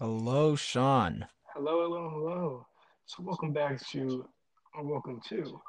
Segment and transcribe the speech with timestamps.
[0.00, 1.26] Hello, Sean.
[1.54, 2.66] Hello, hello, hello.
[3.06, 4.24] So, welcome back to,
[4.72, 5.60] or welcome to,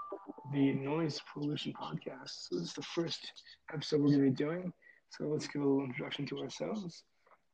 [0.54, 2.48] the Noise Pollution Podcast.
[2.48, 3.32] So, this is the first
[3.74, 4.72] episode we're going to be doing.
[5.10, 7.06] So, let's give a little introduction to ourselves.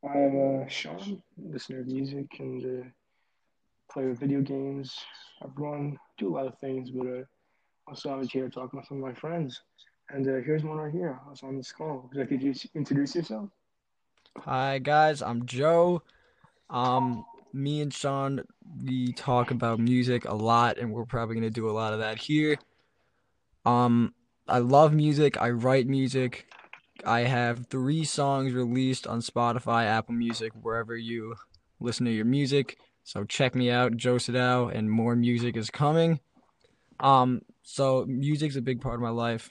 [0.04, 2.84] I'm uh, Sean, listener of music and uh,
[3.90, 4.98] play with video games.
[5.40, 7.22] I run, do a lot of things, but uh,
[7.88, 9.62] also I'm here talking with some of my friends.
[10.10, 11.18] And uh, here's one right here.
[11.26, 12.02] I was on this call.
[12.12, 13.48] Would you like to introduce yourself?
[14.40, 15.22] Hi, guys.
[15.22, 16.02] I'm Joe.
[16.70, 18.42] Um, me and Sean,
[18.84, 22.18] we talk about music a lot, and we're probably gonna do a lot of that
[22.18, 22.56] here.
[23.64, 24.14] Um,
[24.48, 25.40] I love music.
[25.40, 26.46] I write music.
[27.04, 31.34] I have three songs released on Spotify, Apple Music, wherever you
[31.80, 32.78] listen to your music.
[33.04, 36.20] So check me out, Joe Sadao, and more music is coming.
[37.00, 39.48] Um, so music's a big part of my life,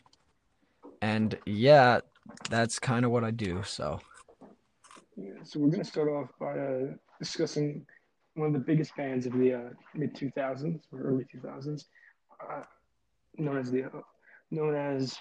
[1.01, 1.99] and yeah,
[2.49, 3.63] that's kind of what I do.
[3.63, 3.99] So.
[5.15, 7.85] Yeah, so we're gonna start off by uh, discussing
[8.35, 11.85] one of the biggest bands of the uh, mid 2000s or early 2000s,
[12.41, 12.61] uh,
[13.37, 14.01] known as the uh,
[14.51, 15.17] known as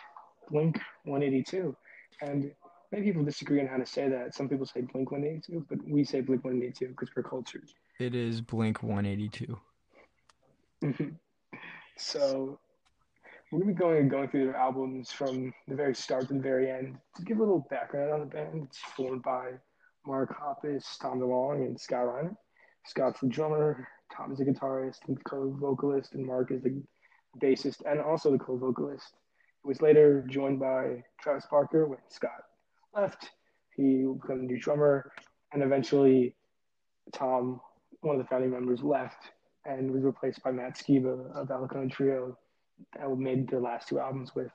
[0.51, 1.75] Blink 182.
[2.21, 2.53] And
[2.93, 4.35] many people disagree on how to say that.
[4.35, 7.69] Some people say Blink 182, but we say Blink 182 because we're cultured.
[7.99, 9.59] It is Blink 182.
[11.97, 12.59] so
[13.51, 16.71] we're gonna be going going through their albums from the very start to the very
[16.71, 16.99] end.
[17.17, 19.53] To give a little background on the band, it's formed by
[20.07, 22.37] Mark Hoppus, Tom DeLonge, and Scott Raynor.
[22.87, 26.83] Scott's the drummer, Tom is the guitarist and co-vocalist, and Mark is the
[27.41, 29.17] bassist and also the co-vocalist.
[29.63, 32.45] He was later joined by Travis Barker when Scott
[32.95, 33.31] left.
[33.77, 35.11] He became a new drummer,
[35.53, 36.35] and eventually
[37.13, 37.61] Tom,
[38.01, 39.31] one of the founding members, left
[39.65, 42.37] and was replaced by Matt Skiba of Alkaline Trio
[42.97, 44.51] that we made their last two albums with.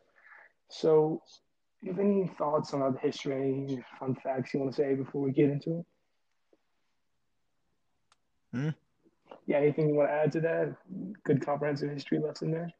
[0.69, 1.23] So
[1.81, 5.21] you have any thoughts on the history, any fun facts you want to say before
[5.21, 5.85] we get into it?
[8.53, 8.69] Hmm?
[9.45, 10.75] Yeah, anything you want to add to that?
[11.23, 12.71] Good comprehensive history lesson there.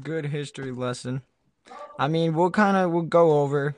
[0.00, 1.22] Good history lesson.
[1.98, 3.76] I mean, we'll kind of we'll go over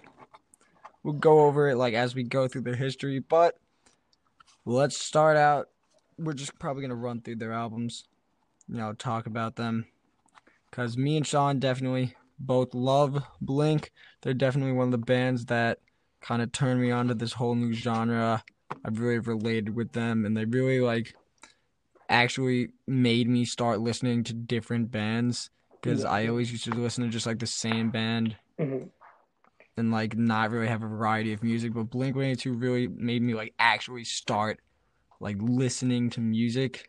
[1.02, 3.56] we'll go over it like as we go through the history, but
[4.64, 5.68] let's start out.
[6.18, 8.04] We're just probably gonna run through their albums,
[8.68, 9.86] you know, talk about them,
[10.72, 13.92] cause me and Sean definitely both love Blink.
[14.22, 15.78] They're definitely one of the bands that
[16.20, 18.42] kind of turned me on to this whole new genre.
[18.84, 21.14] I've really related with them, and they really like
[22.08, 25.50] actually made me start listening to different bands
[25.80, 26.10] because yeah.
[26.10, 28.86] I always used to listen to just like the same band mm-hmm.
[29.76, 31.74] and like not really have a variety of music.
[31.74, 34.60] But Blink 182 really made me like actually start
[35.20, 36.84] like listening to music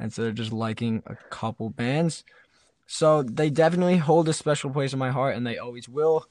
[0.00, 2.24] instead of just liking a couple bands.
[2.90, 6.24] So they definitely hold a special place in my heart, and they always will,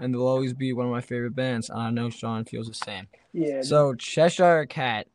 [0.00, 1.70] and they'll always be one of my favorite bands.
[1.70, 3.06] And I know Sean feels the same.
[3.32, 3.62] Yeah.
[3.62, 5.06] So Cheshire Cat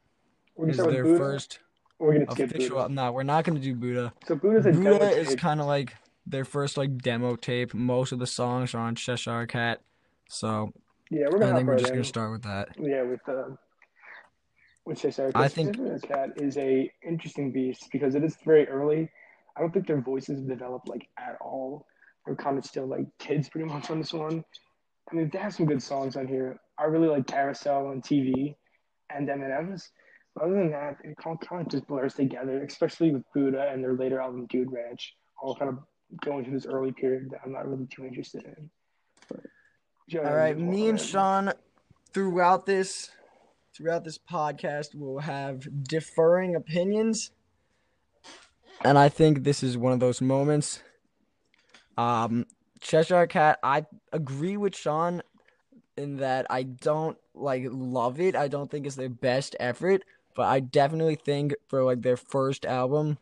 [0.58, 1.18] is their Buddha?
[1.18, 1.60] first
[2.00, 2.78] we're gonna official.
[2.78, 2.94] Buddha.
[2.94, 4.14] No, we're not gonna do Buddha.
[4.26, 5.94] So Buddha's a Buddha is kind of like
[6.26, 7.74] their first like demo tape.
[7.74, 9.82] Most of the songs are on Cheshire Cat.
[10.30, 10.72] So
[11.12, 11.52] yeah, we're gonna.
[11.52, 11.98] I think we're right just in.
[11.98, 12.70] gonna start with that.
[12.80, 13.56] Yeah, with uh,
[14.86, 15.42] with Cheshire Cat.
[15.42, 19.10] I think Cheshire Cat is a interesting beast because it is very early
[19.58, 21.86] I don't think their voices have developed like at all.
[22.26, 24.44] They're kind of still like kids pretty much on this one.
[25.12, 26.60] I mean, they have some good songs on here.
[26.78, 28.56] I really like Carousel and TV
[29.10, 29.90] and M&M's.
[30.36, 33.94] But other than that, it kind of just blurs together, especially with Buddha and their
[33.94, 35.80] later album Dude Ranch, all kind of
[36.24, 38.70] going through this early period that I'm not really too interested in.
[39.30, 39.40] But,
[40.26, 41.54] all right, me and Sean,
[42.14, 43.10] throughout this,
[43.76, 47.32] throughout this podcast, will have differing opinions
[48.82, 50.82] and I think this is one of those moments.
[51.98, 52.46] Um,
[52.80, 55.22] Cheshire Cat, I agree with Sean
[55.98, 58.36] in that I don't like love it.
[58.36, 60.04] I don't think it's their best effort,
[60.36, 63.18] but I definitely think for like their first album,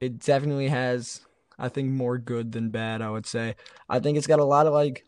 [0.00, 1.22] it definitely has
[1.58, 3.56] I think more good than bad, I would say.
[3.88, 5.04] I think it's got a lot of like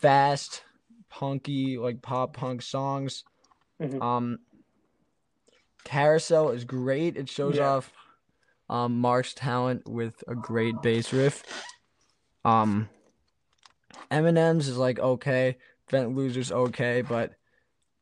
[0.00, 0.62] fast,
[1.08, 3.24] punky, like pop punk songs.
[3.80, 4.02] Mm-hmm.
[4.02, 4.38] Um
[5.84, 7.16] Carousel is great.
[7.16, 7.68] It shows yeah.
[7.68, 7.92] off
[8.68, 11.42] um, Mark's talent with a great bass riff.
[12.44, 12.88] Um,
[14.10, 15.56] M&M's is like okay,
[15.90, 17.34] Fentoozler okay, but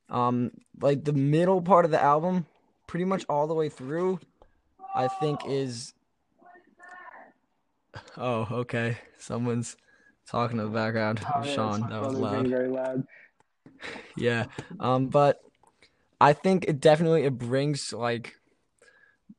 [0.09, 0.51] um,
[0.81, 2.47] like the middle part of the album,
[2.87, 4.21] pretty much all the way through,
[4.95, 5.95] I think is.
[8.17, 8.99] Oh, okay.
[9.19, 9.77] Someone's
[10.27, 11.21] talking in the background.
[11.35, 12.47] Oh, yeah, Sean, that was loud.
[12.49, 13.05] Very loud.
[14.17, 14.47] yeah.
[14.81, 15.41] Um, but
[16.21, 18.37] I think it definitely it brings like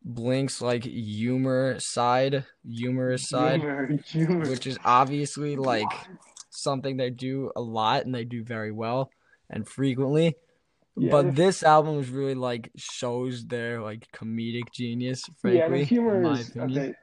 [0.03, 4.47] Blink's like humor side, humorous side, humor, humor.
[4.50, 6.07] which is obviously like
[6.50, 9.09] something they do a lot and they do very well
[9.50, 10.35] and frequently.
[10.95, 15.83] Yeah, but this album is really like shows their like comedic genius, Frankly, yeah, the
[15.85, 16.95] humor is a bit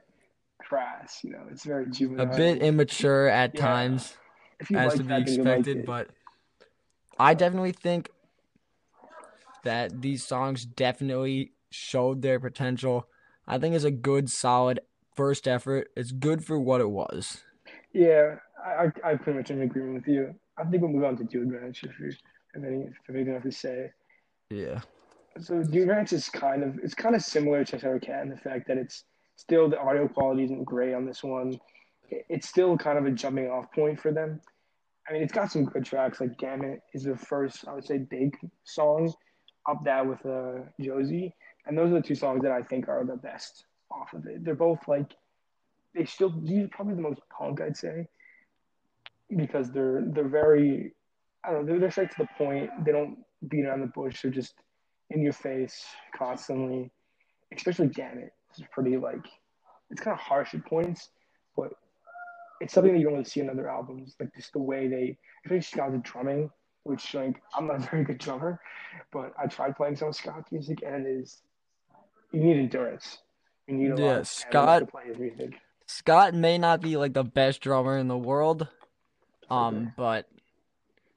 [0.61, 1.19] crass.
[1.23, 4.15] You know, it's very juvenile, A bit immature at Yeah, times,
[4.73, 6.09] as like to be you like expected, but
[7.19, 8.09] I definitely think
[9.63, 13.07] that these songs definitely showed their potential.
[13.47, 14.81] I think it's a good, solid
[15.15, 15.89] first effort.
[15.95, 17.43] It's good for what it was.
[17.93, 20.35] Yeah, I, I, I pretty much in agreement with you.
[20.57, 22.11] I think we'll move on to Dude Ranch if you
[22.53, 23.91] have any, if have anything else to say.
[24.49, 24.81] Yeah.
[25.39, 28.37] So Dude Ranch is kind of it's kind of similar to Cheshire Cat in the
[28.37, 29.05] fact that it's
[29.37, 31.59] still the audio quality isn't great on this one.
[32.09, 34.41] It's still kind of a jumping off point for them.
[35.07, 36.19] I mean, it's got some good tracks.
[36.19, 39.13] Like Damn is the first I would say big song.
[39.69, 41.35] Up that with uh, Josie,
[41.65, 44.43] and those are the two songs that I think are the best off of it.
[44.43, 45.11] They're both like
[45.93, 48.07] they still these are probably the most punk I'd say
[49.35, 50.93] because they're they're very
[51.43, 52.69] I don't know they're, they're straight to the point.
[52.85, 53.17] They don't
[53.47, 54.21] beat around the bush.
[54.21, 54.53] They're just
[55.09, 55.85] in your face
[56.15, 56.91] constantly.
[57.55, 58.19] Especially Damn.
[58.19, 59.25] This is pretty like
[59.89, 61.09] it's kind of harsh at points,
[61.55, 61.71] but
[62.61, 64.15] it's something that you don't really see in other albums.
[64.19, 66.49] Like just the way they, especially Scott's drumming,
[66.83, 68.59] which like I'm not a very good drummer,
[69.11, 71.41] but I tried playing some of Scott's music and it is
[72.31, 73.19] you need endurance.
[73.67, 75.53] You need a Yeah, lot of Scott- to play his music.
[75.87, 78.67] Scott may not be like the best drummer in the world,
[79.49, 80.27] um, but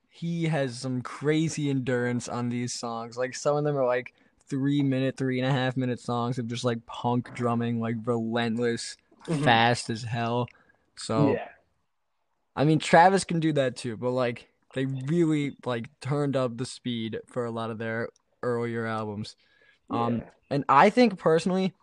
[0.09, 3.17] he has some crazy endurance on these songs.
[3.17, 4.15] Like some of them are like
[4.49, 8.97] three minute, three and a half minute songs of just like punk drumming, like relentless,
[9.27, 9.45] Mhm.
[9.45, 10.49] fast as hell.
[10.97, 11.49] So Yeah,
[12.57, 16.67] I mean, Travis can do that too, but like they really like turned up the
[16.67, 18.09] speed for a lot of their
[18.43, 19.37] earlier albums.
[19.91, 20.23] Um, yeah.
[20.51, 21.75] and I think personally,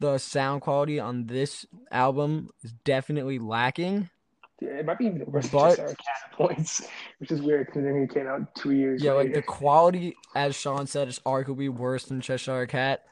[0.00, 4.10] the sound quality on this album is definitely lacking.
[4.60, 6.88] Yeah, it might be even worse But- than Cheshire Cat points,
[7.18, 9.12] which is weird considering it came out two years ago.
[9.12, 13.04] Yeah, like the quality, as Sean said, is arguably worse than Cheshire Cat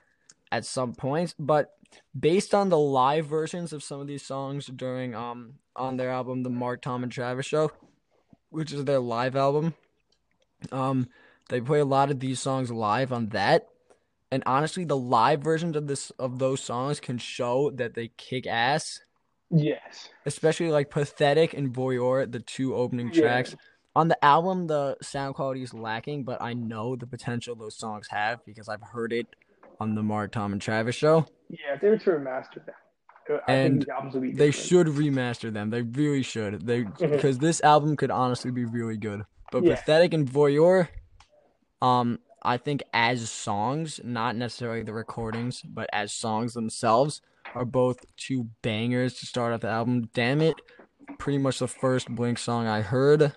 [0.50, 1.34] at some points.
[1.38, 1.74] But
[2.18, 6.44] based on the live versions of some of these songs during um on their album,
[6.44, 7.70] the Mark Tom and Travis Show,
[8.50, 9.74] which is their live album,
[10.72, 11.08] um,
[11.50, 13.68] they play a lot of these songs live on that.
[14.34, 18.48] And honestly, the live versions of this of those songs can show that they kick
[18.48, 18.98] ass.
[19.48, 20.08] Yes.
[20.26, 23.20] especially like pathetic and voyeur the two opening Yeah.
[23.20, 23.54] tracks
[23.94, 28.08] on the album the sound quality is lacking but i know the potential those songs
[28.10, 29.28] have because i've heard it
[29.78, 32.74] on the mark tom and travis show Yeah, if they were to remaster them,
[33.46, 36.82] I And think these albums would be they should remaster them they really should they
[36.98, 39.22] because this album could honestly be really good
[39.52, 39.76] but Yeah.
[39.76, 40.88] pathetic and voyeur
[41.82, 47.20] um i think as songs not necessarily the recordings but as songs themselves
[47.54, 50.08] are both two bangers to start off the album.
[50.12, 50.60] Dammit
[51.18, 53.32] pretty much the first blink song i heard.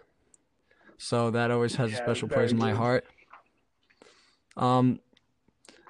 [0.98, 2.78] So that always has a special place in my good.
[2.78, 3.06] heart.
[4.56, 5.00] Um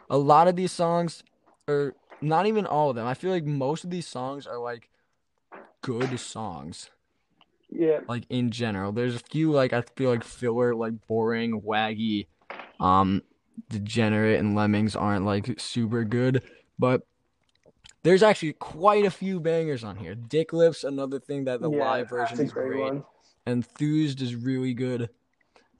[0.09, 1.23] a lot of these songs
[1.67, 4.89] are not even all of them i feel like most of these songs are like
[5.81, 6.89] good songs.
[7.69, 8.91] Yeah, like in general.
[8.91, 12.27] There's a few like I feel like filler, like boring, waggy,
[12.79, 13.21] um,
[13.69, 16.43] degenerate and lemmings aren't like super good,
[16.77, 17.01] but
[18.03, 20.15] there's actually quite a few bangers on here.
[20.15, 23.01] Dick Lips, another thing that the yeah, live version is great great.
[23.45, 25.09] Enthused is really good.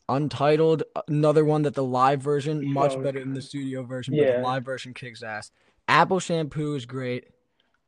[0.10, 4.38] Untitled, another one that the live version much better than the studio version, but Yeah.
[4.38, 5.52] the live version kicks ass.
[5.88, 7.26] Apple Shampoo is great.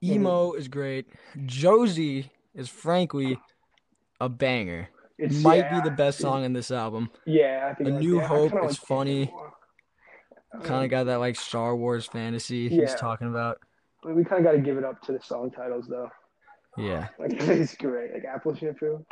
[0.03, 1.07] Emo is great.
[1.45, 3.39] Josie is frankly
[4.22, 4.89] a banger.
[5.19, 7.09] It's Might yeah, be the best song in this album.
[7.25, 8.21] Yeah, I think A like New.
[8.21, 9.23] I Hope is like funny.
[9.23, 10.63] It.
[10.63, 13.59] Kind of got that like Star Wars fantasy he's talking about.
[14.01, 16.09] but we kind of got to give it up to the song titles though.
[16.77, 17.09] Yeah.
[17.19, 18.13] Like it's great.
[18.13, 19.05] Like Apple Shampoo.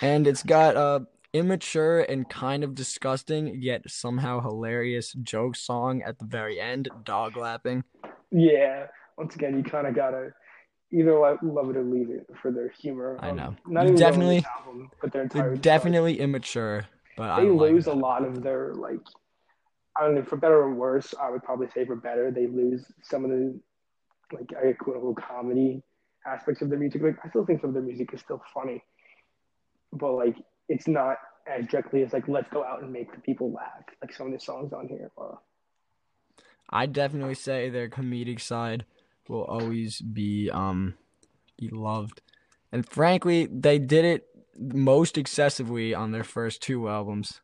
[0.00, 6.18] And it's got a immature and kind of disgusting yet somehow hilarious joke song at
[6.18, 7.84] the very end, dog lapping.
[8.30, 8.86] yeah.
[9.16, 10.30] Once again, you kind of gotta
[10.94, 13.18] either like, love it or leave it for their humor.
[13.20, 13.56] I Um, know.
[13.66, 15.48] Not even definitely- this album, but their entire.
[15.50, 16.86] They're definitely immature,
[17.16, 17.92] but I they like lose that.
[17.94, 19.00] a lot of their like
[19.96, 21.14] I don't know for better or worse.
[21.20, 23.60] I would probably say for better, they lose some of the
[24.32, 25.82] like I quote unquote comedy
[26.26, 27.02] aspects of their music.
[27.02, 28.82] Like I still think some of their music is still funny,
[29.92, 30.36] but like
[30.68, 33.84] it's not as directly as like let's go out and make the people laugh.
[34.02, 35.38] Like some of the songs on here are.
[36.70, 38.86] I definitely say their comedic side
[39.28, 40.94] will always be um
[41.58, 42.20] be loved.
[42.72, 44.26] And frankly, they did it
[44.58, 47.40] most excessively on their first two albums.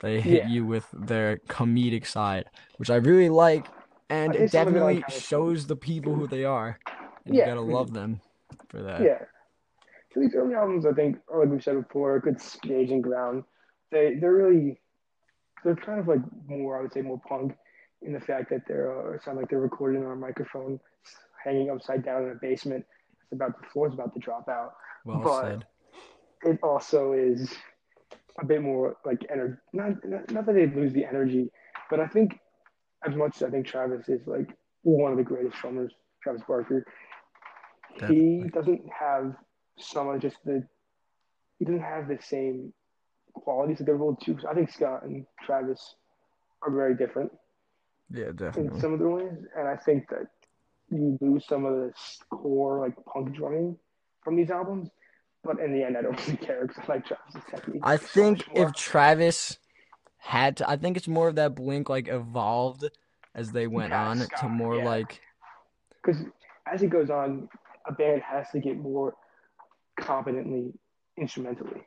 [0.00, 0.48] They hit Yeah.
[0.48, 2.46] you with their comedic side,
[2.76, 3.66] which I really like,
[4.10, 6.78] and it think some of it, definitely like, shows the people who they are.
[7.24, 8.20] And Yeah, you gotta love them
[8.68, 9.00] for that.
[9.02, 9.24] Yeah.
[10.12, 13.44] So these early albums, I think, like we said before, a good staging ground.
[13.90, 14.80] They they're really
[15.64, 17.56] they're kind of like more, I would say, more punk
[18.02, 20.78] in the fact that they're uh, sound like they're recording on a microphone,
[21.42, 22.84] hanging upside down in a basement.
[23.22, 24.74] It's about the floor's about to drop out.
[25.04, 25.66] Well But- said.
[26.42, 27.52] It also is
[28.38, 29.56] a bit more like energy.
[29.72, 31.50] Not, not not that they lose the energy,
[31.90, 32.38] but I think
[33.06, 34.48] as much as I think Travis is like
[34.82, 36.84] one of the greatest drummers, Travis Barker,
[38.08, 39.34] he doesn't have
[39.78, 40.62] some of just the
[41.58, 42.72] he doesn't have the same
[43.32, 44.36] qualities that they're both two.
[44.48, 45.96] I think Scott and Travis
[46.62, 47.32] are very different
[48.10, 48.80] Yeah, in definitely.
[48.80, 50.26] some of their ways, and I think that
[50.90, 51.92] you lose some of the
[52.30, 53.76] core like punk drumming
[54.22, 54.88] from these albums.
[55.44, 57.82] But in the end, I don't really care because I like Travis's technique.
[57.82, 58.66] I think more.
[58.68, 59.58] if Travis
[60.18, 62.84] had to, I think it's more of that Blink like evolved
[63.34, 64.84] as they went Yeah, on to more yeah.
[64.84, 65.20] like
[66.04, 66.22] because
[66.72, 67.48] as it goes on,
[67.86, 69.14] a band has to get more
[70.00, 70.72] competently
[71.16, 71.82] instrumentally.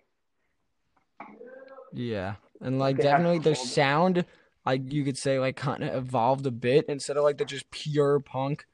[1.94, 4.26] yeah, and like They definitely their sound,
[4.66, 7.70] like you could say, like kind of evolved a bit instead of like the just
[7.72, 8.66] pure punk.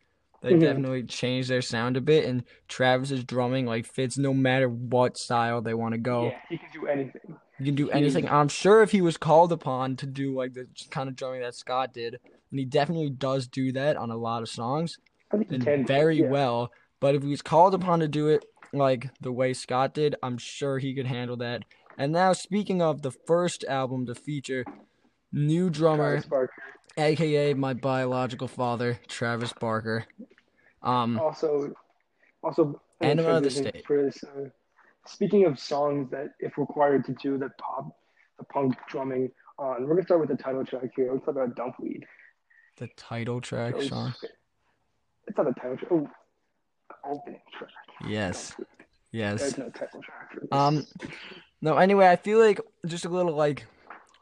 [0.45, 0.59] They Mhm.
[0.59, 5.59] definitely changed their sound a bit, and Travis's drumming like fits no matter what style
[5.59, 6.25] they want to go.
[6.25, 7.35] Yeah, he can do anything.
[7.57, 8.29] You can do anything.
[8.29, 11.55] I'm sure if he was called upon to do like the kind of drumming that
[11.55, 12.19] Scott did,
[12.51, 14.99] and he definitely does do that on a lot of songs,
[15.31, 16.29] I think he and can very yeah.
[16.29, 16.71] well.
[16.99, 20.37] But if he was called upon to do it like the way Scott did, I'm
[20.37, 21.63] sure he could handle that.
[21.97, 24.63] And now, speaking of the first album to feature
[25.31, 26.21] new drummer,
[26.97, 30.05] aka my biological father, Travis Barker.
[30.86, 31.74] Um, Also,
[32.44, 33.86] also Enema of the State.
[33.86, 34.50] For this, uh,
[35.08, 37.98] speaking of songs that, if required to do the pop,
[38.38, 41.12] the punk drumming on, we're gonna start with the title track here.
[41.12, 42.06] Let's talk about Dumpweed.
[42.77, 44.13] the title track Those- song.
[45.27, 45.92] It's not the title track.
[45.92, 46.08] Oh,
[46.89, 47.72] the opening track.
[48.08, 48.56] Yes,
[49.12, 49.39] yes.
[49.39, 50.50] There's no title track for this.
[50.51, 50.86] Um,
[51.62, 53.65] no, anyway, I feel like just a little like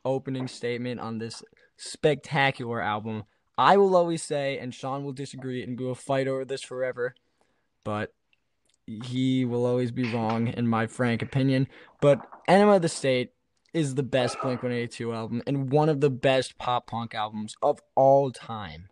[0.05, 1.43] opening statement on this
[1.77, 3.23] spectacular album.
[3.57, 7.15] I will always say, and Sean will disagree, and we will fight over this forever,
[7.83, 8.13] but
[8.85, 11.67] he will always be wrong in my frank opinion.
[12.01, 13.31] But Enema of the State
[13.73, 17.79] is the best Blink 182 album and one of the best pop punk albums of
[17.95, 18.87] all time.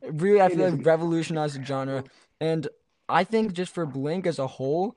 [0.00, 2.04] It really, I feel like revolutionized the genre,
[2.40, 2.68] and
[3.08, 4.96] I think just for Blink as a whole,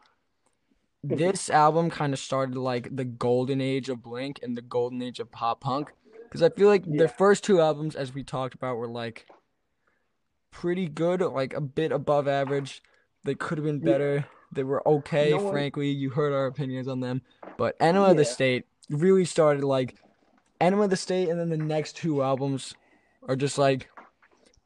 [1.03, 5.19] this album kind of started like the golden age of Blink and the golden age
[5.19, 5.91] of pop punk.
[6.31, 6.97] Because I feel like Yeah.
[7.00, 9.25] their first two albums, as we talked about, were like
[10.50, 12.81] pretty good, like a bit above average.
[13.25, 13.91] They could have been Yeah.
[13.91, 14.25] better.
[14.53, 15.89] They were okay, No one- frankly.
[15.89, 17.21] You heard our opinions on them.
[17.57, 19.95] But Enema of the State really started like
[20.61, 22.75] Enema of the State, and then the next two albums
[23.27, 23.89] are just like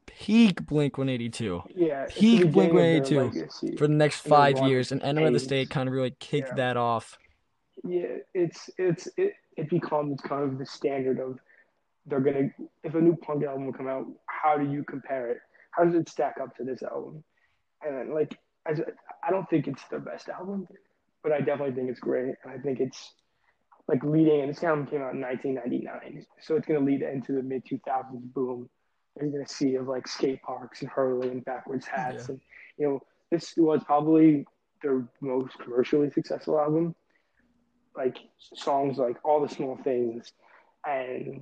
[0.06, 5.32] peak Blink 182 yeah, peak their Blink-182 for the next five years, and Enema of
[5.34, 5.40] the.
[5.40, 6.54] State kind of really kicked Yeah.
[6.54, 7.18] that off.
[7.84, 11.38] Yeah, it's it's it, it becomes kind of the standard of
[12.06, 12.48] they're gonna
[12.84, 15.38] if a new punk album will come out, how do you compare it?
[15.72, 17.22] How does it stack up to this album?
[17.82, 18.80] And like, as
[19.26, 20.66] I don't think it's their best album,
[21.22, 23.12] but I definitely think it's great, and I think it's
[23.88, 24.40] like leading.
[24.40, 28.32] And this album came out in 1999, so it's gonna lead into the mid 2000s
[28.32, 28.68] boom.
[29.16, 32.32] that You're gonna see of like skate parks and hurling and backwards hats, Yeah.
[32.34, 32.40] and
[32.78, 34.46] you know this was probably
[34.82, 36.94] their most commercially successful album
[37.96, 38.18] like
[38.54, 40.32] songs like all the small things
[40.86, 41.40] and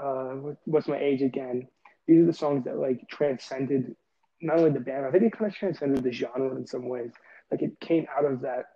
[0.00, 1.68] uh what's my age again.
[2.06, 3.94] These are the songs that like transcended
[4.42, 7.12] not only the band i think it kind of transcended the genre in some ways.
[7.50, 8.66] Like it came out of that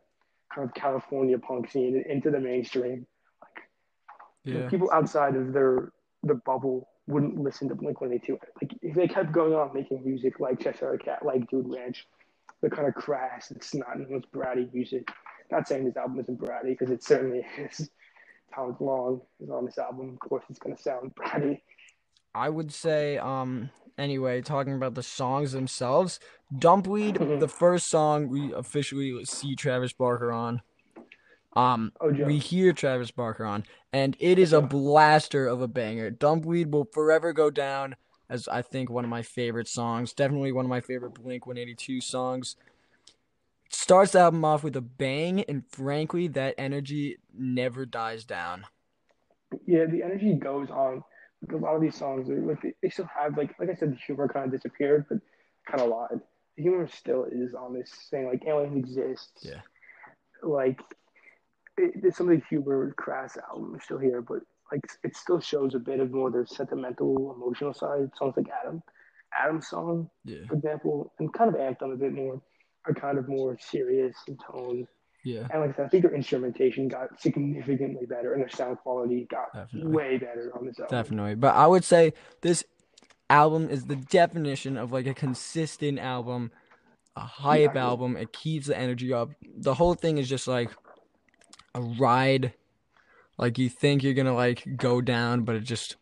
[0.54, 3.06] kind of california punk scene into the mainstream.
[3.40, 3.64] Like
[4.44, 9.06] Yeah, people outside of their the bubble wouldn't listen to blink 182 like if they
[9.06, 12.06] kept going on making music like cheshire cat like dude ranch
[12.62, 15.06] the kind of crass it's and snot nosed bratty music
[15.50, 17.90] not saying this album isn't bratty because it certainly is.
[18.52, 20.10] Tom Long is on this album.
[20.20, 21.60] Of course, it's going to sound bratty.
[22.34, 23.18] I would say.
[23.18, 23.70] Um.
[23.96, 26.18] Anyway, talking about the songs themselves,
[26.58, 27.38] Dumpweed, Mhm.
[27.38, 30.62] the first song we officially see Travis Barker on.
[31.54, 36.10] Um, Oh, we hear Travis Barker on, and it is a blaster of a banger.
[36.10, 37.94] Dumpweed will forever go down
[38.28, 40.12] as I think one of my favorite songs.
[40.12, 42.56] Definitely one of my favorite Blink 182 songs.
[43.74, 48.64] Starts the album off with a bang, and frankly, that energy never dies down.
[49.66, 51.02] yeah, the energy goes on.
[51.42, 53.92] Like a lot of these songs, are, like they, still have like like I said,
[53.92, 55.18] the humor kind of disappeared, but
[55.68, 56.20] kind of lied.
[56.56, 58.26] The humor still is on this thing.
[58.28, 59.44] like aliens exists.
[59.44, 59.60] Yeah.
[60.42, 60.80] Like
[61.76, 64.38] it, it- some of the humor crass album is still here, but
[64.72, 68.08] like it still shows a bit of more the sentimental, emotional side.
[68.16, 68.82] Songs like Adam,
[69.38, 70.46] Adam's song, Yeah.
[70.48, 72.40] for example, and kind of Anthem a bit more,
[72.86, 74.86] are kind of more serious in tone.
[75.24, 78.78] Yeah, And like I said, I think their instrumentation got significantly better, and their sound
[78.80, 79.90] quality got Definitely.
[79.90, 80.96] way better on this album.
[80.98, 81.34] definitely.
[81.36, 82.12] But I would say
[82.42, 82.62] this
[83.30, 86.50] album is the definition of like a consistent album,
[87.16, 88.18] a hype album.
[88.18, 89.30] It keeps the energy up.
[89.56, 90.70] The whole thing is just like
[91.74, 92.52] a ride.
[93.38, 95.96] Like you think you're gonna like go down, but it just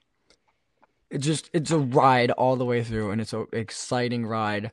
[1.10, 4.72] it just it's a ride all the way through and it's an exciting ride.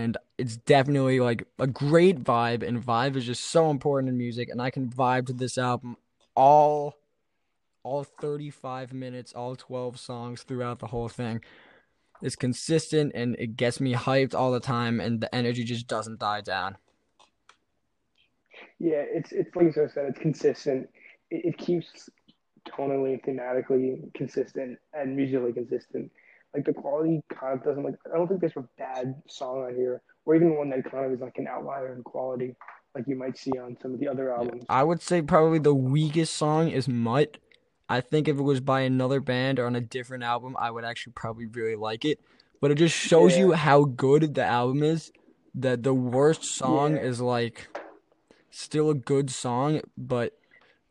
[0.00, 4.48] And it's definitely like a great vibe and vibe is just so important in music
[4.48, 5.96] and I can vibe to this album
[6.34, 6.96] all
[7.82, 11.42] all 35 minutes, all 12 songs throughout the whole thing.
[12.22, 16.18] It's consistent and it gets me hyped all the time and the energy just doesn't
[16.18, 16.76] die down.
[18.78, 20.88] Yeah, it's it's like I said, it's consistent.
[21.30, 22.08] It, it keeps
[22.68, 26.10] tonally, thematically consistent, and musically consistent.
[26.54, 27.94] Like the quality kind of doesn't like.
[28.12, 31.12] I don't think there's a bad song on here, or even one that kind of
[31.12, 32.56] is like an outlier in quality,
[32.94, 34.64] like you might see on some of the other albums.
[34.68, 37.36] I would say probably the weakest song is Mutt.
[37.88, 40.84] I think if it was by another band or on a different album, I would
[40.84, 42.20] actually probably really like it.
[42.60, 45.12] But it just shows you how good the album is.
[45.54, 47.02] That the worst song Yeah.
[47.02, 47.68] is like
[48.50, 50.38] still a good song, but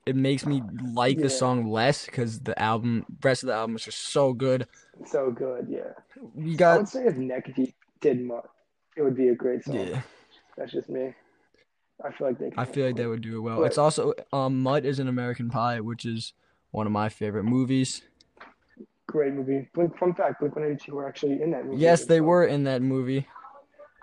[0.09, 0.61] it makes me
[0.93, 1.23] like Yeah.
[1.23, 4.67] the song less because the album, rest of the album is just so good.
[5.05, 5.91] So good, yeah.
[6.33, 8.49] We I would say if Neck Deep did Mutt,
[8.97, 9.75] it would be a great song.
[9.87, 10.01] yeah.
[10.57, 11.13] That's just me.
[12.03, 12.51] I feel like they.
[12.57, 13.57] I feel like they would do it well.
[13.59, 16.33] But- It's also um Mutt is an American Pie, which is
[16.71, 18.01] one of my favorite movies.
[19.07, 19.67] Great movie.
[19.73, 21.77] Blink, fun fact: Blink One Eighty Two were actually in that movie.
[21.81, 23.27] Yes, they So- were in that movie.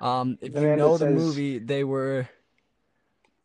[0.01, 2.29] Um, if The you know the says- movie, they were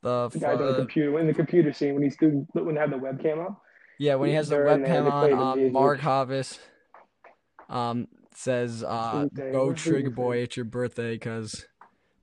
[0.01, 2.81] the, The guy in the computer, in the computer scene when he's doing, when they
[2.81, 3.61] have the webcam up.
[3.99, 5.59] yeah when he has the they're in there, webcam on.
[5.65, 5.71] Um.
[5.71, 6.59] Mark Hoppus
[7.69, 11.65] um says, uh, "Go trig boy, it's your birthday," because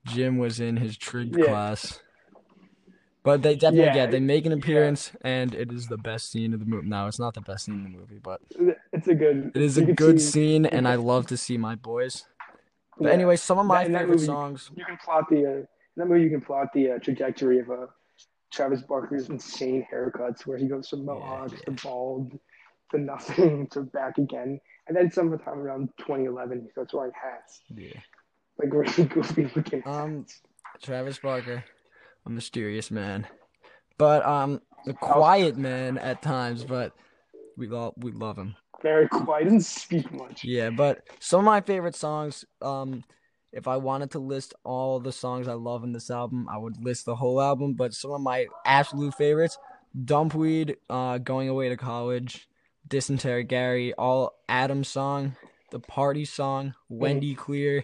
[0.05, 1.45] Jim was in his trig Yeah.
[1.45, 2.01] class.
[3.21, 4.57] But they definitely Yeah, yeah, they make an yeah.
[4.57, 6.87] appearance, and it is the best scene of the movie.
[6.87, 8.41] Now it's not the best scene in the movie, but
[8.93, 9.51] It's a good.
[9.53, 12.25] it is a good see- scene, and I love to see my boys.
[12.97, 13.13] But yeah.
[13.13, 14.71] anyway, some of my That- favorite movie- songs.
[14.75, 15.45] you can plot the.
[15.45, 15.65] Uh,
[15.99, 17.87] that movie, you can plot the uh, trajectory of uh,
[18.51, 21.59] Travis Barker's insane haircuts, where he goes from mohawks yeah.
[21.65, 22.39] to bald
[22.91, 27.99] to nothing to back again, and then sometime around 2011, he starts wearing hats, Yeah.
[28.57, 29.83] like really goofy looking.
[29.85, 30.25] Um,
[30.81, 31.63] Travis Barker,
[32.25, 33.27] a mysterious man,
[33.97, 36.63] but um, a quiet man at times.
[36.63, 36.93] But
[37.57, 38.55] we love we love him.
[38.81, 40.43] Very quiet, doesn't speak much.
[40.43, 42.45] Yeah, but some of my favorite songs.
[42.61, 43.03] Um,
[43.51, 46.83] if I wanted to list all the songs I love in this album, I would
[46.83, 47.73] list the whole album.
[47.73, 49.57] But some of my absolute favorites:
[50.05, 52.47] Dumpweed, uh, Going Away to College,
[52.87, 55.35] Dysentery Gary, all Adam song,
[55.71, 57.83] the Party song, Wendy Clear.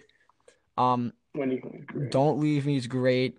[0.78, 1.84] Um, you.
[2.10, 3.38] Don't Leave Me is great.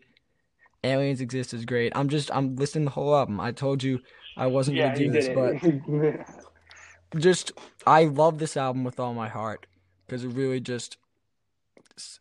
[0.84, 1.94] Aliens Exist is great.
[1.96, 3.40] I'm just I'm listing the whole album.
[3.40, 4.00] I told you
[4.36, 7.52] I wasn't yeah, gonna do this, but just
[7.86, 9.66] I love this album with all my heart
[10.06, 10.98] because it really just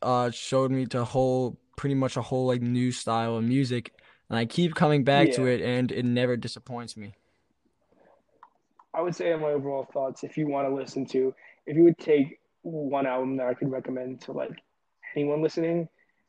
[0.03, 3.93] uh showed me to whole pretty much a whole like new style of music,
[4.29, 7.15] and I keep coming back to it, and it never disappoints me.
[8.95, 11.35] I would say my overall thoughts, if you want to listen to,
[11.67, 14.63] if you would take one album that I could recommend to like
[15.15, 15.89] anyone listening,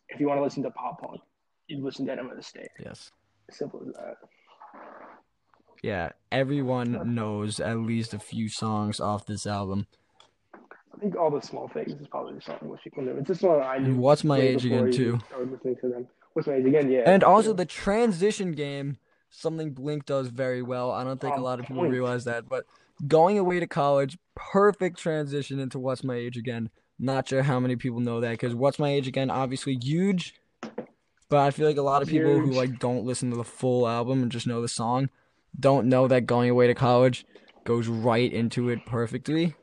[0.10, 1.22] if you want to listen to pop punk,
[1.68, 2.68] you'd listen to Enema of the State.
[2.84, 3.12] Yes.
[3.50, 4.16] Simple as that.
[5.82, 9.88] Yeah, everyone knows at least a few songs off this album.
[10.98, 13.16] I think all the small things is probably the song most people know.
[13.18, 13.96] It's just one I knew.
[13.96, 15.20] What's My Age Again too.
[15.28, 16.08] Started listening to them.
[16.34, 16.92] What's my age again?
[16.92, 17.02] Yeah.
[17.08, 18.98] And also the transition game,
[19.32, 20.92] something Blink does very well.
[20.92, 21.92] I don't think a oh, lot of people point.
[21.92, 22.66] realize that, but
[23.08, 26.70] going away to college, perfect transition into What's My Age Again.
[27.00, 30.36] Not sure how many people know that because What's My Age Again, obviously huge,
[31.28, 33.88] but I feel like a lot of people who like don't listen to the full
[33.88, 35.10] album and just know the song
[35.60, 37.26] don't know that going away to college
[37.64, 39.56] goes right into it perfectly.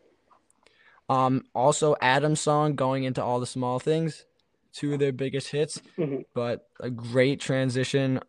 [1.08, 4.24] Um, also Adam's song going into all the small things,
[4.72, 6.24] two of their biggest hits Mhm.
[6.34, 8.20] but a great transition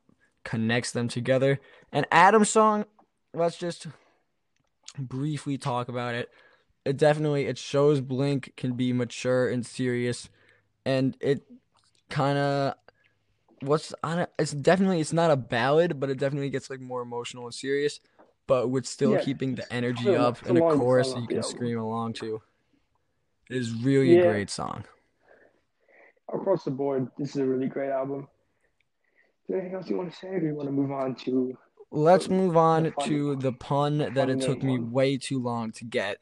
[0.43, 1.59] connects them together.
[1.91, 2.85] And Adam's song,
[3.33, 3.87] let's just
[4.97, 6.29] briefly talk about it.
[6.85, 10.29] It definitely it shows Blink can be mature and serious,
[10.85, 11.43] and it
[12.09, 12.75] kind of
[13.61, 17.01] what's I don't, it's definitely it's not a ballad, but it definitely gets like more
[17.01, 17.99] emotional and serious,
[18.45, 19.21] but with still Yeah.
[19.21, 22.41] keeping the energy It's up a and a chorus you can scream along to.
[23.49, 24.85] It is really a great song.
[26.33, 28.21] across the board, this is a really great album.
[29.43, 31.15] Is there anything else you want to say, or do you want to move on
[31.15, 31.55] to?
[31.91, 34.91] Let's move on the to the pun that fun it took me one.
[34.91, 36.17] way too long to get.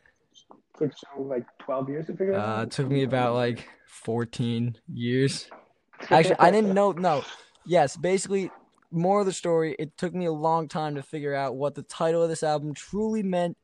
[0.78, 2.64] Took so like twelve years to figure it Uh, out.
[2.64, 5.50] it took me about like 14 years.
[6.10, 6.92] Actually, I didn't know.
[6.92, 7.24] No,
[7.66, 8.52] yes, basically,
[8.92, 11.84] more of the story, it took me a long time to figure out what the
[11.84, 13.56] title of this album truly meant.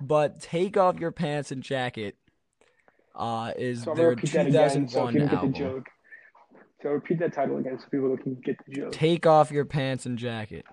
[0.00, 2.16] But "Take Off Your Pants and Jacket"
[3.16, 5.52] uh, is So their repeat that again, so 2001 if you don't get album.
[5.52, 5.86] the joke.
[6.82, 8.92] So repeat that title again, so people can get the joke.
[8.92, 10.64] Take off your pants and jacket.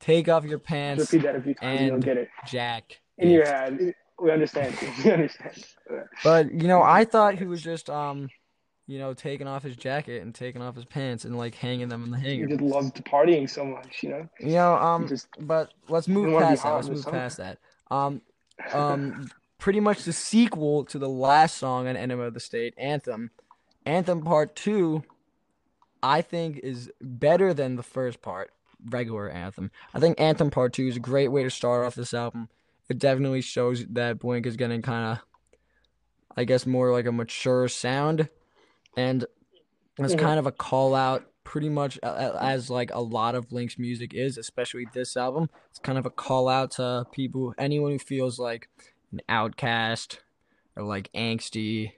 [0.00, 3.00] Take off your Just pants, repeat that a few times, and you'll get it Jack.
[3.18, 3.48] in your it.
[3.48, 3.94] head.
[4.20, 4.74] We understand.
[5.04, 5.64] We understand.
[6.22, 8.28] But you know, I thought he was just um,
[8.86, 12.04] you know, taking off his jacket and taking off his pants and like hanging them
[12.04, 12.46] in the You hanger.
[12.48, 14.28] just loved partying so much, you know.
[14.38, 16.74] You know, um, just but let's move didn't wanna be past that.
[16.74, 17.58] Let's move past that.
[17.90, 18.20] Um,
[18.72, 19.30] um,
[19.66, 23.32] pretty much the sequel to the last song on Enema of the State, Anthem.
[23.84, 25.02] Anthem Part Two,
[26.00, 28.52] I think, is better than the first part,
[28.88, 29.72] regular Anthem.
[29.92, 32.48] I think Anthem Part Two is a great way to start off this album.
[32.88, 35.58] It definitely shows that Blink is getting kind of,
[36.36, 38.28] I guess, more like a mature sound,
[38.96, 39.26] and
[39.98, 40.20] it's Mhm.
[40.20, 44.38] kind of a call out, pretty much as like a lot of Blink's music is,
[44.38, 45.50] especially this album.
[45.70, 48.68] It's kind of a call out to people, anyone who feels like
[49.16, 50.20] an outcast
[50.76, 51.92] or like angsty,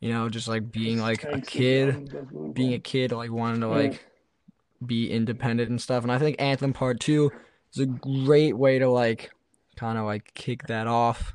[0.00, 2.14] you know, just like being like a kid
[2.54, 4.06] being a kid, like wanting to like
[4.84, 6.02] be independent and stuff.
[6.02, 7.32] And I think Anthem Part Two
[7.72, 9.30] is a great way to like
[9.76, 11.34] kind of like kick that off.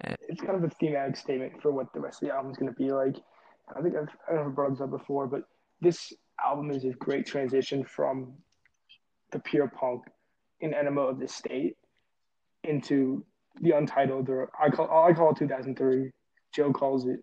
[0.00, 2.78] it's kind of a thematic statement for what the rest of the album's going to
[2.78, 3.16] be like.
[3.76, 5.44] I think I've I brought this up before, but
[5.80, 6.12] this
[6.42, 8.32] album is a great transition from
[9.30, 10.02] the pure punk
[10.60, 11.76] in Enema of the State
[12.64, 13.24] into
[13.60, 16.10] the Untitled, or I call I call it 2003.
[16.54, 17.20] Joe calls it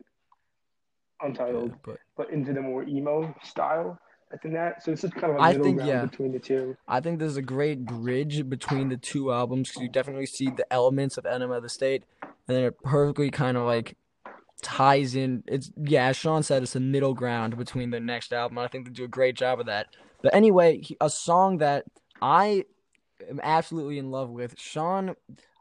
[1.22, 4.00] Untitled, but but into the more emo style.
[4.32, 6.06] I think that so it's just kind of a I middle think, ground yeah.
[6.06, 6.78] between the two.
[6.88, 10.72] I think there's a great bridge between the two albums because you definitely see the
[10.72, 13.98] elements of Enema of the State, and then it perfectly kind of like
[14.62, 15.44] ties in.
[15.48, 18.60] It's yeah, as Sean said, it's a middle ground between the next album.
[18.60, 19.88] I think they do a great job of that.
[20.22, 21.86] But anyway, he- a song that
[22.22, 22.66] I
[23.30, 24.60] am absolutely in love with.
[24.60, 25.16] Sean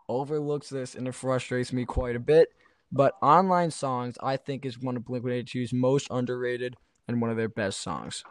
[0.08, 2.48] overlooks this and it frustrates me quite a bit.
[2.90, 7.36] But online songs, I think, is one of Blink 182's most underrated and one of
[7.36, 8.24] their best songs.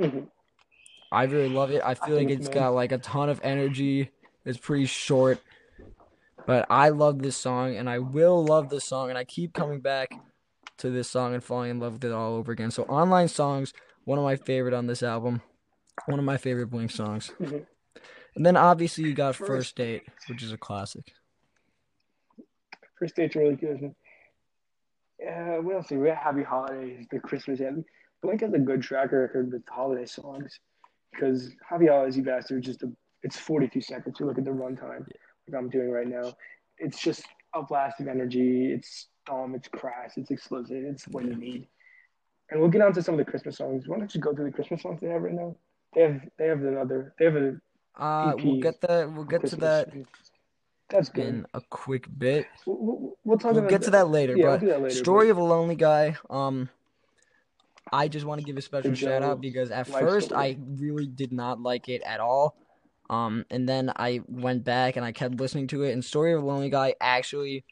[0.00, 0.28] Mhm.
[1.10, 1.82] I really love it.
[1.84, 4.10] I feel like it's it's got like a ton of energy.
[4.44, 5.40] It's pretty short,
[6.46, 9.80] but I love this song and I will love this song and I keep coming
[9.80, 10.10] back
[10.78, 12.70] to this song and falling in love with it all over again.
[12.70, 13.72] So online songs,
[14.04, 15.42] one of my favorite on this album,
[16.06, 17.32] one of my favorite Blink songs.
[17.40, 17.66] Mhm.
[18.38, 21.12] And then obviously you got First- First Date, which is a classic.
[22.96, 23.92] First date's really good.
[25.18, 25.90] Yeah, what else?
[25.90, 27.84] We have Happy Holidays, the Christmas anthem.
[28.22, 30.60] Blink has a good track record with holiday songs
[31.10, 32.92] because Happy Holidays, you bastard, just a,
[33.24, 34.20] it's 42 seconds.
[34.20, 36.32] You look at the runtime, like I'm doing right now.
[36.78, 37.24] It's just
[37.54, 38.72] a blast of energy.
[38.72, 40.84] It's dumb, it's crass, it's explosive.
[40.84, 41.66] It's what you need.
[42.50, 43.88] And we'll get on to some of the Christmas songs.
[43.88, 45.56] Why don't you go through the Christmas songs they have right now?
[45.92, 47.14] They have they have another.
[47.18, 47.60] They have a
[47.96, 49.12] Uh, we'll get that.
[49.12, 49.60] We'll get to Christmas.
[49.60, 49.94] that
[50.88, 51.26] That's good.
[51.26, 52.46] in a quick bit.
[52.66, 54.36] We'll, we'll, we'll talk We'll about get to that later.
[54.36, 54.94] Yeah, we'll but do that later.
[54.94, 56.16] Story of a Lonely Guy.
[56.30, 56.68] Um,
[57.92, 60.40] I just want to give a special shout out because at first story.
[60.40, 62.56] I really did not like it at all.
[63.10, 65.92] Um, and then I went back and I kept listening to it.
[65.92, 67.64] And Story of a Lonely Guy actually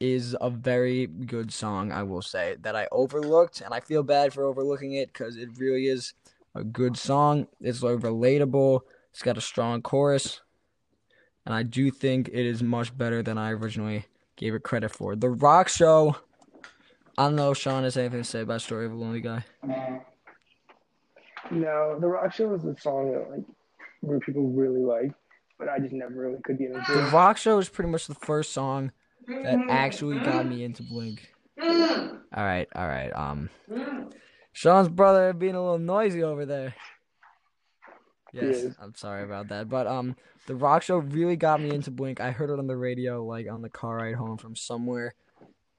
[0.00, 1.92] is a very good song.
[1.92, 5.50] I will say that I overlooked, and I feel bad for overlooking it because it
[5.58, 6.14] really is
[6.54, 7.46] a good song.
[7.60, 8.80] It's like relatable.
[9.12, 10.40] It's got a strong chorus,
[11.44, 15.16] and I do think it is much better than I originally gave it credit for.
[15.16, 16.16] The Rock Show.
[17.18, 19.44] I don't know if Sean has anything to say about Story of a Lonely Guy.
[21.50, 23.44] No, the Rock Show is a song that like
[24.00, 25.12] where people really like,
[25.58, 27.04] but I just never really could get into it.
[27.04, 27.10] The.
[27.10, 28.92] Rock Show is pretty much the first song
[29.26, 31.32] that actually got me into Blink.
[31.60, 33.10] All right, all right.
[33.10, 33.50] Um,
[34.52, 36.74] Sean's brother being a little noisy over there.
[38.32, 38.66] Yes.
[38.80, 40.16] I'm sorry about that, but um,
[40.46, 42.20] the Rock Show really got me into Blink.
[42.20, 45.14] I heard it on the radio, like on the car ride home from somewhere.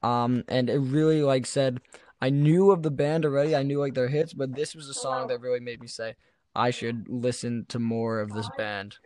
[0.04, 1.80] Um, and it really like said
[2.22, 3.56] I knew of the band already.
[3.56, 6.16] I knew like their hits, but this was a song that really made me say
[6.56, 8.98] I should listen to more of this band.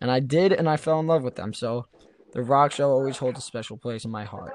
[0.00, 1.52] And I did, and I fell in love with them.
[1.52, 1.86] So,
[2.32, 4.54] the Rock Show always holds a special place in my heart.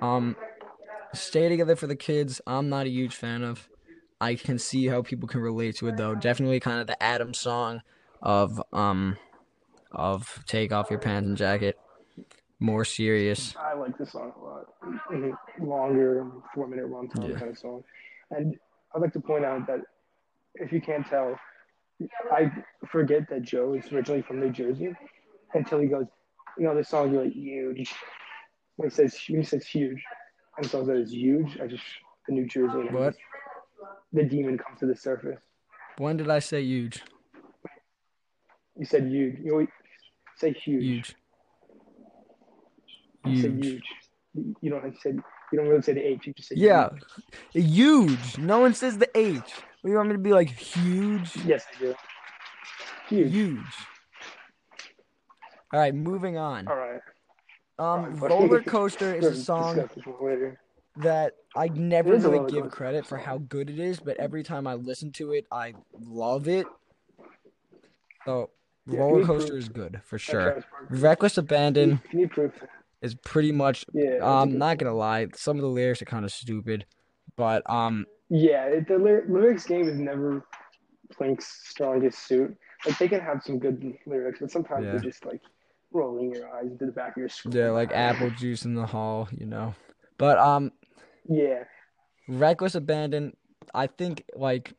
[0.00, 0.36] Um,
[1.12, 2.40] Stay Together for the Kids.
[2.46, 3.68] I'm not a huge fan of.
[4.24, 6.14] I can see how people can relate to it though.
[6.14, 7.82] Definitely kind of the Adam song
[8.22, 9.18] of um
[9.92, 11.78] of Take Off Your Pants and Jacket.
[12.58, 13.54] More serious.
[13.56, 14.66] I like this song a lot.
[15.10, 15.36] Mhm.
[15.60, 17.38] Longer, four minute runtime Yeah.
[17.38, 17.84] kind of song.
[18.30, 18.58] And
[18.94, 19.80] I'd like to point out that
[20.54, 21.38] if you can't tell,
[22.32, 22.50] I
[22.86, 24.96] forget that Joe is originally from New Jersey
[25.52, 26.06] until he goes,
[26.56, 27.92] you know, this song is like huge.
[28.76, 30.02] When he says when he says huge,
[30.56, 31.84] and the song that is huge, I just
[32.26, 32.88] the New Jersey.
[32.90, 33.14] What?
[34.14, 35.38] The demon comes to the surface.
[35.98, 37.02] When did I say huge?
[38.78, 39.38] You said huge.
[39.44, 39.68] You always
[40.36, 40.82] say huge.
[40.82, 41.14] Huge.
[43.26, 43.64] You said Huge.
[43.66, 44.54] huge.
[44.60, 45.10] You don't have to say.
[45.52, 46.26] You don't really say the H.
[46.26, 46.88] You just say Yeah,
[47.52, 47.64] huge.
[47.74, 48.38] huge.
[48.38, 49.38] No one says the H.
[49.40, 49.44] What
[49.84, 50.50] do you want me to be like?
[50.50, 51.36] Huge.
[51.44, 51.94] Yes, I do.
[53.08, 53.32] Huge.
[53.32, 53.58] Huge.
[55.72, 56.66] All right, moving on.
[56.68, 57.00] All right.
[57.78, 60.60] Um, Alright, roller coaster is a song discuss this one later.
[60.96, 64.16] That I never It is a really give credit for how good it is, but
[64.18, 66.66] every time I listen to it, I love it.
[68.24, 68.50] So,
[68.86, 70.62] Yeah, roller coaster is good for sure.
[70.88, 72.52] Reckless abandon Can you
[73.02, 73.84] is pretty much.
[73.92, 74.18] Yeah.
[74.20, 76.86] a Um, not gonna lie, some of the lyrics are kind of stupid,
[77.36, 80.46] but um, Yeah, the lyrics game is never
[81.18, 82.56] Blink's strongest suit.
[82.86, 84.92] Like they can have some good lyrics, but sometimes Yeah.
[84.92, 85.40] they're just like
[85.92, 87.54] rolling your eyes into the back of your skull.
[87.54, 89.74] yeah, like apple juice in the hall, you know.
[90.18, 90.72] But um,
[91.28, 91.64] Yeah,
[92.28, 93.36] reckless abandon,
[93.72, 94.74] I think like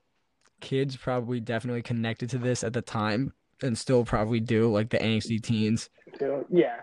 [0.62, 4.98] kids probably definitely connected to this at the time and still probably do, like the
[5.00, 5.90] angsty teens.
[6.50, 6.82] yeah.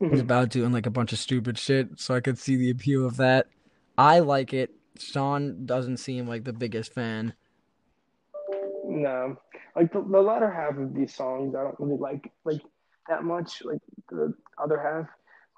[0.00, 0.22] was Mhm.
[0.22, 3.16] about doing like a bunch of stupid shit, so I could see the appeal of
[3.16, 3.48] that.
[3.96, 4.70] I like it.
[4.96, 7.34] Sean doesn't seem like the biggest fan.
[8.84, 9.36] No,
[9.76, 12.62] like the, the latter half of these songs, I don't really like like
[13.08, 13.62] that much.
[13.64, 15.06] Like the other half,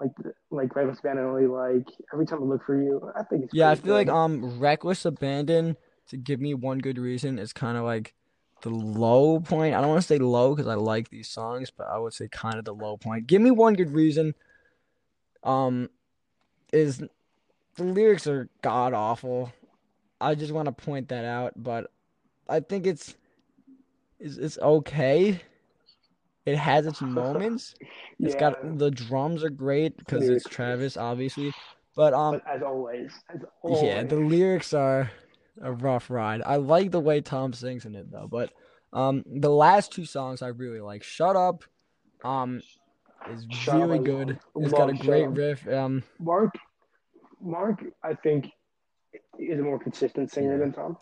[0.00, 0.12] like
[0.50, 3.12] like Reckless Band, I only like Every Time I Look for You.
[3.16, 5.76] I think it's Yeah, I feel like um reckless abandon
[6.08, 8.14] to give me one good reason is kind of like
[8.62, 9.74] the low point.
[9.74, 12.28] I don't want to say low because I like these songs, but I would say
[12.28, 13.26] kind of the low point.
[13.26, 14.34] Give me one good reason.
[15.42, 15.88] Um,
[16.72, 17.02] is
[17.76, 19.52] the lyrics are god awful.
[20.20, 21.90] I just want to point that out, but
[22.48, 23.14] I think it's
[24.18, 25.40] it's, it's okay.
[26.50, 27.74] It has its moments.
[28.18, 31.52] It's got the drums are great because it's Travis, obviously,
[31.96, 32.32] but um.
[32.32, 33.40] but as always, as
[33.82, 35.10] Yeah, the lyrics are
[35.62, 36.42] a rough ride.
[36.44, 38.50] I like the way Tom sings in it though, but
[38.92, 41.02] um the last two songs I really like.
[41.02, 41.64] Shut Up
[42.24, 42.60] um
[43.30, 44.28] is Shut really I good.
[44.28, 45.66] love- It's got a great riff.
[45.68, 46.54] Um Mark,
[47.40, 48.46] Mark, I think
[49.38, 50.58] is a more consistent singer Yeah.
[50.58, 50.96] than Tom,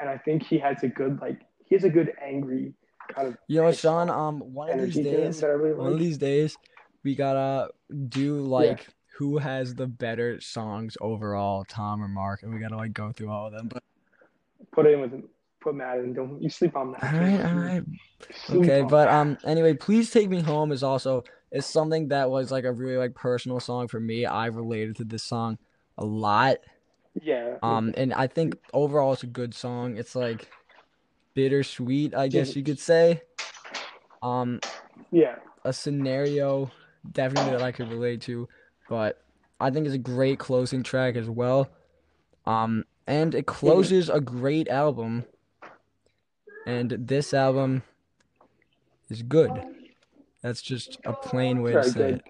[0.00, 2.74] and I think he has a good like he has a good angry
[3.14, 5.46] kind of you know what, Sean, um one of these energy to him days that
[5.48, 6.56] really one of these days
[7.04, 7.70] we gotta
[8.08, 8.86] do like
[9.18, 13.30] who has the better songs overall, Tom or Mark, and we gotta like go through
[13.30, 13.68] all of them.
[13.68, 13.82] But
[14.72, 15.12] Put it in with.
[15.60, 16.12] Put Matt in.
[16.12, 17.04] Don't you sleep on Matt?
[17.04, 17.82] alright, alright.
[18.50, 21.22] Okay, but um anyway, please take me home is also
[21.52, 24.24] is something that was like a really like personal song for me.
[24.24, 25.58] I related to this song
[25.98, 26.56] a lot.
[27.20, 29.98] yeah, Um and I think overall it's a good song.
[29.98, 30.48] It's like
[31.34, 33.22] bittersweet, I guess you could say.
[34.22, 34.60] Um
[35.10, 36.70] yeah, a scenario
[37.12, 38.48] definitely that I could relate to,
[38.88, 39.22] but
[39.60, 41.68] I think it's a great closing track as well.
[42.46, 45.24] Um and it closes a great album.
[46.66, 47.82] And this album
[49.08, 49.50] is good.
[50.42, 52.14] That's just a plain way to say good.
[52.14, 52.22] it.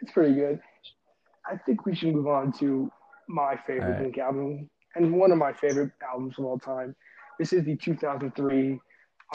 [0.00, 0.60] it's pretty good.
[1.50, 2.90] I think we should move on to
[3.28, 3.98] my favorite.
[3.98, 6.94] Blink album and one of my favorite albums of all time.
[7.38, 8.78] This is the 2003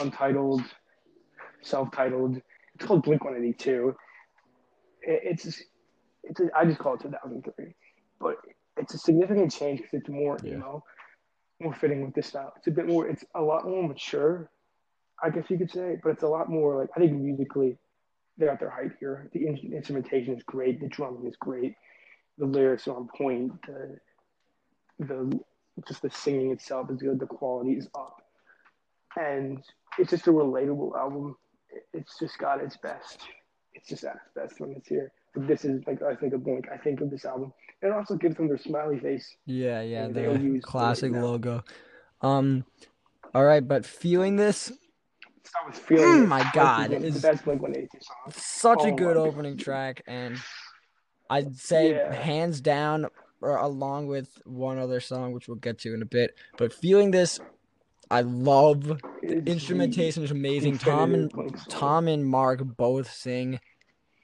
[0.00, 0.62] untitled,
[1.62, 2.40] self-titled.
[2.74, 3.94] It's called Blink 182.
[5.02, 5.62] It, it's
[6.22, 7.74] it's a, I just call it 2003,
[8.20, 8.36] but
[8.76, 10.56] it's a significant change because it's more Yeah.
[10.56, 10.84] know,
[11.60, 12.52] more fitting with this style.
[12.56, 13.06] It's a bit more.
[13.08, 14.50] It's a lot more mature,
[15.22, 17.78] I guess you could say, but it's a lot more like I think musically
[18.38, 19.28] they're at their height here.
[19.32, 20.80] The in- instrumentation is great.
[20.80, 21.74] The drumming is great.
[22.38, 23.52] The lyrics are on point.
[23.66, 23.98] The
[25.00, 25.40] the
[25.86, 27.18] just the singing itself is good.
[27.20, 28.20] The quality is up,
[29.16, 29.62] and
[29.98, 31.36] it's just a relatable album.
[31.92, 33.20] It's just got its best.
[33.74, 35.12] It's just at its best when it's here.
[35.34, 36.66] But this is like I think of Blink.
[36.72, 37.52] I think of this album.
[37.82, 39.36] It also gives them their smiley face.
[39.46, 41.62] Yeah, yeah, the classic logo.
[42.20, 42.64] Um
[43.32, 44.72] all right, but feeling this
[45.44, 46.24] Start with feeling.
[46.24, 48.16] Oh my God, it's the best Blink 182 song.
[48.32, 50.36] such a Oh good my opening track and
[51.30, 52.12] I'd say Yeah.
[52.12, 53.06] hands down
[53.40, 56.36] or along with one other song which we'll get to in a bit.
[56.56, 57.40] But feeling this
[58.10, 58.82] I love
[59.22, 60.24] the instrumentation.
[60.24, 60.78] Is amazing.
[60.78, 61.32] Tom and.
[61.68, 63.60] Tom and Mark both sing.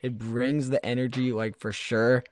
[0.02, 2.24] It brings the energy like for sure.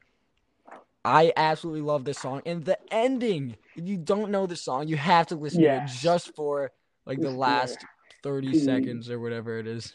[1.04, 2.42] I absolutely love this song.
[2.46, 5.86] And the ending if you don't know the song you have to listen to it
[5.86, 6.72] just for
[7.06, 7.78] like the last
[8.22, 9.92] 30 seconds or whatever it is.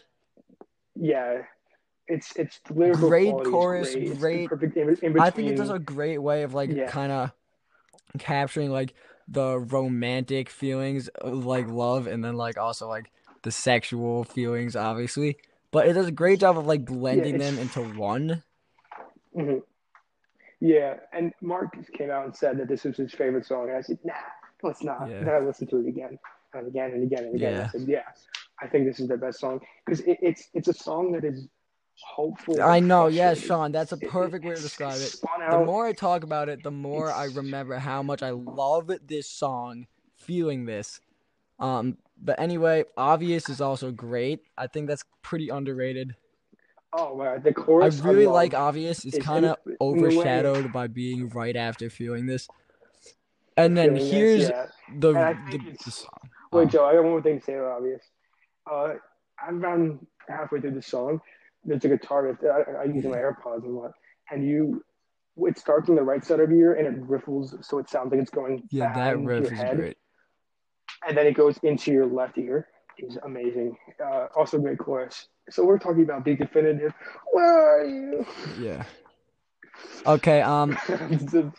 [0.95, 1.43] Yeah,
[2.09, 4.19] it's it's lyrical Great chorus, great.
[4.19, 5.19] Great- perfect in, in.
[5.19, 6.87] I think it does a great way of like Yeah.
[6.89, 7.31] kind of
[8.17, 8.93] capturing like
[9.27, 13.11] the romantic feelings of like love and then like also like
[13.43, 15.37] the sexual feelings obviously
[15.71, 18.43] but it does a great job of like blending it's- them into one
[19.37, 19.61] Mhm.
[20.59, 23.69] Yeah, and Mark came out and said that this was his favorite song.
[23.69, 24.13] And I said, nah,
[24.61, 25.09] no, it's not.
[25.09, 25.23] Yeah.
[25.23, 26.19] Then I listened to it again
[26.53, 27.53] and again and again and again.
[27.53, 27.63] Yeah.
[27.73, 28.01] I said, yeah,
[28.61, 31.47] I think this is their best song because it, it's it's a song that is
[32.05, 32.61] hopeful.
[32.61, 33.47] I know, yes, frustrating.
[33.47, 33.71] Sean.
[33.71, 35.15] That's a perfect way to describe it.
[35.49, 39.27] The more I talk about it, the more I remember how much I love this
[39.29, 40.99] song, feeling this.
[41.59, 44.41] Um, but anyway, obvious is also great.
[44.57, 46.15] I think that's pretty underrated.
[46.93, 48.01] oh the chorus.
[48.01, 48.35] I really love.
[48.35, 49.05] like obvious.
[49.05, 52.47] It's kind of in- in a way- overshadowed by being right after feeling this.
[53.57, 54.65] And then feeling this, here's yeah.
[54.97, 55.11] the,
[55.51, 56.09] the, the song.
[56.51, 58.01] Wait, Oh, Joe, I got one more thing to say about obvious.
[58.69, 58.93] Uh,
[59.45, 61.21] I'm around halfway through the song.
[61.63, 63.91] There's a guitar that I, I use in my AirPods a lot,
[64.31, 64.83] and you,
[65.37, 68.11] it starts on the right side of your ear and it riffles, so it sounds
[68.11, 69.97] like it's going yeah, that riff is head, great.
[71.07, 72.67] and then it goes into your left ear.
[73.01, 73.77] Is amazing.
[74.03, 75.27] Uh, also great chorus.
[75.49, 76.93] So we're talking about the definitive.
[77.31, 78.25] Where are you?
[78.59, 78.83] Yeah.
[80.05, 80.41] Okay.
[80.41, 81.53] Um, It's Come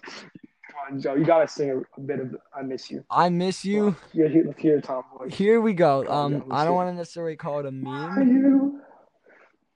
[0.95, 3.97] on, Joe, you gotta sing a, a bit of "I Miss You." I miss you.
[4.13, 5.03] Hear, let's hear Tom.
[5.31, 6.07] Here we go.
[6.09, 8.83] Um, I don't want to necessarily call it a meme.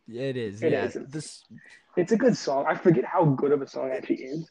[0.08, 0.62] It is.
[0.62, 0.96] It Yes.
[0.96, 1.06] is.
[1.08, 1.44] This
[1.96, 2.66] It's a good song.
[2.68, 4.50] I forget how good of a song it actually is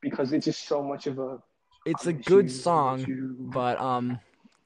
[0.00, 1.38] because it's just so much of a.
[1.84, 3.36] it's a good you, song, you.
[3.38, 4.18] but um,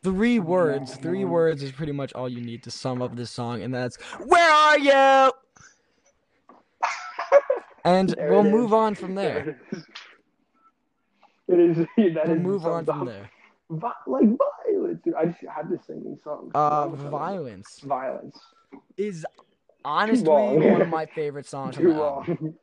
[0.02, 0.96] three words.
[0.96, 3.96] Three words is pretty much all you need to sum up this song, and that's
[4.26, 5.32] "Where are you?"
[7.84, 8.74] And There we'll move is.
[8.74, 9.58] on from there.
[9.72, 9.84] It is.
[11.50, 11.76] It is.
[12.14, 13.06] That We'll is move on from up.
[13.06, 13.30] there.
[13.70, 14.28] Vi- like
[14.66, 15.00] violence.
[15.02, 16.50] Dude, I just have to sing these songs.
[16.54, 18.38] Uh, violence Violence.
[18.98, 19.24] is
[19.84, 22.38] honestly one of my favorite songs on Too the album.
[22.40, 22.54] wrong.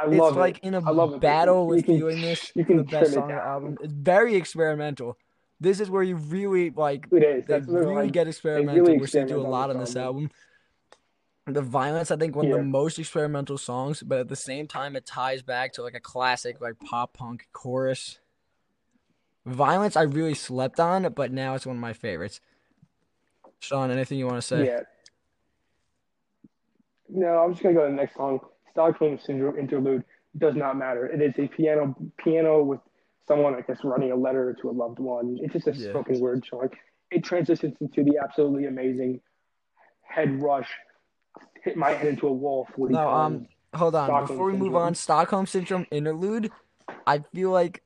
[0.00, 0.64] I It's love like it.
[0.64, 1.20] in a I love it.
[1.20, 2.52] battle You with can- this.
[2.54, 3.78] you can the best it song on the album.
[3.82, 5.16] It's very experimental.
[5.60, 9.24] This is where you really like It they really like, get experimental, really which they
[9.24, 10.30] do a lot on this album.
[11.46, 11.54] album.
[11.54, 14.94] The violence, I think, one of the most experimental songs, but at the same time,
[14.94, 18.18] it ties back to like a classic, like pop punk chorus.
[19.46, 22.40] Violence, I really slept on, but now it's one of my favorites.
[23.60, 24.66] Sean, anything you want to say?
[24.66, 24.80] Yeah.
[27.08, 28.40] No, I'm just gonna go to the next song.
[28.72, 30.04] Stockholm Syndrome interlude
[30.36, 31.06] does not matter.
[31.06, 32.80] It is a piano piano with
[33.26, 35.38] someone, I guess, writing a letter to a loved one.
[35.40, 35.90] It's just a Yeah.
[35.90, 36.70] spoken word song.
[37.10, 39.20] It transitions into the absolutely amazing
[40.02, 40.70] head rush,
[41.62, 44.08] hit my head into a wall forty No, um, hold on.
[44.08, 46.50] Stockholm Before we move on, Stockholm Syndrome interlude,
[47.06, 47.82] I feel like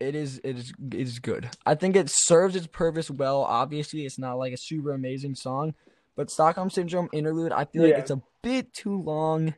[0.00, 1.50] it is it is it is good.
[1.66, 3.42] I think it serves its purpose well.
[3.42, 5.74] Obviously, it's not like a super amazing song,
[6.18, 9.54] but Stockholm Syndrome interlude, I feel like it's a bit too long.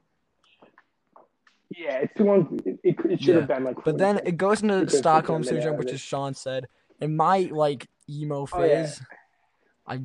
[1.70, 2.60] Yeah, it's too long.
[2.66, 3.82] It, it, it should Yeah, have been like.
[3.82, 5.94] But then it goes into Stockholm Syndrome, which it.
[5.94, 6.66] as Sean said,
[7.00, 8.82] in my like emo Oh, yeah.
[8.82, 9.00] phase,
[9.86, 10.00] I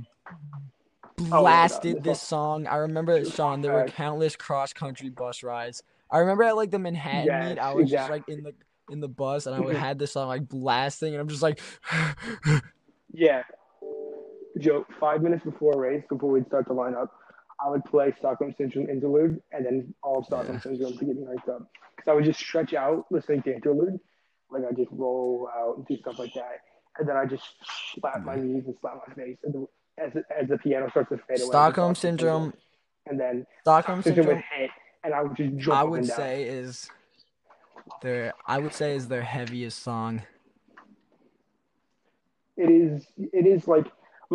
[1.19, 2.67] oh, blasted this this song.
[2.67, 5.83] I remember Sean, there were countless cross country bus rides.
[6.09, 8.53] I remember at like the Manhattan meet, I was just like in the
[8.89, 11.59] in the bus and I would had this song like blasting and I'm just like
[13.11, 13.43] Yeah.
[14.59, 17.11] Joe, five minutes before a race, before we'd start to line up,
[17.63, 21.23] I would play Stockholm Syndrome interlude and then all of Stockholm Syndrome to get me
[21.23, 21.69] hyped up.
[21.95, 23.99] Because I would just stretch out listening to interlude.
[24.51, 26.59] Like I just roll out and do stuff like that.
[26.97, 27.43] And then I just
[27.93, 28.53] slap my mm-hmm.
[28.53, 31.49] knees and slap my face as the, as, as the piano starts to fade away.
[31.49, 32.53] Stockholm Syndrome
[33.05, 34.69] And then Stockholm Syndrome would hit,
[35.03, 36.89] and I would just jump I up would say is
[38.01, 40.21] their I would say is their heaviest song.
[42.57, 43.85] it is it is like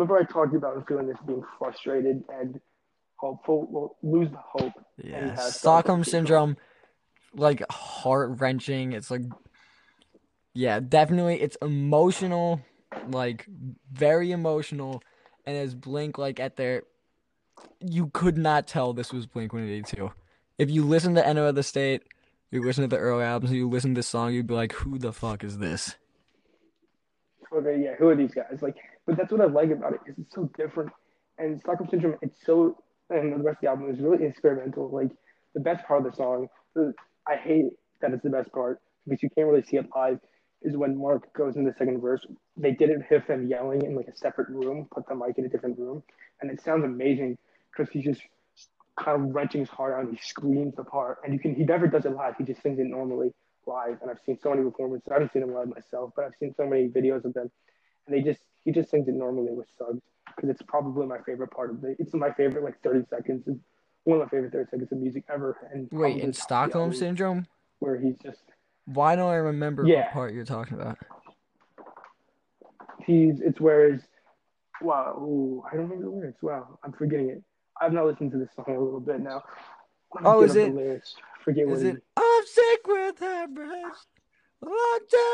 [0.01, 2.59] remember I talked about feeling this being frustrated and
[3.17, 5.35] hopeful well lose the hope Yeah.
[5.35, 6.57] Stockholm Syndrome
[7.35, 8.93] like heart wrenching.
[8.93, 9.21] It's like
[10.53, 12.61] yeah, definitely it's emotional,
[13.09, 13.45] like
[13.91, 15.01] very emotional
[15.45, 16.83] and as Blink like at their
[17.79, 20.11] you could not tell this was Blink 182.
[20.57, 22.03] If you listen to Enema of the State,
[22.51, 24.97] you listen to the early albums, you listen to this song, you'd be like, who
[24.97, 25.95] the fuck is this?
[27.53, 28.75] okay yeah who are these guys like
[29.07, 30.91] but that's what I like about it because it's so different.
[31.37, 32.77] And Stockholm Syndrome it's so
[33.09, 34.89] and the rest of the album is really experimental.
[34.89, 35.11] Like
[35.53, 36.47] the best part of the song
[37.27, 37.67] I hate
[38.01, 40.19] that it's the best part because you can't really see it live
[40.61, 42.25] is when Mark goes in the second verse
[42.57, 45.49] they didn't have him yelling in like a separate room put the mic in a
[45.49, 46.03] different room
[46.41, 47.37] and it sounds amazing
[47.71, 48.21] because he's just
[48.99, 51.63] kind of wrenching his heart out and he screams the part and you can he
[51.63, 53.33] never does it live he just sings it normally
[53.67, 55.07] live and I've seen so many performances.
[55.11, 57.51] I haven't seen him live myself but I've seen so many videos of them
[58.07, 60.01] and they just he just sings it normally with subs
[60.35, 63.59] because it's probably my favorite part of it it's my favorite like 30 seconds it's
[64.03, 67.45] one of my favorite 30 seconds of music ever and Wait, in Stockholm Syndrome?
[67.79, 68.41] where he's just
[68.85, 70.05] Why don't I remember Yeah.
[70.05, 70.97] what part you're talking about?
[73.05, 74.01] he's it's where his
[74.81, 77.43] wow ooh, I don't remember the lyrics wow I'm forgetting it
[77.79, 79.43] I've not listened to this song in a little bit now
[80.25, 81.15] Oh, is the it- lyrics.
[81.43, 82.03] forget what Is he- it?
[82.17, 83.21] I'm sick with.
[83.23, 83.91] I'm down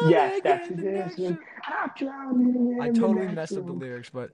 [0.07, 1.39] Yes, that's the Yes, next and year.
[1.67, 4.29] I'm drowning in I the totally messed up the lyrics, but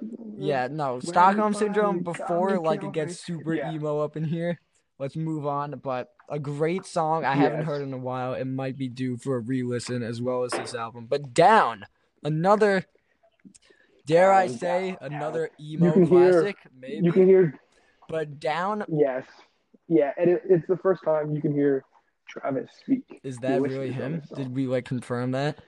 [0.00, 0.06] Yeah,
[0.38, 0.94] yeah, no.
[0.94, 3.72] When Stockholm syndrome before like it gets super Yeah.
[3.72, 4.60] emo up in here.
[4.98, 5.80] Let's move on.
[5.82, 8.34] But a great song I haven't heard in a while.
[8.34, 11.06] It might be due for a re-listen as well as this album.
[11.06, 11.86] But down
[12.22, 12.84] another.
[14.06, 16.56] Dare I oh, say down, another emo can hear- classic?
[16.78, 17.04] Maybe.
[17.04, 17.60] You can hear
[18.08, 19.24] but down yes,
[19.86, 21.84] yeah, and it, it's the first time you can hear
[22.30, 23.20] Travis speak.
[23.22, 24.22] is that really him?
[24.34, 25.58] Did we like confirm that?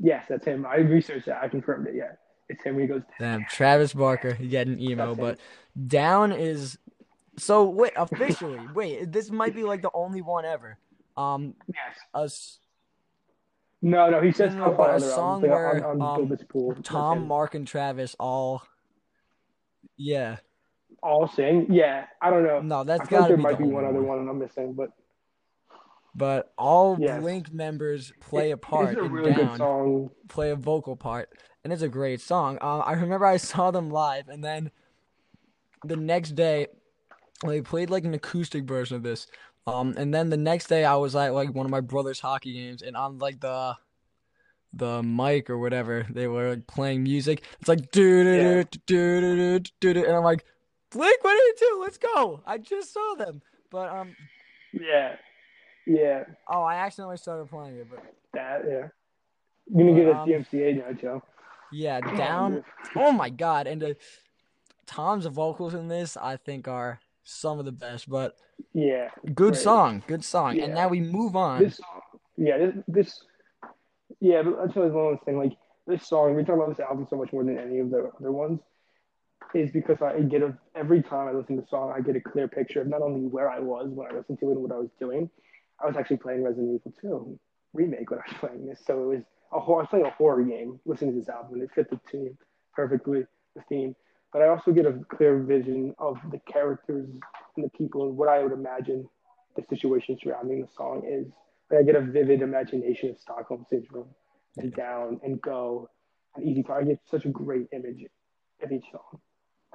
[0.00, 0.66] Yes, that's him.
[0.66, 1.42] I researched that.
[1.42, 1.94] I confirmed it.
[1.94, 2.12] Yeah,
[2.48, 2.78] it's him.
[2.78, 5.38] He goes, Damn, Travis Barker getting emo, That's but
[5.88, 6.78] down is
[7.38, 8.60] so wait officially.
[8.74, 10.78] wait, this might be like the only one ever.
[11.16, 11.96] Um, yes.
[12.14, 12.58] us
[13.82, 16.20] No, no, he says No, no, stuff but on a albums, song where, on, on
[16.30, 16.82] um.
[16.82, 17.26] Tom.
[17.26, 18.62] Mark, and Travis all.
[19.96, 20.36] Yeah,
[21.02, 21.66] all sing.
[21.70, 22.60] Yeah, I don't know.
[22.60, 24.18] no, I that's feel like gotta there be might be one only other one.
[24.18, 24.90] one I'm missing, but
[26.14, 27.20] But all Yes.
[27.22, 30.10] Blink members play a part a in really good Down, song.
[30.28, 31.30] play a vocal part,
[31.64, 32.58] and it's a great song.
[32.60, 34.70] Uh, I remember I saw them live, and then
[35.84, 36.66] the next day
[37.46, 39.26] they played like an acoustic version of this.
[39.66, 42.52] Um, and then the next day I was at like one of my brother's hockey
[42.52, 43.76] games, and on like the
[44.74, 47.44] the mic or whatever they were like, playing music.
[47.60, 50.44] It's like do do do do do do, do, and I'm like,
[50.90, 51.78] Blink, what are you do?
[51.80, 52.42] Let's go!
[52.46, 53.40] I just saw them,
[53.70, 54.14] but um,
[54.72, 55.16] Yeah,
[55.86, 58.04] yeah, oh, I accidentally started playing it, but
[58.34, 58.88] that yeah.
[59.72, 61.22] You're gonna get a Um, DMCA now, Joe.
[61.70, 62.64] yeah, down.
[62.96, 63.66] Oh my god!
[63.66, 63.94] And uh,
[64.86, 68.08] Tom's vocals in this, I think, are some of the best.
[68.10, 68.36] But
[68.72, 69.56] Yeah, good Great.
[69.56, 70.58] song, good song.
[70.58, 71.60] And now we move on.
[71.62, 71.80] this.
[72.36, 73.24] Yeah, this, this
[74.20, 75.36] yeah, but that's always one of those things.
[75.38, 75.52] Like
[75.86, 78.32] this song, we talk about this album so much more than any of the other
[78.32, 78.58] ones,
[79.54, 82.20] is because I get a every time I listen to the song, I get a
[82.20, 84.72] clear picture of not only where I was when I listened to it and what
[84.72, 85.30] I was doing.
[85.82, 87.38] I was actually playing Resident Evil 2
[87.72, 89.22] remake when I was playing this, so it was
[89.52, 89.80] a horror.
[89.80, 92.36] I was playing a horror game listening to this album, and it fit the theme
[92.74, 93.24] perfectly.
[93.54, 93.94] The theme,
[94.32, 97.06] but I also get a clear vision of the characters
[97.56, 99.06] and the people and what I would imagine
[99.56, 101.30] the situation surrounding the song is.
[101.70, 104.08] Like I get a vivid imagination of Stockholm Syndrome
[104.58, 105.88] and Down and Go
[106.36, 106.80] and Easy Car.
[106.80, 108.04] I get such a great image
[108.62, 109.20] of each song.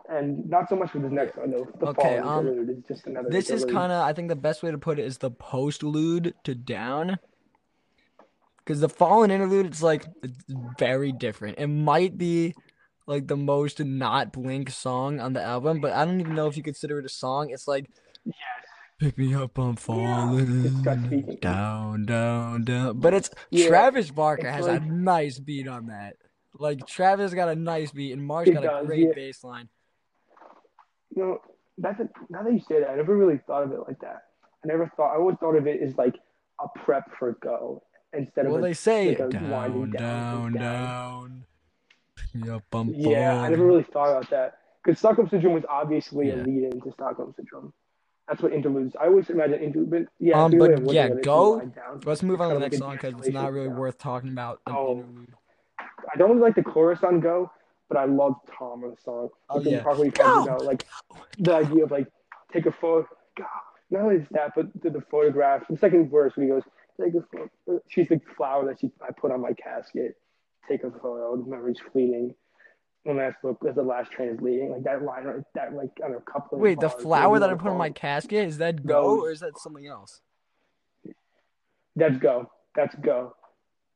[0.09, 1.51] And not so much with this next one.
[1.51, 3.29] The Okay, Fallen um, Interlude is just another.
[3.29, 6.33] This is kind of, I think the best way to put it is the postlude
[6.45, 7.17] to down.
[8.57, 10.43] Because the fallen interlude, it's like it's
[10.77, 11.57] very different.
[11.57, 12.53] It might be
[13.05, 16.57] like the most not Blink song on the album, but I don't even know if
[16.57, 17.49] you consider it a song.
[17.49, 17.89] It's like
[18.25, 18.35] Yes.
[18.99, 21.37] pick me up, I'm falling speaking.
[21.41, 22.99] down, down, down.
[22.99, 26.15] But it's Yeah, Travis Barker it's has like- a nice beat on that.
[26.59, 29.13] Like Travis got a nice beat, and Mark's He got a great yeah.
[29.15, 29.69] bass line.
[31.15, 31.41] You know,
[31.77, 34.23] that's a, now that you say that, I never really thought of it like that.
[34.63, 35.13] I never thought.
[35.13, 36.15] I always thought of it as like
[36.59, 37.83] a prep for Go
[38.13, 41.43] instead of Well, they say like a down, winding down, down, down, down.
[42.33, 46.35] Pick I'm Yeah, I never really thought about that because Stockholm Syndrome was obviously Yeah.
[46.35, 47.73] a lead into Stockholm Syndrome.
[48.27, 48.95] That's what interludes.
[48.99, 50.43] I always imagine interlude, but yeah.
[50.43, 52.01] Um, it's a good way but yeah, go- to wind down.
[52.05, 54.99] Let's move on to the next song because it's not really worth talking about Oh.
[54.99, 55.33] interlude.
[56.13, 57.51] I don't like the chorus on Go,
[57.89, 59.29] but I love Tom on the song.
[59.49, 59.83] Oh, Like, the yeah.
[59.83, 60.43] part where Go!
[60.43, 60.85] about like
[61.39, 62.07] the idea of like
[62.53, 63.07] take a photo.
[63.37, 63.47] God,
[63.89, 65.63] not only is that, but the, the photograph.
[65.69, 66.63] The second verse when he goes,
[67.01, 67.81] take a photo.
[67.87, 70.17] She's the flower that she I put on my casket.
[70.67, 71.37] Take a photo.
[71.37, 72.35] The memory's fleeting.
[73.03, 74.71] One last look as the last translating.
[74.71, 75.43] Like that line, right?
[75.55, 76.57] That like I don't know, couple.
[76.57, 79.19] of Wait, the flower that I put on my casket is that go Goes.
[79.23, 80.19] or is that something else?
[81.95, 82.51] That's go.
[82.75, 83.33] That's go.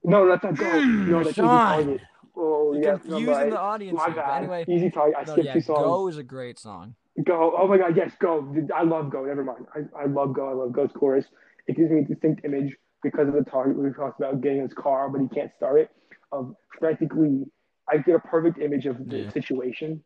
[0.03, 0.79] No, that's not go.
[0.79, 1.99] No, that's easy Sean.
[2.35, 3.97] Oh You're yeah, confusing the audience.
[3.97, 4.37] My here, but bad.
[4.43, 5.15] Anyway, Easy target.
[5.19, 5.79] I no, skipped yeah, two songs.
[5.79, 6.95] go is a great song.
[7.23, 7.53] Go.
[7.57, 7.95] Oh my God.
[7.97, 8.55] Yes, go.
[8.73, 9.25] I love go.
[9.25, 9.65] Never mind.
[9.75, 10.49] I, I love go.
[10.49, 11.25] I love go's chorus.
[11.67, 14.73] It gives me a distinct image because of the target we talked about getting his
[14.73, 15.89] car, but he can't start it.
[16.31, 17.43] Of frantically,
[17.89, 19.29] I get a perfect image of the Yeah.
[19.31, 20.03] situation,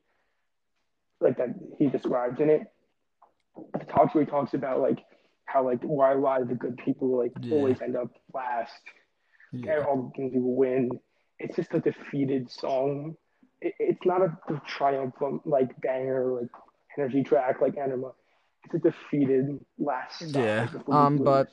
[1.21, 2.61] like that he describes in it.
[3.77, 4.99] The talks where he talks about like
[5.45, 7.53] how like why a lot of the good people like Yeah.
[7.53, 8.73] always end up last.
[9.53, 9.85] Yeah.
[9.87, 10.89] All the things people win.
[11.39, 13.15] It's just a defeated song.
[13.61, 16.49] It, it's not a triumphant like banger like
[16.97, 18.11] energy track like Anima.
[18.63, 20.19] It's a defeated last.
[20.19, 21.49] song Yeah, um, but-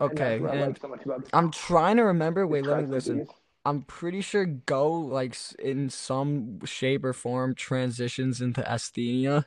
[0.00, 1.30] Okay, like so much about it.
[1.32, 2.46] I'm trying to remember.
[2.46, 3.18] Wait, let me listen.
[3.18, 3.28] these-
[3.64, 9.46] I'm pretty sure Go, like in some shape or form, transitions into Asthenia.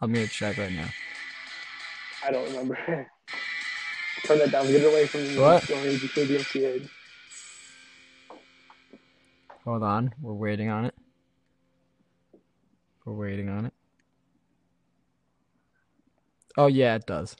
[0.00, 0.88] I'm gonna check right now.
[2.24, 2.76] I don't remember.
[4.24, 4.66] Turn that down.
[4.66, 5.38] Get it away from me.
[5.38, 5.66] What?
[5.66, 6.88] Don't DMCA.
[9.64, 10.94] Hold on, we're waiting on it.
[13.04, 13.72] We're waiting on it.
[16.56, 17.36] Oh yeah, it does.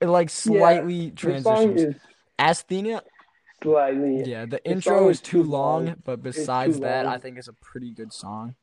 [0.00, 1.80] it like slightly song transitions.
[1.82, 1.94] is
[2.38, 3.02] Asthenia,
[3.62, 4.24] slightly.
[4.24, 5.96] yeah, the The intro is is too long, long.
[6.04, 7.14] but besides that, long.
[7.14, 8.54] I think it's a pretty good song.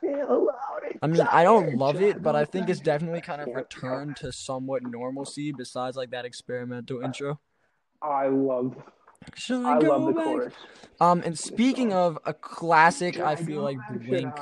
[0.00, 3.48] Feel loud I mean, I don't love it, but I think it's definitely kind of
[3.54, 7.40] returned to somewhat normalcy besides like that experimental intro.
[8.02, 8.76] I love,
[9.34, 10.24] Should I I go love the back?
[10.24, 10.54] chorus.
[11.00, 14.32] Um, and speaking of a classic, I feel like Blink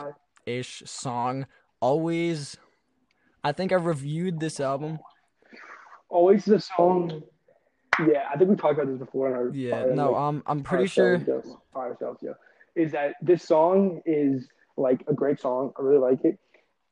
[0.46, 1.46] ish song.
[1.80, 2.56] Always,
[3.42, 4.98] I think I reviewed this album.
[6.08, 7.22] Always the song.
[8.00, 10.62] Yeah, I think we talked about this before in our Yeah, no, like, um, I'm
[10.62, 11.24] pretty sure.
[11.74, 12.32] ourselves, yeah.
[12.74, 15.72] Is that this song is like a great song.
[15.78, 16.38] I really like it.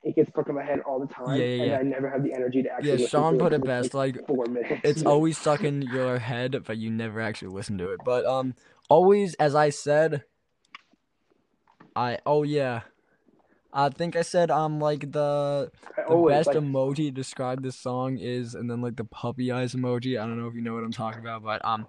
[0.02, 1.74] It gets stuck in my head all the time, Yeah, yeah, and.
[1.74, 3.02] I never have the energy to actually.
[3.02, 3.92] Yeah, Sean put it best.
[3.92, 4.80] Like, It's four minutes.
[4.82, 8.00] it's always stuck in your head, but you never actually listen to it.
[8.04, 8.54] But um,
[8.88, 10.24] always, as I said,
[11.94, 12.82] I oh yeah,
[13.74, 16.56] I think I said um like the the always best like.
[16.56, 20.18] emoji to describe this song is, and then like the puppy eyes emoji.
[20.18, 21.86] I don't know if you know what I'm talking about, but um,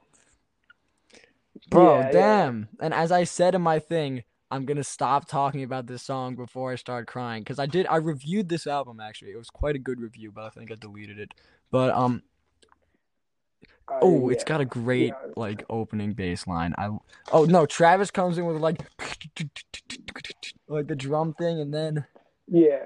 [1.70, 2.12] bro, Yeah, yeah.
[2.12, 2.70] damn.
[2.82, 6.72] And as I said in my thing, I'm gonna stop talking about this song before
[6.74, 7.88] I start crying because I did.
[7.88, 9.32] I reviewed this album actually.
[9.32, 11.34] It was quite a good review, but I think I deleted it.
[11.72, 12.22] But um,
[13.88, 15.32] I- oh, it's got a great Yeah.
[15.38, 16.76] like opening bass line.
[16.78, 16.90] I
[17.32, 18.82] oh no, Travis comes in with like
[20.68, 22.06] like the drum thing, and then
[22.48, 22.86] Yeah,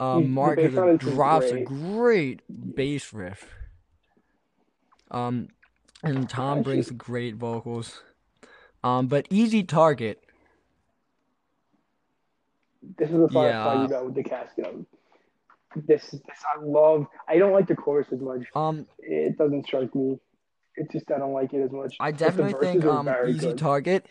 [0.00, 1.66] um, The Mark bass has a, line is just drops a great.
[1.66, 3.48] great bass riff.
[5.10, 5.48] Um,
[6.02, 8.02] and Tom brings great vocals.
[8.84, 10.22] Um, but Easy Target,
[12.98, 13.60] this is the part Yeah.
[13.62, 14.74] I talking about with the casket.
[15.74, 16.20] This, this
[16.56, 17.06] I love.
[17.28, 18.42] I don't like the chorus as much.
[18.54, 20.18] um, It doesn't strike me.
[20.76, 21.96] It's just I don't like it as much.
[22.00, 23.58] I definitely think um Easy good.
[23.58, 24.06] Target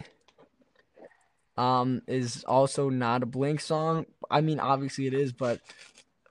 [1.57, 4.05] um is also not a Blink song.
[4.29, 5.61] I mean, obviously it is, but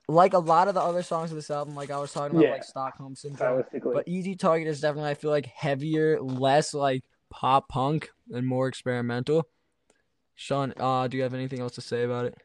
[0.06, 2.44] like a lot of the other songs of this album, like I was talking about,
[2.44, 2.52] Yeah.
[2.52, 3.64] like Stockholm Syndrome.
[3.82, 8.68] But Easy Target is definitely, I feel like, heavier, less like pop punk, and more
[8.68, 9.48] experimental.
[10.34, 12.36] Sean, uh, do you have anything else to say about it?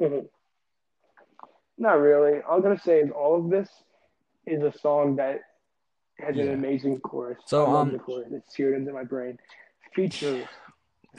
[0.00, 0.28] Mhm.
[1.76, 2.40] Not really.
[2.42, 3.68] All I'm gonna say is all of this
[4.46, 5.40] is a song that
[6.18, 7.38] has an amazing chorus.
[7.46, 8.28] So, I um, the chorus.
[8.32, 9.38] It's seared into my brain.
[9.94, 10.48] Feature,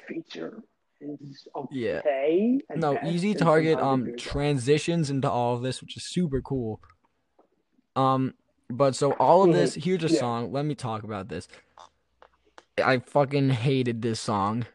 [0.08, 0.62] feature
[1.00, 2.00] is Yeah.
[2.00, 2.60] okay.
[2.70, 6.82] at No, Easy Target um transitions into all of this, which is super cool.
[7.96, 8.34] Um,
[8.70, 10.20] but so all of this, here's a Yeah.
[10.20, 10.52] song.
[10.52, 11.48] Let me talk about this.
[12.78, 14.66] I fucking hated this song,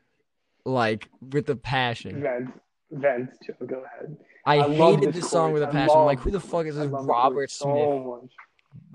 [0.64, 2.22] like with a passion.
[2.22, 2.50] Vent,
[2.90, 3.30] vent.
[3.46, 4.16] Joe, go ahead.
[4.46, 5.96] I, love hated this song with a passion.
[5.96, 8.28] I'm like, who the fuck is this I love Robert Smith So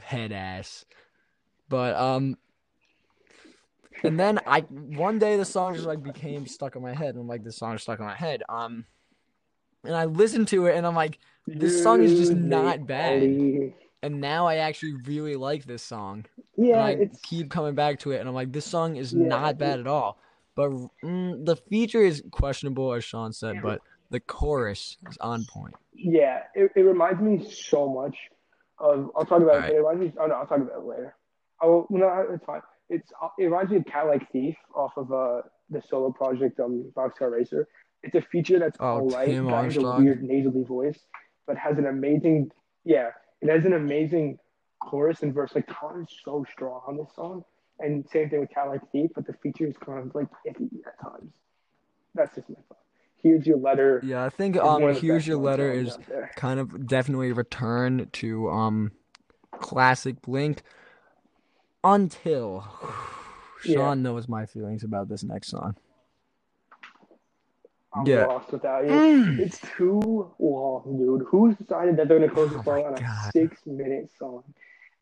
[0.01, 0.85] head ass?
[1.69, 2.37] But um,
[4.03, 7.09] and then I one day the song just like became stuck in my head.
[7.09, 8.43] and I'm like, this song is stuck in my head.
[8.49, 8.85] Um,
[9.83, 13.23] and I listened to it and I'm like, This song is just not bad.
[14.01, 16.25] And now I actually really like this song.
[16.55, 19.13] Yeah, and I it's keep coming back to it, and I'm like, this song is
[19.13, 20.19] Yeah, not bad at all.
[20.59, 20.71] But
[21.07, 23.79] mm, the feature is questionable, as Sean said, but
[24.09, 25.75] the chorus is on point.
[25.93, 26.43] yeah.
[26.53, 28.17] It, it reminds me so much
[28.77, 29.09] of.
[29.15, 29.71] I'll talk about Alright.
[29.71, 29.75] it.
[29.75, 30.13] It reminds me.
[30.21, 31.15] Oh no, I'll talk about it later.
[31.61, 32.61] Oh no, it's fine.
[32.89, 36.91] It's it reminds me of Cat Like Thief off of uh the solo project um
[36.95, 37.67] Boxcar Racer.
[38.03, 39.27] It's a feature that's Oh, alright.
[39.29, 40.99] Tim Got his a weird nasally voice,
[41.47, 42.51] but has an amazing.
[42.83, 43.09] Yeah,
[43.41, 44.39] it has an amazing
[44.81, 45.51] chorus and verse.
[45.55, 47.43] Like Tom is so strong on this song,
[47.79, 49.11] and same thing with Cat Like Thief.
[49.15, 51.33] But the feature is kind of like iffy at times.
[52.15, 52.77] That's just my thought.
[53.21, 54.01] Here's your letter.
[54.03, 55.97] Yeah, I think um, one of the here's your letter is
[56.35, 58.91] kind of definitely a return to um,
[59.59, 60.61] classic Blink.
[61.83, 62.65] Until
[63.65, 63.73] Yeah.
[63.73, 65.75] Sean knows my feelings about this next song.
[67.93, 68.25] I'm Yeah.
[68.27, 68.91] lost without you.
[68.91, 69.39] Mm.
[69.39, 71.27] It's too long, dude.
[71.27, 73.31] Who's decided that they're gonna close the Oh song on a God.
[73.33, 74.43] six-minute song?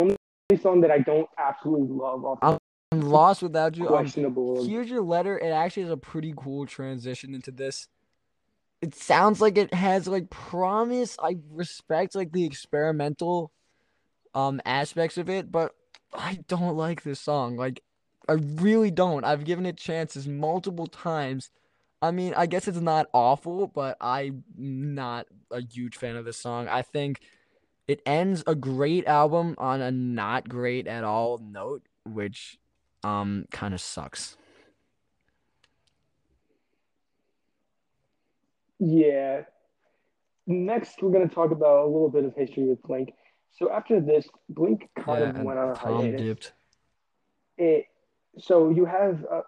[0.02, 0.16] Only
[0.62, 2.40] song that I don't absolutely love off
[2.92, 3.88] I'm lost without you.
[3.90, 4.06] Um.
[4.66, 5.38] Here's your letter.
[5.38, 7.88] It actually is a pretty cool transition into this.
[8.82, 11.18] It sounds like it has like promise.
[11.22, 13.52] I respect like the experimental
[14.34, 15.74] um aspects of it, but
[16.14, 17.58] I don't like this song.
[17.58, 17.82] Like
[18.30, 19.24] I really don't.
[19.24, 21.50] I've given it chances multiple times.
[22.02, 26.38] I mean, I guess it's not awful, but I'm not a huge fan of this
[26.38, 26.68] song.
[26.68, 27.22] I think
[27.88, 32.60] it ends a great album on a not great at all note, which
[33.08, 34.38] um kind of sucks.
[38.80, 39.44] Yeah.
[40.46, 43.14] Next, we're gonna talk about a little bit of history with Blink.
[43.54, 46.22] So after this, Blink kind Yeah, of went on a Tom hiatus.
[46.22, 46.54] dipped.
[47.58, 47.86] It.
[48.38, 49.42] So you have uh,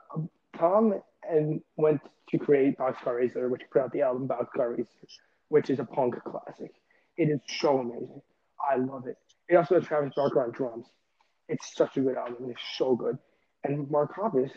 [0.57, 0.99] Tom
[1.29, 5.07] and went to create Boxcar Racer, which put out the album Boxcar Racer,
[5.49, 6.71] which is a punk classic.
[7.17, 8.21] It is so amazing.
[8.69, 9.17] I love it.
[9.47, 10.87] It also has Travis Barker on drums.
[11.47, 12.49] It's such a good album.
[12.49, 13.17] It's so good.
[13.63, 14.51] And Mark Hoppus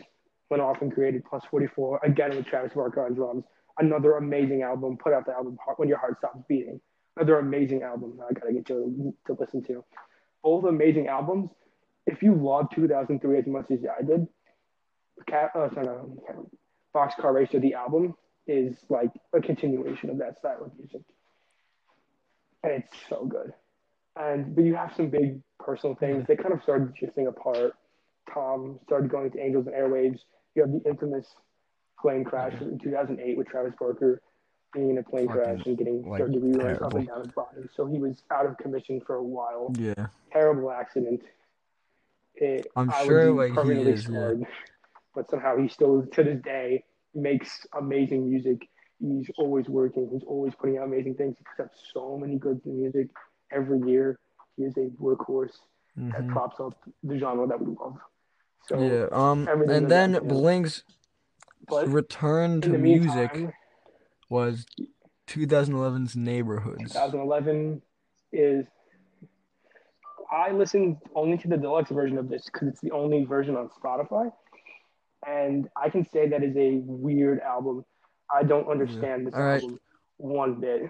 [0.49, 3.43] went off and created Plus 44 again with Travis Barker on drums.
[3.79, 4.97] Another amazing album.
[4.97, 6.79] Put out the album When Your Heart Stops Beating.
[7.17, 8.19] Another amazing album.
[8.27, 9.83] I gotta get you to listen to.
[10.43, 11.49] Both amazing albums.
[12.05, 14.27] If you love 2003 as much as I did,
[15.27, 16.49] Cat, uh, sorry, no,
[16.93, 18.15] Boxcar Racer, the album,
[18.47, 21.01] is like a continuation of that style of music.
[22.63, 23.53] And it's so good.
[24.15, 26.25] And but you have some big personal things.
[26.27, 27.73] They kind of started drifting apart.
[28.31, 30.19] Tom started going to Angels and Airwaves.
[30.55, 31.27] You have the infamous
[31.99, 34.21] plane crash in 2008 with Travis Barker
[34.73, 37.21] being in a plane Fucking, crash and getting like, third degree burns up and down
[37.23, 37.61] his body.
[37.75, 39.73] So he was out of commission for a while.
[39.77, 40.07] Yeah.
[40.31, 41.21] Terrible accident.
[42.35, 44.33] It, I'm I sure, like, he is, yeah.
[45.13, 48.67] But somehow he still, to this day, makes amazing music.
[48.99, 50.09] He's always working.
[50.11, 51.35] He's always putting out amazing things.
[51.37, 53.09] He puts out so many good music
[53.51, 54.17] every year.
[54.57, 55.57] He is a workhorse
[55.95, 56.29] that Mhm.
[56.29, 57.99] props up the genre that we love.
[58.67, 59.07] So, Yeah.
[59.11, 59.47] Um.
[59.47, 60.19] And then.
[60.27, 60.83] Blink's
[61.67, 63.53] but return to music meantime,
[64.29, 64.65] was
[65.27, 66.93] 2011's Neighborhoods.
[66.93, 67.81] 2011
[68.31, 68.65] is.
[70.31, 73.69] I listened only to the deluxe version of this because it's the only version on
[73.69, 74.31] Spotify,
[75.27, 77.85] and I can say that is a weird album.
[78.33, 79.61] I don't understand this All right.
[79.61, 79.79] album
[80.17, 80.89] one bit.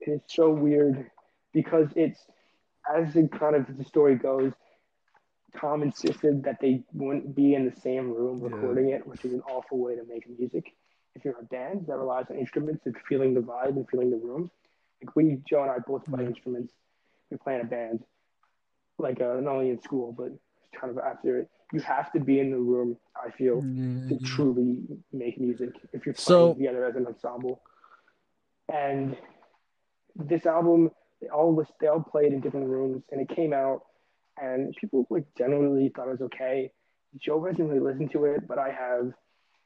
[0.00, 1.10] It's so weird
[1.52, 2.20] because it's
[2.94, 4.52] as it kind of the story goes.
[5.58, 8.48] Tom insisted that they wouldn't be in the same room Yeah.
[8.54, 10.74] recording it, which is an awful way to make music.
[11.14, 14.16] If you're a band that relies on instruments and feeling the vibe and feeling the
[14.16, 14.50] room,
[15.02, 16.28] like we, Joe and I both play Yeah.
[16.30, 16.72] instruments.
[17.30, 18.04] We play in a band,
[18.98, 20.32] like uh, not only in school but
[20.78, 21.50] kind of after it.
[21.72, 22.98] You have to be in the room.
[23.16, 24.82] I feel to truly
[25.12, 27.62] make music if you're playing So- together as an ensemble.
[28.72, 29.16] And
[30.16, 30.90] this album,
[31.20, 33.86] they all list, they all played in different rooms, and it came out,
[34.40, 36.72] and people like generally thought it was okay.
[37.18, 39.12] Joe hasn't really listened to it, but I have.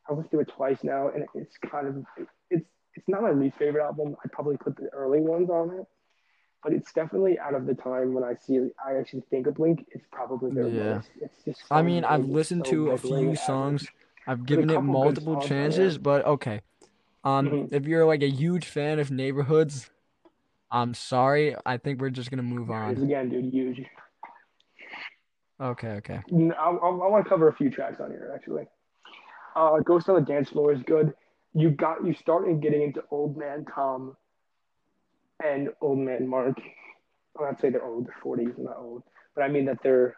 [0.09, 2.05] I've listened to it twice now, and it's kind of
[2.51, 4.17] it's it's not my least favorite album.
[4.25, 5.87] I probably put the early ones on it,
[6.63, 9.87] but it's definitely out of the time when I see I actually think of Blink.
[9.93, 10.83] It's probably their Yeah.
[10.93, 11.11] lowest.
[11.21, 11.63] It's just.
[11.71, 13.83] I so mean, I've listened so to a few songs.
[13.83, 13.95] average.
[14.29, 16.61] I've given it multiple chances, but okay.
[17.23, 17.73] Um, Mhm.
[17.73, 19.91] if you're like a huge fan of Neighborhoods,
[20.71, 21.55] I'm sorry.
[21.65, 23.05] I think we're just gonna move There it is on.
[23.05, 23.53] again, dude.
[23.53, 23.87] Huge.
[25.61, 26.21] Okay, okay.
[26.31, 28.65] I, I, I want to cover a few tracks on here actually.
[29.55, 31.15] Uh, Ghost on the Dance Floor is good.
[31.55, 34.17] You got you started getting into Old Man Tom
[35.43, 36.59] and Old Man Mark.
[37.39, 39.03] I'm not saying they're old; they're 40s, not old,
[39.35, 40.17] but I mean that they're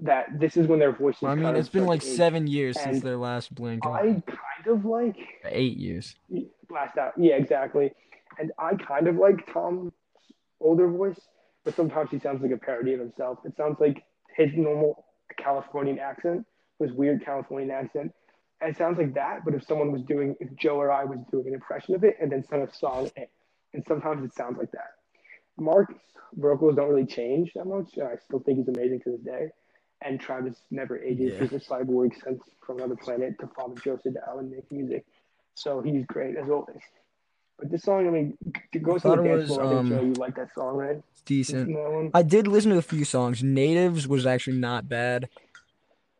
[0.00, 1.22] that this is when their voices.
[1.22, 2.16] Well, I mean, it's been like age.
[2.16, 3.86] seven years since their last Blink.
[3.86, 5.16] I kind of like
[5.46, 6.14] Eight years.
[6.68, 7.12] last out.
[7.16, 7.92] Yeah, exactly.
[8.38, 9.92] And I kind of like Tom's
[10.60, 11.18] older voice,
[11.64, 13.38] but sometimes he sounds like a parody of himself.
[13.46, 14.02] It sounds like
[14.36, 15.04] his normal
[15.36, 16.46] Californian accent,
[16.78, 18.12] his weird Californian accent.
[18.60, 21.18] And it sounds like that, but if someone was doing, if Joe or I was
[21.30, 23.10] doing an impression of it and then sung a song,
[23.74, 24.92] and sometimes it sounds like that.
[25.58, 25.94] Mark's
[26.34, 29.48] vocals don't really change that much, I still think he's amazing to this day.
[30.02, 31.32] And Travis never ages.
[31.34, 31.40] Yeah.
[31.40, 35.04] He's a cyborg sent from another planet to follow Joe Sadao and make music.
[35.54, 36.82] So he's great as always.
[37.58, 38.36] But this song, I mean,
[38.72, 41.02] to go to the dance floor, I think um, Joe, you like that song, right?
[41.12, 41.68] It's decent.
[41.68, 42.10] Listen to that one?
[42.12, 43.42] I did listen to a few songs.
[43.42, 45.28] Natives was actually not bad.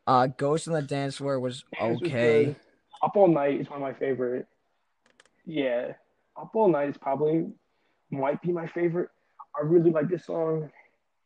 [0.07, 2.57] Uh, Ghost on the Dance Floor was This was okay.
[3.03, 4.47] Up All Night is one of my favorite.
[5.45, 5.93] Yeah,
[6.41, 7.47] Up All Night is probably
[8.11, 9.11] might be my favorite.
[9.59, 10.71] I really like this song.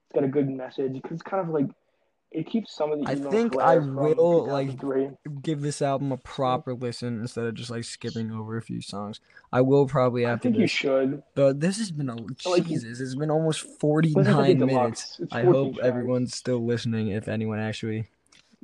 [0.06, 1.66] It's got a good message because it's kind of like
[2.32, 4.70] it keeps some of the I think I will, like,
[5.42, 9.20] Give this album a proper listen instead of just like skipping over a few songs.
[9.52, 11.22] I will probably I after think you should.
[11.34, 13.00] But this has been a like- Jesus.
[13.00, 15.20] It's been almost the 49 minutes.
[15.32, 15.86] I hope tracks.
[15.88, 17.08] everyone's still listening.
[17.08, 18.08] If anyone actually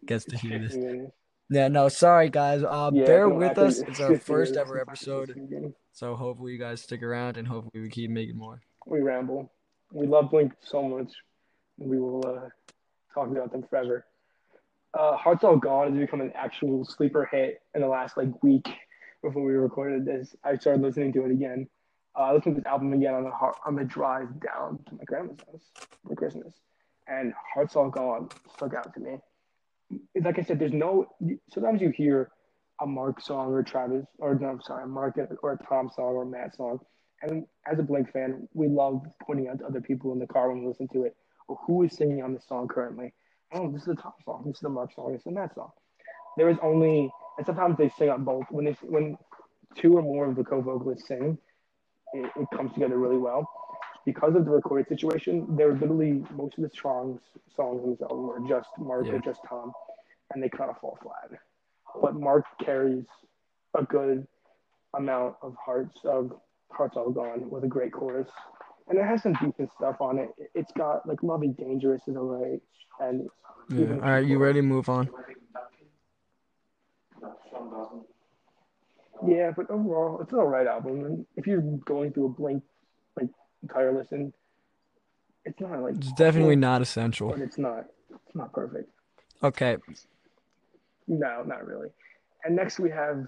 [0.05, 0.77] gets to It's hear this.
[0.77, 1.13] minutes.
[1.49, 2.65] Yeah, no, sorry guys.
[2.65, 3.79] Uh, Yeah, bear with us.
[3.89, 5.33] It's our first ever episode,
[5.93, 8.61] so hopefully you guys stick around and hopefully we keep making more.
[8.85, 9.53] We ramble.
[9.93, 11.13] We love Blink so much.
[11.79, 12.49] We will uh,
[13.17, 14.07] talk about them forever.
[14.95, 18.69] Uh, Hearts All Gone has become an actual sleeper hit in the last like week
[19.23, 20.37] before we recorded this.
[20.45, 21.69] I started listening to it again.
[22.17, 23.31] Uh, I listened to this album again on the
[23.67, 26.55] on the drive down to my grandma's house for Christmas,
[27.09, 29.19] and Hearts All Gone stuck out to me.
[30.21, 31.07] Like I said, there's no.
[31.53, 32.31] Sometimes you hear
[32.81, 36.15] a Mark song or Travis, or no, I'm sorry, a Mark or a Tom song
[36.15, 36.81] or a Matt song,
[37.23, 40.51] and as a Blink fan, we love pointing out to other people in the car
[40.51, 41.17] when we listen to it,
[41.49, 43.13] who is singing on this song currently.
[43.53, 44.43] Oh, this is the Tom song.
[44.47, 45.13] This is the Mark song.
[45.13, 45.71] This is the Matt song.
[46.37, 48.45] There is only, and sometimes they sing on both.
[48.51, 49.17] When they when
[49.77, 51.39] two or more of the co-vocalists sing,
[52.15, 53.49] it, it comes together really well.
[54.05, 57.21] because of the recorded situation, they're literally most of the songs
[57.55, 59.15] songs in this album are just Mark Yeah.
[59.15, 59.73] or just Tom,
[60.33, 61.31] and they kind of fall flat.
[62.01, 63.05] But Mark carries
[63.75, 64.27] a good
[64.95, 66.33] amount of hearts of
[66.71, 68.31] hearts all gone with a great chorus,
[68.89, 70.31] and it has some decent stuff on it.
[70.55, 72.61] It's got like Loving Dangerous is alright,
[73.01, 73.29] and
[73.71, 73.95] Yeah.
[73.95, 75.09] All right, you ready to move on?
[79.27, 81.05] Yeah, but overall, it's an alright album.
[81.05, 82.63] And if you're going through a blank,
[83.19, 83.29] like
[83.63, 84.33] entire listen,
[85.45, 87.29] it's not like It's definitely awful, not essential.
[87.31, 87.87] but it's not.
[88.11, 88.91] It's not perfect.
[89.43, 89.79] Okay.
[91.09, 91.89] No, not really.
[92.45, 93.27] And next we have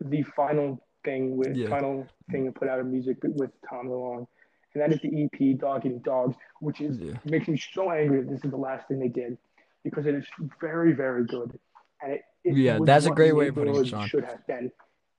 [0.00, 1.68] the final thing with Yeah.
[1.68, 4.26] final thing to put out of music with Tom DeLonge,
[4.74, 7.14] and that is the EP Dog Eating Dogs, which is Yeah.
[7.24, 9.38] makes me so angry that this is the last thing they did
[9.84, 10.26] because it is
[10.60, 11.58] very very good,
[12.02, 14.06] and it, it Yeah, that's a great way of putting it, Sean.
[14.08, 14.70] Should have been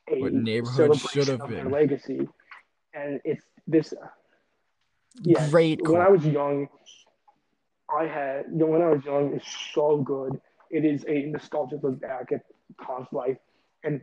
[0.09, 1.69] a What Neighborhood should have been.
[1.71, 2.27] legacy,
[2.93, 3.93] and it's this.
[5.21, 6.69] Yeah, Great when I was young,
[7.89, 10.39] I had you know when I was young, it's so good.
[10.69, 12.41] It is a nostalgic look back at
[12.85, 13.37] Tom's life,
[13.83, 14.01] and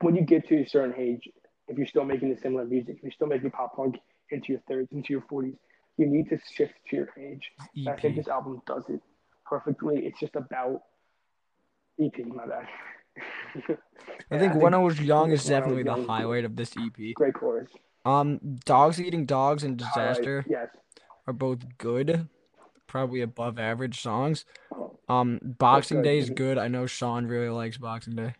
[0.00, 1.28] when you get to a certain age,
[1.68, 3.96] if you're still making the similar music, if you're still making pop punk
[4.32, 5.56] into your thirties, into your forties,
[5.96, 7.50] you need to shift to your age.
[7.86, 9.00] I think this album does it
[9.44, 10.06] perfectly.
[10.06, 10.82] It's just about
[12.00, 12.66] EP, my bad.
[14.30, 17.14] I think when I was young is I definitely the highlight of this EP.
[17.14, 17.68] Great chorus.
[18.04, 20.68] Um, Dogs Eating Dogs and Disaster Yes.
[21.26, 22.28] are both good,
[22.86, 24.44] probably above average songs.
[24.72, 26.04] Oh, Um, Boxing good.
[26.04, 26.36] Day is Mhm.
[26.36, 26.58] good.
[26.58, 28.34] I know Sean really likes Boxing Day.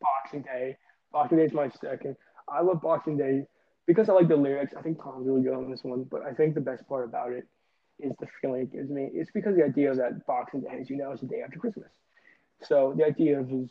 [0.00, 0.78] Boxing Day.
[1.12, 2.16] Boxing Day is my second.
[2.48, 3.46] I love Boxing Day
[3.88, 4.74] because I like the lyrics.
[4.78, 7.32] I think Tom's really good on this one, but I think the best part about
[7.32, 7.48] it
[7.98, 9.08] is the feeling it gives me.
[9.12, 11.58] It's because the idea of that Boxing Day, as you know, is the day after
[11.58, 11.90] Christmas.
[12.62, 13.70] So the idea of his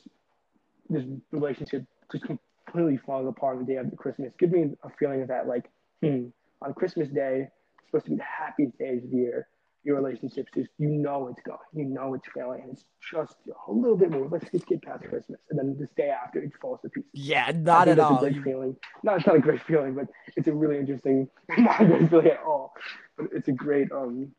[0.90, 5.22] this relationship just completely falling apart on the day after Christmas gives me a feeling
[5.22, 5.70] of that, like,
[6.02, 6.28] hmm,
[6.62, 9.48] on Christmas Day, it's supposed to be the happiest days of the year.
[9.88, 13.38] Your relationship's just, you know, it's going, you know, it's failing, and it's just
[13.70, 14.28] a little bit more.
[14.30, 17.10] Let's just get past Christmas, and then this day after, it falls to pieces.
[17.14, 18.18] Yeah, not at all.
[18.18, 18.76] A great feeling.
[19.04, 22.28] No, it's not a great feeling, but it's a really interesting, not a great feeling
[22.28, 22.74] at all.
[23.18, 24.34] But it's a great, um,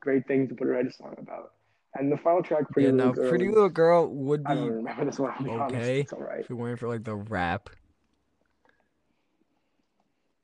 [0.00, 1.52] great thing to put a write a song about.
[1.94, 3.28] And the final track, Pretty Yeah, Little no, Girl.
[3.30, 5.32] Pretty Little Girl would I don't be remember this one.
[5.42, 5.74] Be honest.
[5.74, 6.00] okay.
[6.00, 6.40] It's all right.
[6.40, 7.70] if you're waiting for like the rap.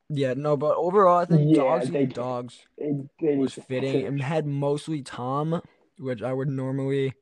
[0.09, 4.23] Yeah, no, but overall, I think Yeah, Dogs they- Dogs It, they was fitting and
[4.23, 5.61] had mostly Tom,
[5.99, 7.15] which I would normally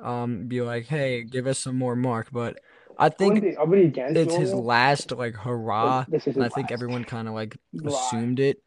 [0.00, 2.58] um be like, hey, give us some more Mark, but
[2.98, 6.44] I think be, I wouldn't be against it's his last like hurrah, This is and
[6.44, 6.72] I think last.
[6.72, 8.62] everyone kind of like assumed it.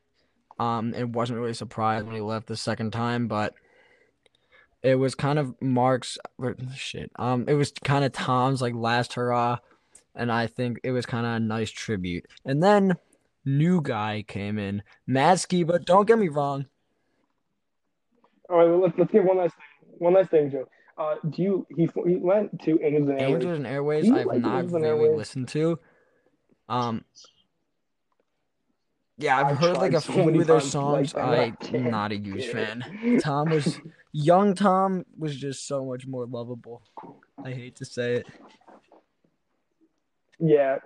[0.58, 3.53] Um, and wasn't really surprised when he left the second time, but
[4.82, 6.18] it was kind of Mark's
[6.76, 7.12] shit.
[7.18, 9.58] Um, it was kind of Tom's like last hurrah,
[10.16, 12.26] and I think it was kind of a nice tribute.
[12.45, 12.95] And then
[13.46, 16.66] new guy came in, Matsky, but don't get me wrong,
[18.50, 19.96] All right, well, let's let's get one last thing.
[20.00, 20.68] One last thing, Joe.
[20.98, 23.22] Uh, do you he he went to Angels and Airwaves.
[23.22, 25.18] Angels and Airways I've like not really Airwaves?
[25.18, 25.80] listened to.
[26.70, 27.04] Um,
[29.18, 31.14] yeah, I've I've heard like a so few of their songs.
[31.14, 33.20] I I'm not a huge fan.
[33.22, 33.80] Tom was
[34.12, 34.56] young.
[34.56, 36.82] Tom was just so much more lovable.
[37.43, 38.28] I hate to say it.
[40.39, 40.80] Yeah,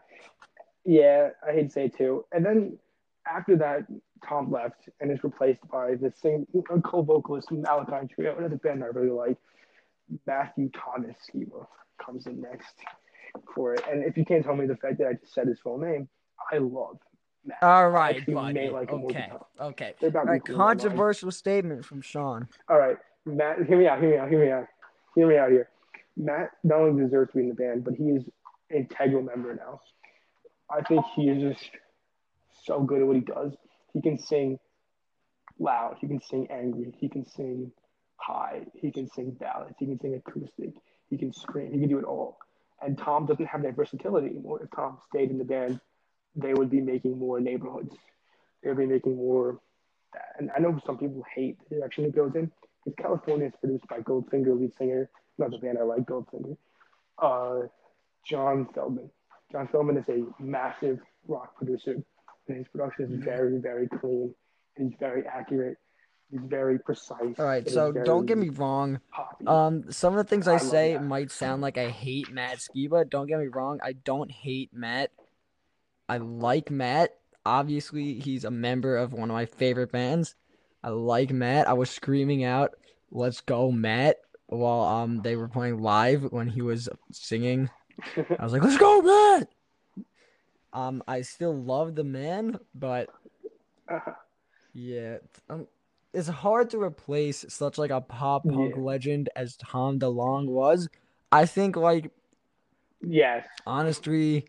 [0.90, 2.26] yeah, I hate to say it too.
[2.32, 2.80] And then
[3.28, 3.86] after that,
[4.28, 6.48] Tom left and is replaced by the same
[6.84, 9.38] co-vocalist Alkaline Trio, another band I really like.
[10.26, 11.68] Matthew Thomas Skiba
[12.04, 12.74] comes in next
[13.54, 13.84] for it.
[13.90, 16.10] And if you can't tell me the fact that I just said his full name,
[16.52, 16.98] I love
[17.46, 17.62] Matt.
[17.62, 18.70] All right, buddy.
[18.70, 19.32] like him more than Okay,
[19.62, 19.94] okay.
[20.00, 22.48] They're about All right, controversial statement from Sean.
[22.68, 24.68] All right, Matt, hear me out, hear me out, hear me out,
[25.14, 25.70] hear me out here.
[26.18, 28.24] Matt not only deserves to be in the band, but he is
[28.72, 29.82] an integral member now.
[30.72, 31.70] I think he is just
[32.66, 33.54] so good at what he does.
[33.94, 34.60] He can sing
[35.58, 37.72] loud, he can sing angry, he can sing
[38.18, 40.72] high, he can sing ballads, he can sing acoustic,
[41.10, 42.38] he can scream, he can do it all.
[42.82, 44.64] And Tom doesn't have that versatility anymore.
[44.64, 45.80] If Tom stayed in the band,
[46.36, 47.96] they would be making more neighborhoods.
[48.62, 49.60] They would be making more.
[50.38, 52.52] And I know some people hate the direction it goes in.
[52.86, 56.56] Because California is produced by Goldfinger, lead singer, not the band I like, Goldfinger.
[57.18, 57.68] Uh,
[58.26, 59.10] John Feldmann.
[59.52, 61.96] John Feldmann is a massive rock producer,
[62.48, 64.34] and his production is very, very clean.
[64.78, 65.78] He's very accurate.
[66.32, 67.40] He's very precise.
[67.40, 69.00] All right, so don't get me wrong.
[69.12, 69.48] poppy.
[69.48, 73.10] Um, some of the things I, I say might sound like I hate Matt Skiba.
[73.10, 73.80] Don't get me wrong.
[73.84, 75.12] I don't hate Matt.
[76.08, 77.16] I like Matt.
[77.46, 80.36] Obviously, he's a member of one of my favorite bands.
[80.84, 81.68] I like Matt.
[81.68, 82.76] I was screaming out,
[83.12, 87.70] "Let's go, Matt!" while um they were playing live when he was singing.
[88.40, 89.50] I was like, "Let's go, Matt!"
[90.72, 93.10] Um, I still love the man, but
[94.74, 95.18] Yeah,
[95.50, 95.68] um,
[96.14, 98.82] it's hard to replace such like a pop punk Yeah.
[98.82, 100.88] legend as Tom DeLonge was.
[101.32, 102.12] I think like
[103.02, 103.46] Yes.
[103.66, 104.46] honestly,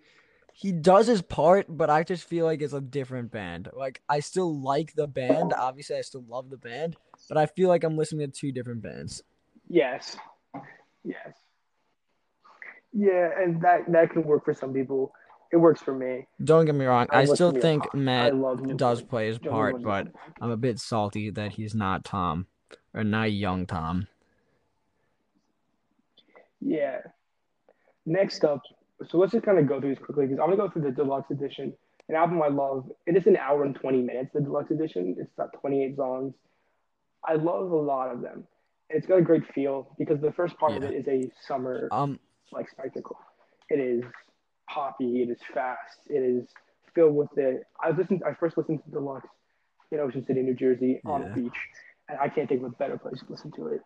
[0.53, 3.69] he does his part, but I just feel like it's a different band.
[3.73, 6.97] Like I still like the band, obviously I still love the band,
[7.29, 9.23] but I feel like I'm listening to two different bands.
[9.69, 10.17] Yes.
[11.05, 11.35] Yes.
[12.93, 15.13] Yeah, and that that can work for some people.
[15.53, 16.27] It works for me.
[16.45, 18.33] Don't get me wrong, I I still think Matt
[18.77, 20.09] does play his Don't part, but.
[20.41, 22.47] I'm a bit salty that he's not Tom
[22.95, 24.07] or not young Tom.
[26.61, 26.99] Yeah.
[28.07, 28.63] Next up,
[29.09, 30.91] so let's just kind of go through this quickly because I'm gonna go through the
[30.91, 31.73] deluxe edition.
[32.09, 32.91] An album I love.
[33.07, 34.31] It is an hour and 20 minutes.
[34.35, 35.17] The deluxe edition.
[35.19, 36.35] It's got 28 songs.
[37.25, 38.45] I love a lot of them.
[38.89, 42.19] It's got a great feel because the first part of it is a summer Um,
[42.53, 43.19] like spectacle.
[43.69, 44.05] It is
[44.69, 45.23] poppy.
[45.23, 45.99] It is fast.
[46.09, 46.49] It is
[46.95, 47.65] filled with it.
[47.81, 48.23] I listened.
[48.27, 49.29] I first listened to Deluxe
[49.93, 51.33] in Ocean City, New Jersey, on Yeah.
[51.33, 51.59] a beach,
[52.09, 53.83] and I can't think of a better place to listen to it.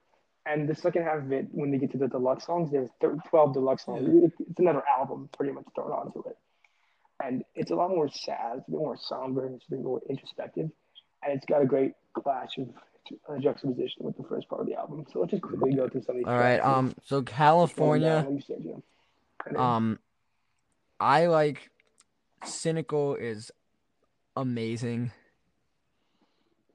[0.46, 3.16] And the second half of it, when they get to the deluxe songs, there's thir-
[3.28, 4.06] 12 deluxe songs.
[4.06, 4.28] Yeah.
[4.50, 6.36] It's another album pretty much thrown onto it,
[7.22, 8.58] and it's a lot more sad.
[8.58, 9.46] It's a bit more somber.
[9.46, 10.70] and It's a bit more introspective,
[11.22, 12.68] and it's got a great clash of
[13.28, 15.05] uh, juxtaposition with the first part of the album.
[15.12, 16.26] So let's just quickly go through some of these.
[16.26, 16.61] all right.
[16.61, 18.24] Um, so California.
[18.26, 18.82] What do you say, Jim?
[19.46, 19.98] And then- Um,
[21.00, 21.70] I like
[22.44, 23.50] Cynical is
[24.36, 25.12] amazing.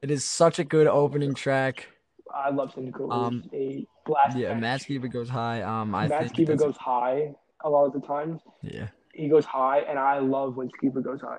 [0.02, 1.88] It is such a good opening track.
[2.32, 3.12] I love Cynical.
[3.12, 4.36] Um, a blast.
[4.36, 4.88] Yeah, match.
[4.88, 5.62] Matt goes high.
[5.62, 8.40] Um, I Skiba goes high a lot of the times.
[8.62, 8.88] Yeah.
[9.12, 11.38] He goes high, and I love when Skiba goes high.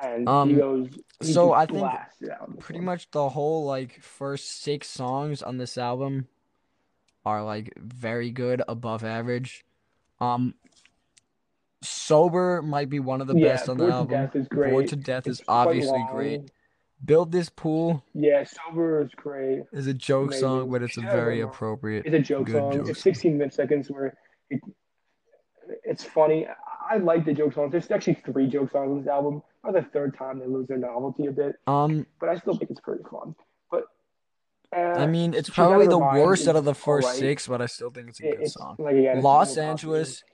[0.00, 0.88] And Um, he goes.
[1.20, 4.62] He so I think blasts it out on this Pretty much the whole like first
[4.62, 6.28] six songs on this album
[7.24, 9.64] are like very good, above average.
[10.20, 10.54] Um,
[11.82, 14.08] Sober might be one of the yeah, best on the album.
[14.08, 14.70] Death is great.
[14.70, 16.50] Bored to Death It's is obviously great.
[17.04, 19.64] Built This Pool Yeah, Sober is great.
[19.72, 20.40] is a joke Amazing.
[20.40, 22.06] song, but it's a very appropriate.
[22.06, 22.72] It's a joke song.
[22.72, 24.16] joke it's 16 minute seconds where
[24.50, 24.60] it,
[25.82, 26.46] it's funny.
[26.88, 27.72] I like the joke songs.
[27.72, 29.42] There's actually three joke songs on this album.
[29.62, 32.70] By the third time, they lose their novelty a bit, Um, but I still think
[32.70, 33.34] it's pretty fun.
[33.70, 33.84] But
[34.76, 37.18] uh, I mean, it's She's Out of probably the worst out of the first alright.
[37.20, 38.76] six, but I still think it's a it- good it's song.
[38.80, 40.24] like again, Los Angeles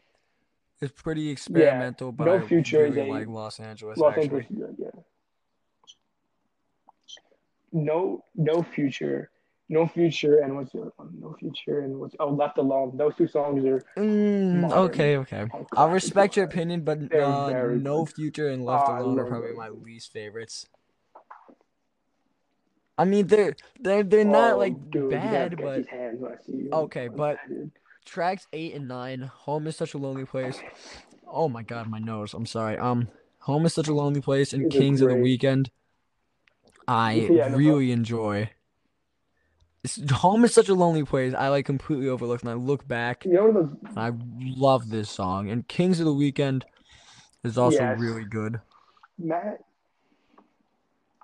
[0.81, 4.47] is pretty experimental, but No I Future is really a- like Los Angeles Los actually.
[4.51, 4.89] Angeles yeah.
[7.71, 9.31] No, no future,
[9.69, 11.11] no future, and what's the other one?
[11.21, 12.97] No future, and what's oh, left alone.
[12.97, 15.47] Those two songs are Mm, okay, okay.
[15.77, 18.07] I'll respect your opinion, but uh, No.
[18.07, 20.67] Future and Left Oh, Alone are probably my least favorites.
[22.97, 26.37] I mean, they're they're they're not Oh, like dude, bad, but his hands when I
[26.45, 26.71] see you.
[26.73, 27.39] Okay, but-
[28.05, 30.59] tracks eight and nine, Home is such a lonely place.
[31.31, 32.33] Oh my God, my nose.
[32.35, 32.79] I'm sorry.
[32.79, 33.09] Um,
[33.41, 35.15] Home is such a lonely place and Kings of the.
[35.17, 35.71] Weekend.
[36.89, 38.51] I Yeah, no really enjoy.
[39.97, 41.35] Home is such a lonely place.
[41.35, 43.25] I like completely overlooked, and I look back.
[43.25, 45.51] You know those I love this song.
[45.51, 46.65] And Kings of the Weekend
[47.45, 47.99] is also Yes.
[47.99, 48.61] really good.
[49.19, 49.61] Matt.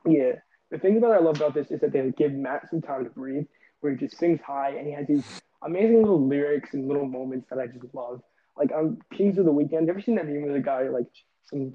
[0.06, 0.32] Yeah,
[0.70, 3.10] the thing that I love about this is that they give Matt some time to
[3.10, 3.46] breathe,
[3.80, 5.24] where he just sings high and he has these
[5.62, 8.20] amazing little lyrics and little moments that I just love.
[8.56, 10.88] Like on Kings of the Weekend, have you ever seen that meme with a guy
[10.88, 11.06] like
[11.44, 11.72] some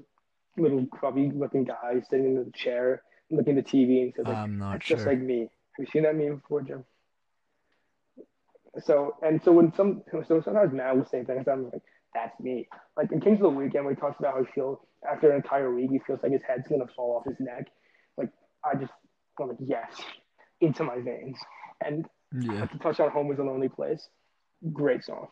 [0.56, 4.36] little grubby looking guy sitting in the chair looking at the TV and says like,
[4.36, 4.96] I'm not That's sure.
[4.96, 5.48] just like me.
[5.80, 6.84] Have you seen that meme before, Jim?
[8.84, 11.80] So and so when some so sometimes Matt will say things, I'm like,
[12.12, 12.68] that's me.
[12.98, 14.78] Like in Kings of the Weekend, where he talks about how he feels
[15.10, 17.68] after an entire week, he feels like his head's gonna fall off his neck.
[18.18, 18.28] Like
[18.62, 18.92] I just
[19.40, 19.90] I'm like, yes,
[20.60, 21.38] into my veins.
[21.80, 22.66] And Yeah.
[22.66, 24.06] to touch on Home is a Lonely Place,
[24.74, 25.28] great song.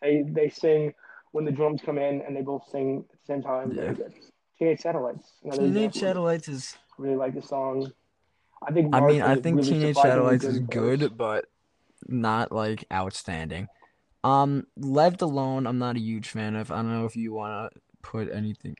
[0.00, 0.94] They they sing
[1.32, 3.72] when the drums come in and they both sing at the same time.
[3.72, 3.94] Yeah.
[4.60, 5.32] Teenage Satellites.
[5.42, 5.94] Teenage.
[5.94, 6.76] Satellites is.
[6.98, 7.92] Really like the song.
[8.66, 8.94] I think.
[8.94, 11.46] I mean, I think really Teenage Satellites is good, but
[12.06, 13.68] not like outstanding.
[14.24, 16.70] Um, Left Alone, I'm not a huge fan of.
[16.70, 18.76] I don't know if you want to put anything.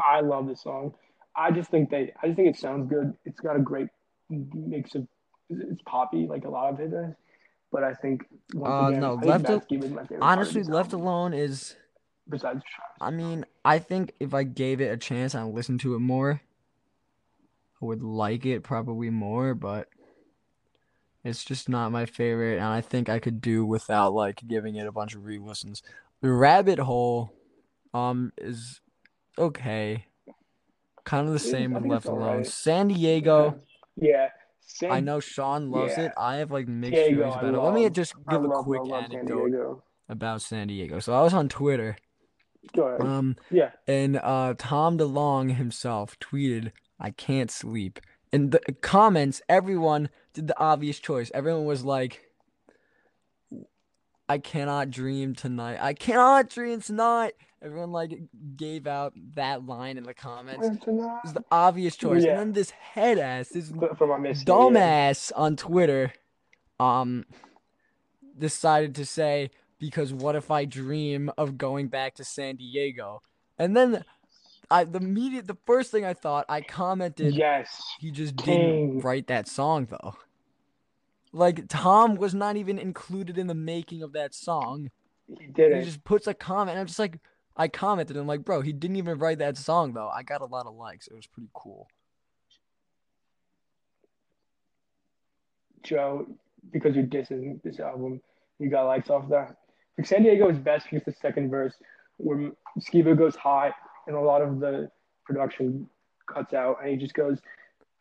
[0.00, 0.94] I love this song.
[1.36, 2.12] I just think they.
[2.22, 3.14] I just think it sounds good.
[3.24, 3.88] It's got a great
[4.28, 5.06] mix of.
[5.48, 7.14] It's poppy like a lot of it is,
[7.70, 10.08] but I think once Uh, again, no, I Left Al- Matt Skiba is my favorite.
[10.08, 11.76] part of Honestly, Left album, Alone is.
[12.28, 12.64] Besides
[13.00, 16.40] I mean, I think if I gave it a chance and listened to it more,
[17.82, 19.88] I would like it probably more, but
[21.24, 24.86] it's just not my favorite, and I think I could do without like giving it
[24.86, 25.82] a bunch of re-listens.
[26.22, 27.32] Rabbit Hole,
[27.92, 28.80] um, is
[29.38, 30.06] okay.
[31.04, 32.22] Kind of the same with Left Alone.
[32.22, 32.46] alright.
[32.46, 33.60] San Diego,
[33.96, 34.28] Yeah.
[34.60, 36.06] San, I know Sean loves yeah.
[36.06, 36.12] it.
[36.18, 37.58] I have like mixed Diego, feelings about it.
[37.58, 40.98] Let me just give a quick love, love San anecdote about San Diego.
[40.98, 41.96] So I was on Twitter
[42.74, 43.00] Go ahead.
[43.00, 43.70] Um, yeah.
[43.86, 48.00] and uh, Tom DeLonge himself tweeted, "I can't sleep."
[48.32, 51.30] In the comments, everyone did the obvious choice.
[51.32, 52.30] Everyone was like,
[54.28, 55.78] "I cannot dream tonight.
[55.80, 58.18] I cannot dream tonight." Everyone like
[58.54, 60.66] gave out that line in the comments.
[60.66, 62.22] It was the obvious choice.
[62.22, 62.32] Yeah.
[62.32, 64.44] And then this head ass, this From my miss.
[64.44, 66.12] dumbass on Twitter,
[66.78, 67.24] um,
[68.38, 73.22] decided to say, because what if I dream of going back to San Diego?
[73.58, 74.04] And then
[74.70, 77.82] I the immediate the first thing I thought, I commented Yes.
[78.00, 78.46] he just Dang.
[78.46, 80.16] didn't write that song though.
[81.32, 84.90] Like Tom was not even included in the making of that song.
[85.28, 85.80] He didn't.
[85.80, 87.18] He just puts a comment and I'm just like
[87.56, 90.08] I commented, I'm like, bro, he didn't even write that song though.
[90.08, 91.06] I got a lot of likes.
[91.06, 91.88] It was pretty cool.
[95.82, 96.26] Joe,
[96.72, 98.20] because you're dissing this album,
[98.58, 99.56] you got likes off that.
[99.96, 101.74] Like San Diego is best because the second verse,
[102.16, 102.50] where
[102.80, 103.72] Skiba goes high
[104.06, 104.90] and a lot of the
[105.24, 105.88] production
[106.32, 107.38] cuts out, and he just goes,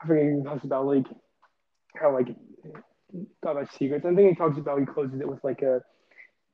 [0.01, 1.05] I forget he talks about like
[1.95, 2.27] how like
[3.43, 4.05] talk about secrets.
[4.05, 5.81] I think he talks about he closes it with like a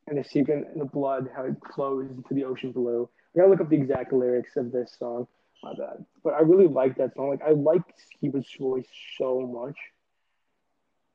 [0.07, 3.09] and the secret and the blood, how it flows into the ocean blue.
[3.33, 5.27] I gotta look up the exact lyrics of this song.
[5.63, 6.05] My bad.
[6.23, 7.29] But I really like that song.
[7.29, 8.87] Like I like Skiba's voice
[9.17, 9.77] so much.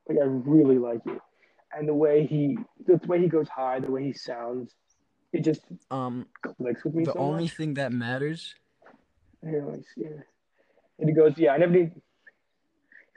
[0.07, 1.19] Like I really like it,
[1.77, 4.73] and the way he, the way he goes high, the way he sounds,
[5.33, 5.61] it just
[5.91, 7.55] Um clicks with me the so only much.
[7.57, 8.55] thing that matters
[9.43, 10.01] Here, let me see.
[10.05, 10.19] It.
[10.99, 11.91] And he goes, yeah, I never need.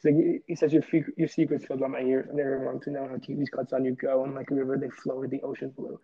[0.02, 2.26] He's like, he says, your fe- your secrets filled by my ears.
[2.30, 4.54] I never want to know how deep these cuts on you go, and like a
[4.54, 5.98] river, they flow to the ocean blue.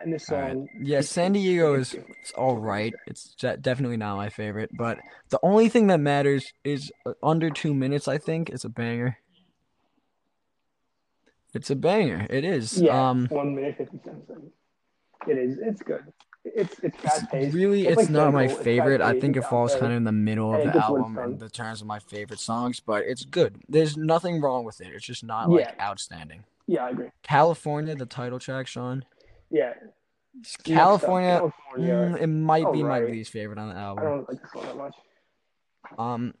[0.00, 0.52] And this All right.
[0.52, 2.92] song, Yeah, San Diego is it's all right.
[3.06, 4.98] It's de- definitely not my favorite, but
[5.30, 8.06] the only thing that matters is uh, under two minutes.
[8.08, 9.16] I think it's a banger.
[11.54, 12.26] It's a banger.
[12.28, 12.80] It is.
[12.80, 14.52] yeah, Um, one minute fifty seconds.
[15.28, 15.58] It is.
[15.58, 16.04] It's good.
[16.44, 17.54] It's it's fast paced.
[17.54, 18.46] really, It's it's like not my.
[18.48, 19.00] Favorite.
[19.00, 21.08] I think it falls kind of in the middle of and the gets what it's
[21.16, 23.60] album in the terms of my favorite songs, but it's good.
[23.68, 24.88] There's nothing wrong with it.
[24.94, 25.84] It's just not like Yeah.
[25.84, 26.44] outstanding.
[26.68, 27.08] Yeah, I agree.
[27.22, 29.04] California, the title track, Sean.
[29.50, 29.74] Yeah,
[30.64, 31.94] California, California.
[31.94, 34.04] mm, it might be my least favorite on the album.
[34.04, 34.94] I don't like this one that much.
[35.98, 36.34] Um,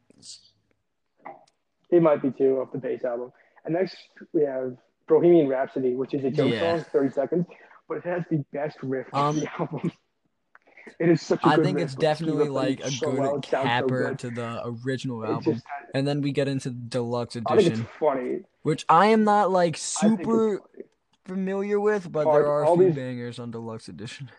[1.90, 3.32] It might be too off the bass album.
[3.64, 3.96] And next
[4.32, 4.76] we have
[5.08, 6.76] Bohemian Rhapsody, which is a joke Yeah.
[6.76, 7.46] song, 30 seconds,
[7.88, 9.90] but it has the best riff Um, the album.
[11.00, 13.32] It is such a I good think riff, it's definitely like a so good well,
[13.42, 14.18] sounds so capper good.
[14.20, 15.54] to the original album.
[15.54, 15.64] just,
[15.94, 18.38] And then we get into the deluxe I think it's edition, funny.
[18.62, 20.62] which I am not like I think it's super
[21.24, 24.30] familiar with, but Hard- there are a few these- bangers on deluxe edition.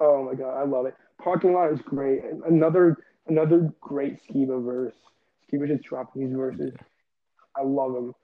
[0.00, 0.94] Oh my god, I love it.
[1.22, 2.22] Parking lot is great.
[2.46, 2.96] Another
[3.28, 4.94] another great Skiba verse.
[5.50, 6.72] Skiba just dropping these verses.
[7.56, 8.14] I love him.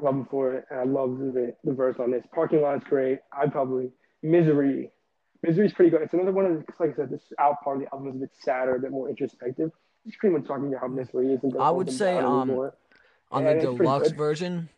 [0.00, 2.24] Love him for it, and I love the the verse on this.
[2.34, 3.20] Parking lot is great.
[3.32, 3.92] I probably
[4.22, 4.90] misery.
[5.42, 6.02] Misery is pretty good.
[6.02, 8.16] It's another one of the, like I said, this out part of the album is
[8.16, 9.70] a bit sadder, a bit more introspective.
[10.06, 11.50] It's pretty much talking about how misery isn't.
[11.50, 12.74] gonna I would say, um, anymore.
[13.30, 14.68] On Yeah, the deluxe version,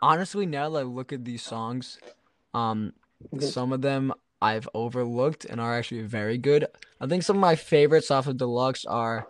[0.00, 1.98] honestly, now that I look at these songs,
[2.54, 2.92] um,
[3.34, 3.42] Mhm.
[3.42, 6.66] some of them I've overlooked and are actually very good.
[7.00, 9.26] I think some of my favorites off of deluxe are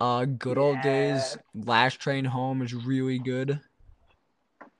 [0.00, 3.60] uh Good Old Days, Last Train Home is really good.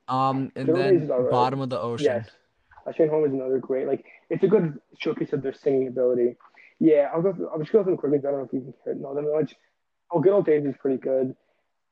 [0.07, 1.31] Um and then is alright.
[1.31, 2.05] Bottom of the Ocean.
[2.05, 2.29] Yes.
[2.85, 6.37] Last Home is another great, like, it's a good showcase of their singing ability.
[6.79, 8.19] Yeah, I'll go through, I'll just go through them quickly.
[8.19, 8.99] I don't know if you can hear it.
[9.01, 9.55] No, them much.
[10.09, 11.35] Oh, Good Old Days is pretty good.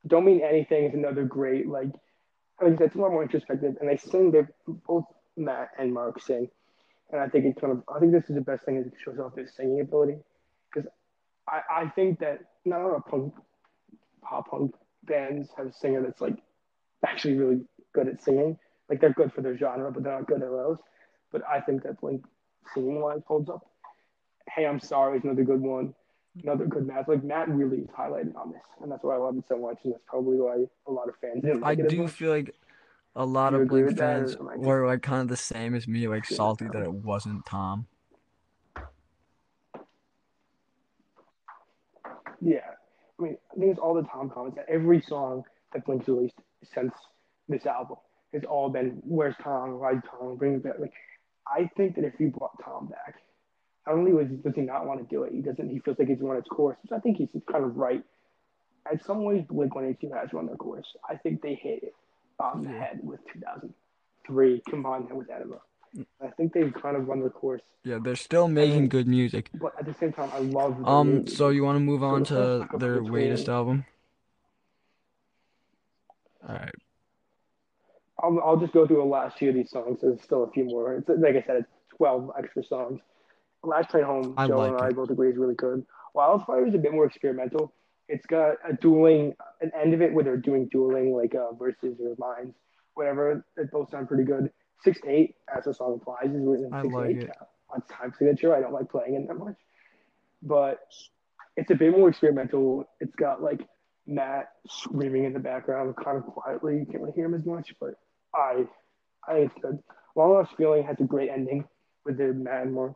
[0.07, 1.89] Don't Mean Anything is another great, like,
[2.61, 3.75] like I said, it's a lot more introspective.
[3.81, 4.43] And they sing, they
[4.87, 5.03] both
[5.35, 6.49] Matt and Mark sing.
[7.11, 8.93] And I think it's kind of, I think this is the best thing is it
[9.03, 10.15] shows off their singing ability.
[10.73, 10.89] Because
[11.49, 13.33] I, I think that not a lot of punk,
[14.21, 16.37] pop punk bands have a singer that's, like,
[17.05, 18.59] actually really good at singing.
[18.89, 20.77] Like they're good for their genre, but they're not good at those.
[21.31, 22.23] But I think that Blink
[22.73, 23.65] singing wise holds up.
[24.53, 25.95] Hey, I'm sorry is another good one.
[26.43, 27.07] Another good Matt.
[27.09, 29.79] Like Matt really is highlighted on this, and that's why I love it so much,
[29.85, 32.53] and that's probably why a lot of fans didn't I like it do feel like
[33.15, 36.29] a lot of Blink or fans were like kind of the same as me, like
[36.29, 36.37] Yeah.
[36.37, 37.87] salty that it wasn't Tom.
[42.41, 42.59] Yeah,
[43.17, 44.57] I mean, I think it's all the Tom comments.
[44.57, 45.43] That every song
[45.73, 46.93] that Blink's released since
[47.49, 47.97] this album
[48.33, 49.79] has all been "Where's Tom?
[49.79, 50.35] Why Tom?
[50.37, 50.93] Bring it back." Like,
[51.47, 53.15] I think that if you brought Tom back,
[53.85, 55.69] not only was does he not want to do it, he doesn't.
[55.69, 58.03] He feels like he's run its course, which I think he's kind of right.
[58.91, 60.87] In some ways, Blink One Eighty Two has run their course.
[61.09, 61.95] I think they hit it
[62.39, 65.57] on the head with 2003, combined with Enema.
[66.21, 69.49] I think they've kind of run their course, Yeah, they're still making good music.
[69.53, 70.85] but at the same time, I love.
[70.85, 71.37] Um, music.
[71.37, 73.85] so you want to move on let's to their latest album?
[76.47, 76.75] All right.
[78.21, 79.99] I'll, I'll just go through the last few of these songs.
[80.01, 80.95] There's still a few more.
[80.95, 83.01] It's like I said, it's 12 extra songs.
[83.63, 84.95] Last Train Home, I Joe like and I it.
[84.95, 85.85] both agree is really good.
[86.13, 87.73] Wildfire is a bit more experimental.
[88.07, 91.99] It's got a dueling, an end of it where they're doing dueling, like uh, verses
[91.99, 92.53] or lines,
[92.93, 93.43] whatever.
[93.57, 94.51] It both sound pretty good.
[94.83, 97.31] Six to Eight, as the song implies, is written I six like eight it.
[97.71, 98.55] on time signature.
[98.55, 99.55] I don't like playing it that much,
[100.43, 100.79] but
[101.57, 102.87] it's a bit more experimental.
[102.99, 103.61] It's got like
[104.05, 106.77] Matt screaming in the background, kind of quietly.
[106.77, 107.95] You can't really hear him as much, but
[108.35, 108.65] I,
[109.27, 109.79] I think it's good.
[110.15, 111.65] Long Lost Feeling has a great ending
[112.05, 112.93] with the Matt and Mark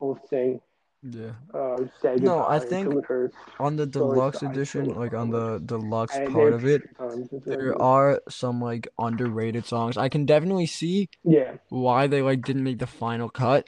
[0.00, 0.60] both sing
[1.02, 1.32] Yeah.
[1.54, 3.36] uh, "Say Goodbye" No, I think until it hurts.
[3.60, 7.28] on the deluxe Sky, edition, still like on the deluxe part of it, tons.
[7.32, 9.96] It's really there are some like underrated songs.
[9.96, 13.66] I can definitely see yeah, why they like didn't make the final cut,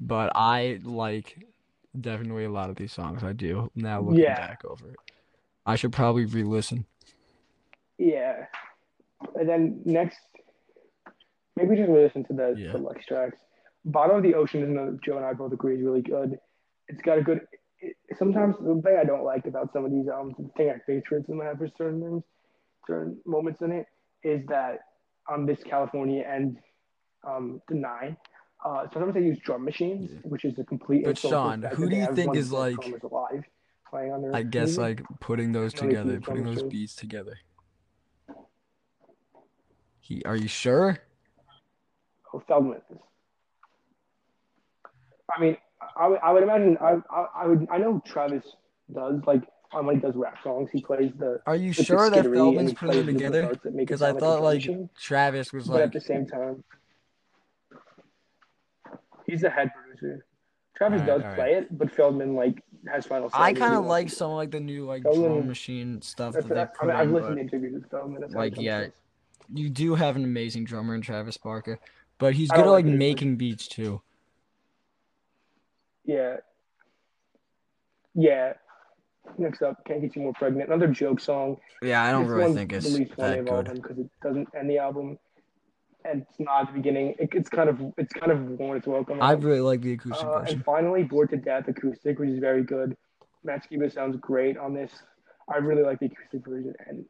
[0.00, 1.44] but I like
[1.98, 3.24] definitely a lot of these songs.
[3.24, 4.34] I do now looking Yeah.
[4.34, 4.96] back over it.
[5.64, 6.86] I should probably re-listen.
[7.98, 8.46] yeah.
[9.34, 10.18] And then next,
[11.56, 12.72] maybe just listen to the Yeah.
[12.72, 13.38] deluxe tracks.
[13.84, 16.38] Bottom of the Ocean is another Joe and I both agree is really good.
[16.88, 17.40] It's got a good.
[17.80, 20.78] It, sometimes the thing I don't like about some of these albums, the thing I
[20.86, 22.22] patriotism have for certain things,
[22.86, 23.86] certain moments in it,
[24.22, 24.80] is that
[25.28, 26.56] on this California and
[27.24, 28.16] um, the Nine,
[28.64, 30.18] uh, sometimes they use drum machines, Yeah.
[30.24, 32.76] which is a complete But insult to the Sean, who do you think is, like-
[33.02, 33.44] alive
[33.88, 35.00] playing on their I guess music.
[35.00, 37.38] like putting those together, putting those beats together.
[40.00, 40.98] He, are you sure?
[42.36, 42.98] Oh, Feldmann is.
[45.34, 45.56] I mean,
[45.96, 48.44] I would, I would imagine I, I, I would I know Travis
[48.92, 52.72] does like when he does rap songs he plays the Are you sure that Feldmann's
[52.72, 53.42] putting them together?
[53.44, 54.68] parts that make it Because I thought like.
[54.98, 56.62] Travis was but at the same time
[59.26, 60.24] he's the head producer.
[60.76, 63.36] Travis Alright, does play it, but Feldmann like has final say.
[63.38, 66.60] I kind of like some like the new like Feldmann- drum machine stuff that they
[66.60, 68.34] I put mean, I've listened to interviews with Feldmann.
[68.34, 68.86] Like, yeah,
[69.52, 71.78] you do have an amazing drummer in Travis Barker,
[72.18, 72.98] but he's good at like like it as much.
[72.98, 74.00] making beats too.
[76.04, 76.36] Yeah.
[78.14, 78.54] Yeah.
[79.38, 80.68] Next up, Can't Get You More Pregnant.
[80.70, 81.56] Another joke song.
[81.82, 83.82] Yeah, I don't this really think it's the least funny that of all of good.
[83.82, 85.18] because it doesn't end the album,
[86.04, 87.14] and it's not the beginning.
[87.18, 89.20] It, it's kind of it's kind of worn its welcome.
[89.20, 90.56] I really like the acoustic Uh, version.
[90.56, 92.96] and finally, Bored to Death acoustic, which is very good.
[93.42, 94.92] Matt Skiba sounds great on this.
[95.52, 97.04] I really like the acoustic version, and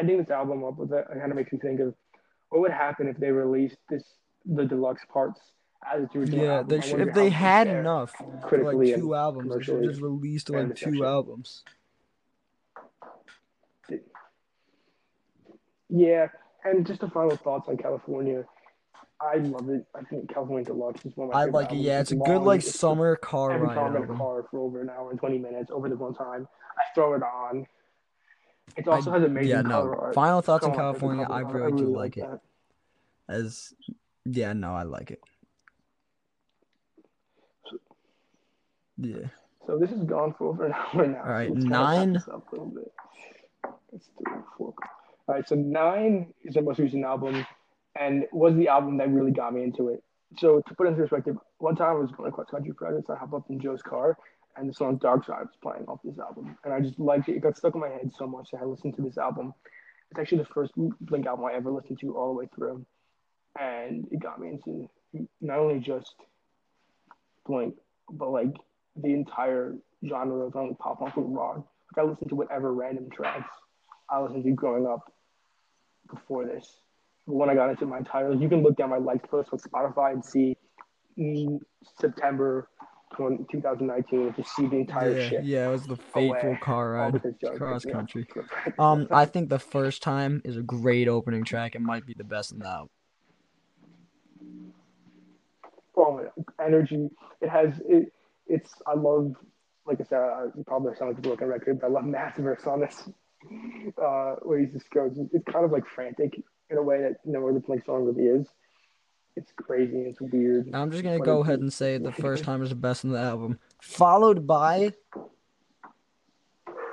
[0.00, 1.94] ending this album up with it, it kind of makes me think of
[2.48, 4.02] what would happen if they released this
[4.46, 5.40] the deluxe parts
[5.92, 8.12] as its original Yeah, they should, if they had enough
[8.48, 11.62] for like two albums, they should just released like two albums.
[15.88, 16.28] Yeah,
[16.64, 18.44] and just a final thoughts on California.
[19.20, 19.86] I love it.
[19.94, 21.74] I think California Deluxe is one of my I like it.
[21.74, 21.84] albums.
[21.86, 22.44] Yeah, it's a good long.
[22.44, 25.10] like It's summer car every ride time I'm in a car for over an hour
[25.10, 26.48] and 20 minutes over the one time.
[26.76, 27.66] I throw it on.
[28.76, 30.10] It I- also has amazing yeah, no.
[30.14, 31.26] Final thoughts on it's California.
[31.28, 31.52] I art.
[31.54, 32.28] really, do really like it.
[33.28, 33.72] As
[34.24, 35.20] yeah, no, I like it.
[38.98, 39.26] Yeah.
[39.66, 41.22] So this has gone for over an hour now.
[41.22, 42.16] All right, so nine.
[42.16, 42.92] up a little bit.
[43.92, 44.74] That's three, four.
[45.26, 47.46] All right, so nine is the most recent album,
[47.98, 50.02] and was the album that really got me into it.
[50.38, 53.10] So to put it into perspective, one time I was going to cross country projects.
[53.10, 54.16] I hopped up in Joe's car,
[54.56, 57.36] and the song "Dark Side" was playing off this album, and I just liked it.
[57.36, 59.54] It got stuck in my head so much that I listened to this album.
[60.10, 62.84] It's actually the first Blink album I ever listened to all the way through,
[63.58, 64.88] and it got me into
[65.40, 66.14] not only just
[67.46, 67.74] Blink,
[68.10, 68.54] but like
[68.96, 69.76] the entire
[70.06, 71.66] genre of like pop punk and rock.
[71.96, 73.50] Like I listened to whatever random tracks
[74.08, 75.12] I listened to growing up
[76.10, 76.76] before this.
[77.26, 79.58] But when I got into my titles, you can look down my liked list on
[79.58, 80.56] Spotify and see
[81.18, 81.60] mm,
[82.00, 82.68] September
[83.14, 85.44] 20, 2019 and just see the entire Yeah, shit.
[85.44, 87.20] yeah, it was the fateful car ride
[87.56, 88.26] cross country.
[88.78, 91.74] Um, I think the first time is a great opening track.
[91.74, 92.86] It might be the best in the
[95.96, 96.28] oh,
[96.64, 97.08] energy.
[97.40, 98.12] It has it.
[98.46, 99.34] It's I love.
[99.84, 102.80] Like I said, I probably sound like a broken record, but I love Massiverse on
[102.80, 103.08] this.
[104.00, 106.40] Uh, where he just goes, it's kind of like frantic
[106.70, 108.46] in a way that no other Blink song really is.
[109.34, 110.02] It's crazy.
[110.02, 110.72] It's weird.
[110.74, 113.18] I'm just gonna go ahead and say the first time is the best in the
[113.18, 114.92] album, followed by.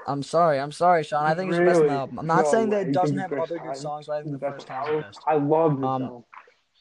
[0.07, 1.25] I'm sorry, I'm sorry, Sean.
[1.25, 2.19] I think it's the best in the album.
[2.19, 4.39] I'm not No saying that it doesn't have other good songs, but I think the
[4.39, 5.19] first time's the best.
[5.27, 6.23] I love this Um.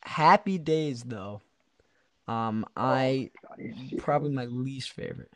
[0.03, 1.43] Happy Days though,
[2.29, 5.33] um, I God, probably my least favorite.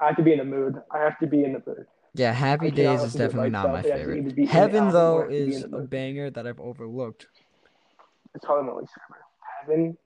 [0.00, 0.76] I have to be in the mood.
[0.92, 1.86] I have to be in the mood.
[2.14, 3.86] Yeah, Happy Days is listen to it definitely not my itself.
[3.86, 4.18] It has to favorite.
[4.18, 6.60] either be in the Heaven though it has to be is a banger that I've
[6.60, 7.26] overlooked.
[8.34, 8.92] It's probably my least
[9.66, 9.96] favorite.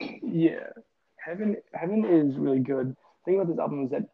[0.00, 0.66] Heaven, yeah,
[1.16, 2.88] Heaven, Heaven is really good.
[2.90, 4.08] The thing about this album is that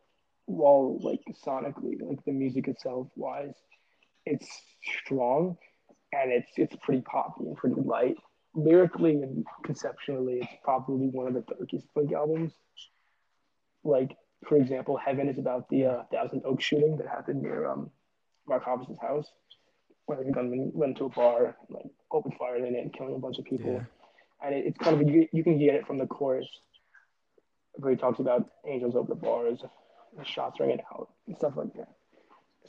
[0.47, 3.55] while like sonically, like the music itself wise,
[4.24, 4.48] it's
[5.02, 5.56] strong
[6.12, 8.16] and it's it's pretty poppy and pretty light.
[8.59, 12.53] Lyrically and conceptually, it's probably one of the darkest Blink albums.
[13.85, 14.16] Like,
[14.49, 17.91] for example, Heaven is about the uh, Thousand Oaks shooting that happened near um,
[18.49, 19.31] Mark Hoppus' house,
[20.07, 23.39] where the gunman went to a bar, like opened fire in it, killing a bunch
[23.39, 23.73] of people.
[23.73, 23.85] Yeah.
[24.47, 26.49] And it, it's kind of you, you can get it from the chorus,
[27.74, 29.61] where he talks about angels over the bars,
[30.16, 31.91] the shots ringing out, and stuff like that.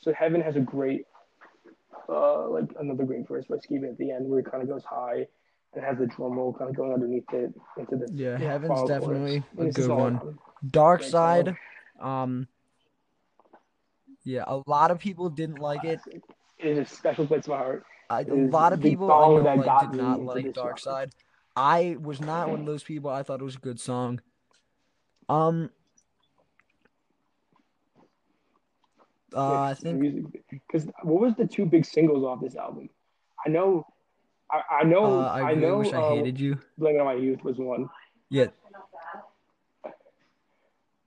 [0.02, 1.06] So Heaven has a great,
[2.10, 4.84] uh, like another great verse by Skiba at the end, where it kind of goes
[4.84, 5.28] high.
[5.78, 9.38] And has the drum roll kind of going underneath it into the Yeah, Heaven's definitely
[9.38, 10.40] a And it's just good one.
[10.72, 11.56] Dark Side,
[12.00, 12.48] um,
[14.24, 16.00] yeah, a lot of people didn't like it.
[16.58, 17.86] It is a special place in my heart.
[18.10, 20.80] I, a lot of people I know that like got did not like Dark.
[20.80, 21.12] Side.
[21.56, 23.10] I was not one of those people.
[23.10, 24.22] I thought it was a good song.
[25.30, 25.70] Um,
[29.36, 32.90] uh, I think because what was the two big singles off this album?
[33.46, 33.86] I know,
[34.50, 35.80] I, I know, uh, I I, know.
[35.80, 36.58] wish I uh, hated you.
[36.78, 37.90] Blame It on My Youth was one.
[38.30, 38.46] Yeah,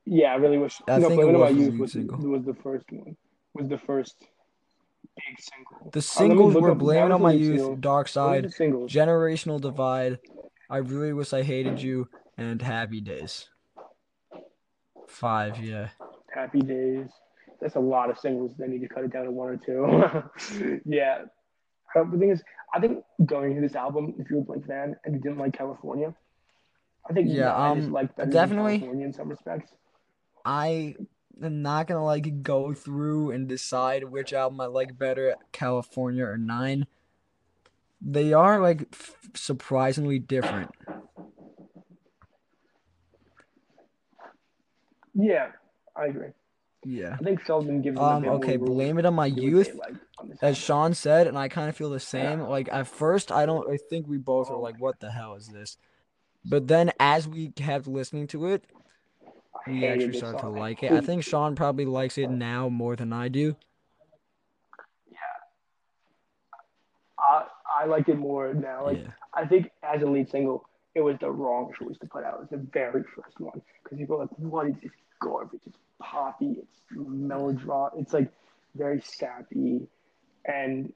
[0.06, 0.80] Yeah, I really wish.
[0.88, 3.16] I no, It on My Youth was, was the first one.
[3.54, 4.16] Was the first
[5.16, 5.90] big single.
[5.92, 7.76] the Uh, singles look were up- that "Blame It on My Youth," single.
[7.76, 10.18] "Dark Side," "Generational Divide,"
[10.68, 13.48] "I Really Wish I Hated You," and "Happy Days."
[15.08, 15.88] Five, yeah.
[16.32, 17.08] Happy Days.
[17.60, 18.52] That's a lot of singles.
[18.58, 20.80] They need to cut it down to one or two.
[20.84, 21.24] yeah.
[21.94, 22.42] The thing is,
[22.74, 25.52] I think going into this album, if you're a Blink fan and you didn't like
[25.52, 26.14] California,
[27.08, 28.78] I think Yeah, I um, like definitely.
[28.78, 29.72] California in some respects.
[30.44, 30.94] I
[31.42, 36.38] am not gonna like go through and decide which album I like better, California or
[36.38, 36.86] Nine.
[38.00, 40.70] They are like f- surprisingly different.
[45.14, 45.48] Yeah,
[45.96, 46.30] I agree.
[46.84, 47.16] Yeah.
[47.18, 48.26] I think Feldmann gives Um.
[48.26, 48.56] Okay.
[48.56, 50.56] Blame it on my to do what they youth, like on as.
[50.56, 52.40] Sean said, and I kind of feel the same.
[52.40, 53.70] Like at first, I don't.
[53.70, 55.76] I think we both are like, "What the hell is this?"
[56.44, 58.64] But then, as we kept listening to it,
[59.66, 60.92] we actually started to like it.
[60.92, 63.56] I think Sean probably likes it now more than I do.
[65.10, 65.18] Yeah,
[67.18, 67.44] I,
[67.82, 68.86] I like it more now.
[68.86, 69.10] Like Yeah.
[69.34, 72.34] I think as a lead single, it was the wrong choice to put out.
[72.34, 75.60] It was the very first one because people are like, "What is this garbage?
[75.66, 76.56] It's poppy.
[76.58, 77.90] It's melodrama.
[77.96, 78.30] It's like
[78.74, 79.86] very sappy."
[80.44, 80.92] And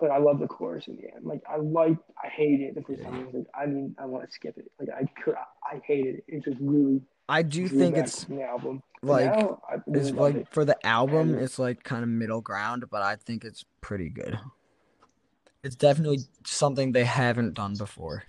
[0.00, 1.24] but I love the chorus in the end.
[1.24, 3.14] Like I like, I hate it the first time.
[3.14, 4.70] I was like, I mean, I want to skip it.
[4.80, 6.24] Like I could, I hated it.
[6.26, 8.82] It's just really I do drew think it's the album.
[9.02, 10.48] Like now, really it's like it.
[10.50, 14.08] for the album, And- it's like kind of middle ground, but I think it's pretty
[14.10, 14.38] good.
[15.62, 18.24] It's definitely something they haven't done before.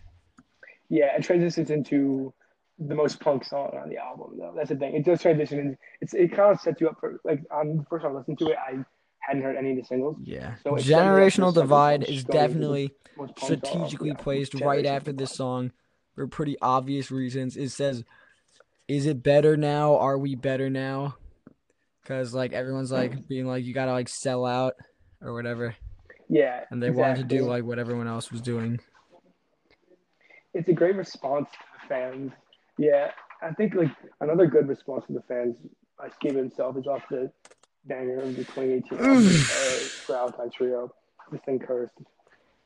[0.89, 2.33] Yeah, it transitions into
[2.79, 4.53] the most punk song on the album, though.
[4.55, 4.95] That's the thing.
[4.95, 5.59] It does transition.
[5.59, 8.19] In, it's it kind of sets you up for like on the first time I
[8.19, 8.83] listened to it, I
[9.19, 10.17] hadn't heard any of the singles.
[10.21, 10.55] Yeah.
[10.63, 13.35] So it set me up for the Generational Divide is going into the definitely Most
[13.35, 15.71] punk song of the strategically album, placed right after this song
[16.15, 17.57] for pretty obvious reasons.
[17.57, 18.03] It says,
[18.87, 19.97] "Is it better now?
[19.97, 21.15] Are we better now?"
[22.01, 24.75] Because like everyone's like being like, "You gotta like sell out"
[25.21, 25.75] or whatever,
[26.27, 28.79] Yeah, and they wanted to do like what everyone else was doing.
[30.53, 32.31] It's a great response to the fans.
[32.77, 33.11] Yeah,
[33.41, 35.55] I think like another good response to the fans
[35.97, 37.31] by himself is off the
[37.85, 39.27] banger of the 2018 album,
[40.09, 40.93] uh, Alkaline Trio,
[41.31, 41.93] This Thing Cursed.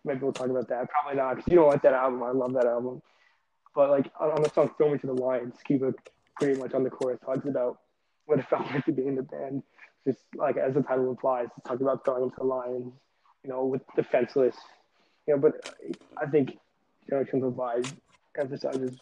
[0.05, 0.89] Maybe we'll talk about that.
[0.89, 2.23] Probably not, because you don't like that album.
[2.23, 3.01] I love that album.
[3.75, 5.93] But like on, the song "Throw Me to the Lion," Skiba
[6.39, 7.79] pretty much on the chorus talks about
[8.25, 9.63] what it felt like to be in the band.
[10.05, 12.93] Just like as the title implies, it's talking about throwing to the lions,
[13.43, 14.55] you know, with defenseless.
[15.27, 15.75] You know, but
[16.17, 16.57] I think
[17.11, 17.87] Generational Divide
[18.37, 18.97] emphasizes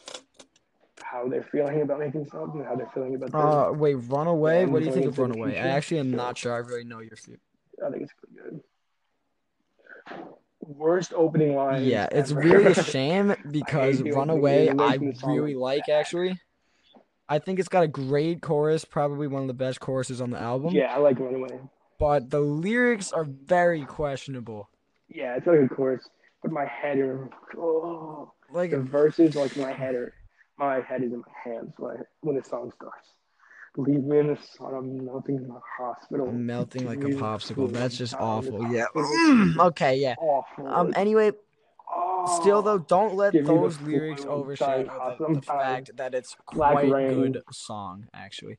[1.01, 3.33] how they're feeling about making songs and how they're feeling about.
[3.33, 4.65] Uh, wait, Runaway.
[4.65, 5.57] What do you think of Runaway?
[5.57, 6.53] I actually am not sure.
[6.53, 7.37] I really know your feel.
[7.85, 8.61] I think it's pretty good.
[10.61, 11.83] Worst opening line.
[11.83, 12.39] Yeah, it's ever.
[12.39, 16.39] really a shame because opening Runaway I in the song really like actually.
[17.27, 20.39] I think it's got a great chorus, probably one of the best choruses on the
[20.39, 20.73] album.
[20.73, 21.59] yeah, I like Runaway.
[21.97, 24.69] But the lyrics are very questionable.
[25.07, 26.07] Yeah, it's like a chorus,
[26.51, 26.99] my head
[27.57, 30.13] oh, Like the verses like my head are
[30.57, 33.09] my head is in my hands when I, when the song starts.
[33.77, 36.29] Leave me in the sun, I'm melting in the hospital.
[36.29, 37.69] I'm melting like a popsicle.
[37.69, 39.55] That's just I'm dying in awful.
[39.57, 39.65] Yeah.
[39.65, 40.15] okay, yeah.
[40.17, 40.67] Awful.
[40.67, 41.31] Um anyway,
[41.93, 42.39] oh.
[42.41, 47.13] still though, don't let Give those lyrics overshadow the, the fact that it's quite Rain.
[47.13, 48.57] good song, actually.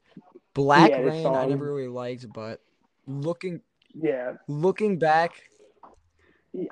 [0.53, 2.61] Black Yeah, Rain I never really liked, but
[3.07, 3.63] looking
[3.95, 5.43] yeah, looking back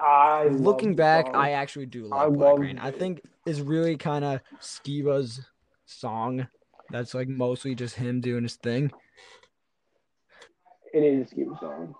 [0.00, 1.26] I looking back.
[1.34, 2.78] I actually do I love Black love Rain.
[2.78, 5.42] I think is really kind of Skiba's
[5.86, 6.46] song.
[6.90, 8.92] That's like mostly just him doing his thing.
[10.92, 11.94] It is a Skiba song.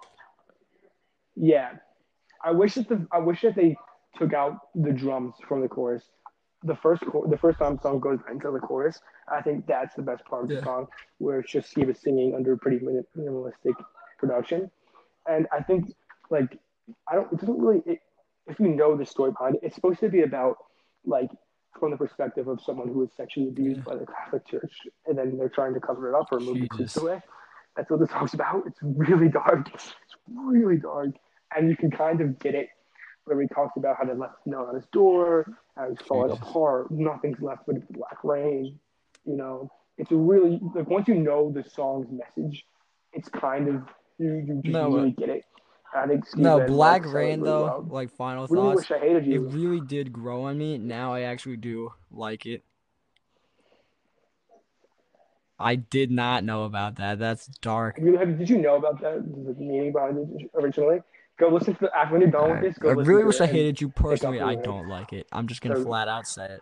[1.36, 1.72] Yeah,
[2.44, 3.76] I wish that the I wish that they
[4.16, 6.04] took out the drums from the chorus.
[6.62, 10.02] The first the first time the song goes into the chorus, I think that's the
[10.02, 10.86] best part of the song,
[11.18, 13.74] where it's just Skiba singing under a pretty minimalistic
[14.18, 14.70] production,
[15.26, 15.92] and I think
[16.30, 16.58] like
[17.08, 18.00] I don't it doesn't really it,
[18.46, 20.56] if you know the story behind it, it's supposed to be about
[21.04, 21.30] like
[21.80, 23.84] from the perspective of someone who was sexually abused Yeah.
[23.94, 24.72] by the Catholic Church,
[25.06, 27.20] and then they're trying to cover it up or move the truth away.
[27.76, 28.62] That's what the song's about.
[28.66, 29.68] It's really dark.
[29.74, 29.94] It's
[30.32, 31.10] really dark,
[31.56, 32.68] and you can kind of get it
[33.24, 35.46] where he talks about how they left note on his door,
[35.76, 36.46] how he's falling Jesus.
[36.48, 38.78] apart, nothing's left but black rain.
[39.24, 42.64] You know, it's a really like once you know the song's message,
[43.12, 43.82] it's kind of
[44.18, 45.44] you you just No, really get it.
[45.94, 47.86] I think Steve No, Black Dyke said it Rain though, well.
[47.88, 48.88] like final Really thoughts.
[48.90, 50.76] wish I hated It really did grow on me.
[50.78, 52.64] Now I actually do like it.
[55.58, 57.18] I did not know about that.
[57.20, 57.98] That's dark.
[58.02, 59.22] You have, did you know about that?
[59.24, 60.98] The meaning behind it originally?
[61.38, 62.78] Go listen to the after when you're done with this.
[62.78, 64.40] Go I really wish I hated you personally.
[64.40, 65.26] I don't like it.
[65.32, 66.60] I'm just gonna So- flat out say it.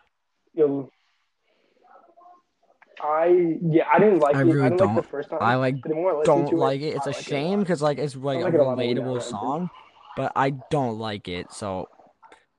[3.02, 4.44] I yeah, I didn't like I it.
[4.44, 4.94] really I didn't don't.
[4.94, 5.38] the first time.
[5.42, 6.96] I like the more I don't like it, it.
[6.96, 8.94] It's I a like shame because like it's like like a it a lot more
[8.94, 9.30] now, relatable I think.
[9.30, 9.70] song,
[10.16, 11.52] but I don't like it.
[11.52, 11.88] So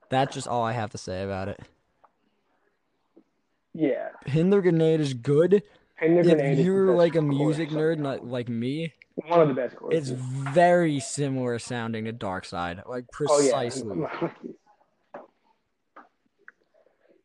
[0.09, 1.59] that's just all I have to say about it.
[3.73, 5.63] Yeah, Pin the Grenade is good.
[5.99, 9.75] the If grenade you're like a music nerd, not like me, one of the best
[9.91, 12.81] it's very similar sounding to Dark Side.
[12.87, 14.03] Like Oh yeah, precisely.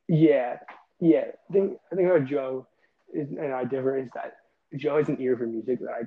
[0.08, 0.58] yeah,
[1.00, 1.24] yeah.
[1.50, 2.66] I think I think our Joe
[3.14, 4.36] and I differ is that
[4.76, 6.02] Joe has an ear for music that I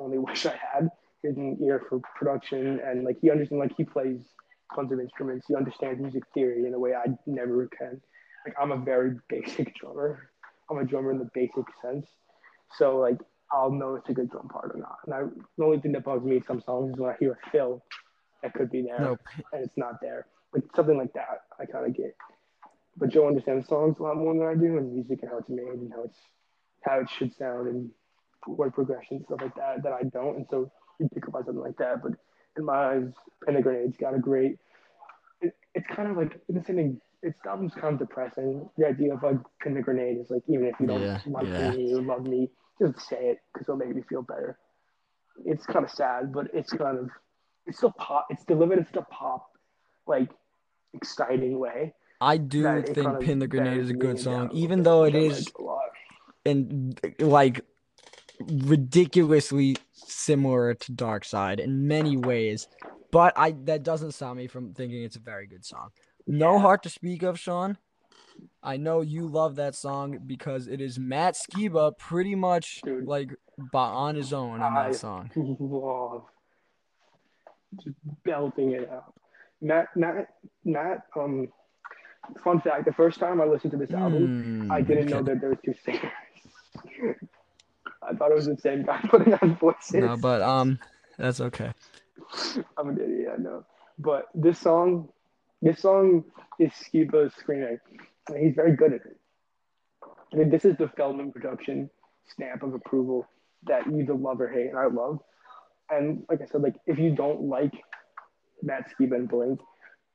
[0.00, 0.90] only wish I had.
[1.22, 4.20] He has an ear for production and like he understands like he plays
[4.74, 5.46] tons of instruments.
[5.48, 8.00] He understands music theory in a way I never can.
[8.46, 10.30] Like I'm a very basic drummer.
[10.70, 12.06] I'm a drummer in the basic sense.
[12.76, 13.18] So like
[13.52, 14.98] I'll know it's a good drum part or not.
[15.06, 15.20] And I
[15.56, 17.82] the only thing that bugs me in some songs is when I hear a fill
[18.42, 19.18] that could be there No,
[19.52, 20.26] and it's not there.
[20.52, 22.14] Like something like that, I kind of get.
[22.96, 25.48] But Joe understands songs a lot more than I do, and music and how it's
[25.48, 26.18] made and how it's
[26.84, 27.90] how it should sound and
[28.46, 31.62] word progression stuff like that that I don't, and so you pick up on something
[31.62, 32.02] like that.
[32.02, 32.12] But
[32.56, 33.12] in my eyes,
[33.44, 34.58] Pin the Grenade's got a great.
[35.40, 37.00] It, it's kind of like the same thing.
[37.22, 38.68] It's album's kind of depressing.
[38.76, 41.46] The idea of like Pin the Grenade is like even if you don't Yeah, like
[41.46, 41.70] yeah.
[41.70, 42.50] me or love me,
[42.80, 44.58] just say it because it'll make me feel better.
[45.44, 47.10] It's kind of sad, but it's kind of
[47.66, 48.26] it's still pop.
[48.30, 49.50] It's delivered in a pop,
[50.06, 50.28] like
[50.92, 51.94] exciting way.
[52.20, 55.14] I do think kind of Pin the Grenade is a good song, even though it
[55.14, 55.83] is like a lot.
[56.46, 57.60] And like
[58.40, 62.68] ridiculously similar to Dark Side in many ways.
[63.10, 65.90] But I that doesn't stop me from thinking it's a very good song.
[66.26, 67.78] No heart to speak of, Sean.
[68.62, 73.04] I know you love that song because it is Matt Skiba pretty much Dude.
[73.06, 73.30] like
[73.72, 75.30] on his own I- that song.
[75.36, 76.24] love
[77.82, 79.12] just belting it out.
[79.60, 80.28] Matt, Matt,
[80.64, 81.02] Matt.
[81.16, 81.48] Um,
[82.42, 85.40] fun fact: the first time I listened to this album, Hmm, I didn't know that
[85.40, 86.10] there was two singers.
[88.02, 89.94] I thought it was the same guy putting on voices.
[89.94, 90.78] No, but um,
[91.18, 91.72] that's okay.
[92.76, 93.64] I'm an idiot, I know.
[93.98, 95.08] But this song,
[95.62, 96.24] this song
[96.58, 97.78] is Skiba's screaming.
[98.28, 99.18] And he's very good at it.
[100.32, 101.90] I mean, this is the Feldmann production
[102.26, 103.26] stamp of approval
[103.66, 105.20] that you either love or hate, and I love.
[105.90, 107.72] And like I said, like if you don't like
[108.62, 109.60] Matt Skiba and Blink,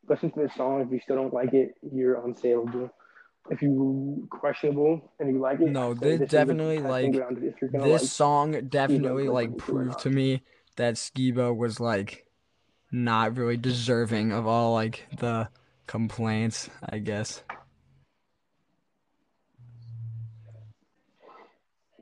[0.08, 0.82] listen to this song.
[0.82, 2.90] If you still don't like it, you're unsaleable.
[3.52, 7.72] If you questionable and you like it, No, I'd this definitely, like, ground if you're
[7.72, 10.44] gonna This like song definitely like proved to me
[10.76, 12.26] that Skiba was like
[12.92, 15.50] not really deserving of all like the
[15.88, 17.44] complaints, I guess.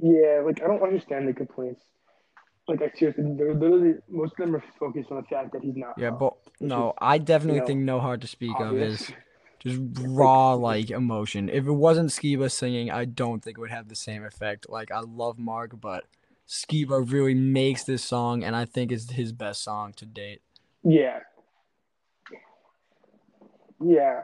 [0.02, 1.82] Yeah, like I don't understand the complaints.
[2.68, 5.78] Like I seriously, they're literally most of them are focused on the fact that he's
[5.78, 5.94] not.
[5.98, 9.12] Yeah, but no, is, I definitely know, think No Heart to Speak of is
[9.60, 11.50] just raw like emotion.
[11.50, 14.70] If it wasn't Skiba singing, I don't think it would have the same effect.
[14.70, 16.06] Like I love Mark, but
[16.48, 20.42] Skiba really makes this song and I think it's his best song to date.
[20.84, 21.20] Yeah.
[23.84, 24.24] Yeah.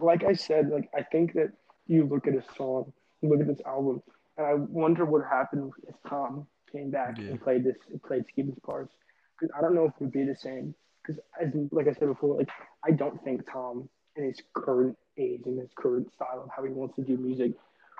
[0.00, 1.52] Like I said, like I think that
[1.86, 4.02] you look at a song, you look at this album,
[4.36, 7.30] and I wonder what happened if Tom came back Yeah.
[7.30, 7.76] and played this,
[8.06, 8.92] played Skiba's parts.
[9.38, 10.74] Because I don't know if it would be the same.
[11.02, 12.48] Because as like I said before, like
[12.84, 16.70] I don't think Tom in his current age and his current style of how he
[16.70, 17.52] wants to do music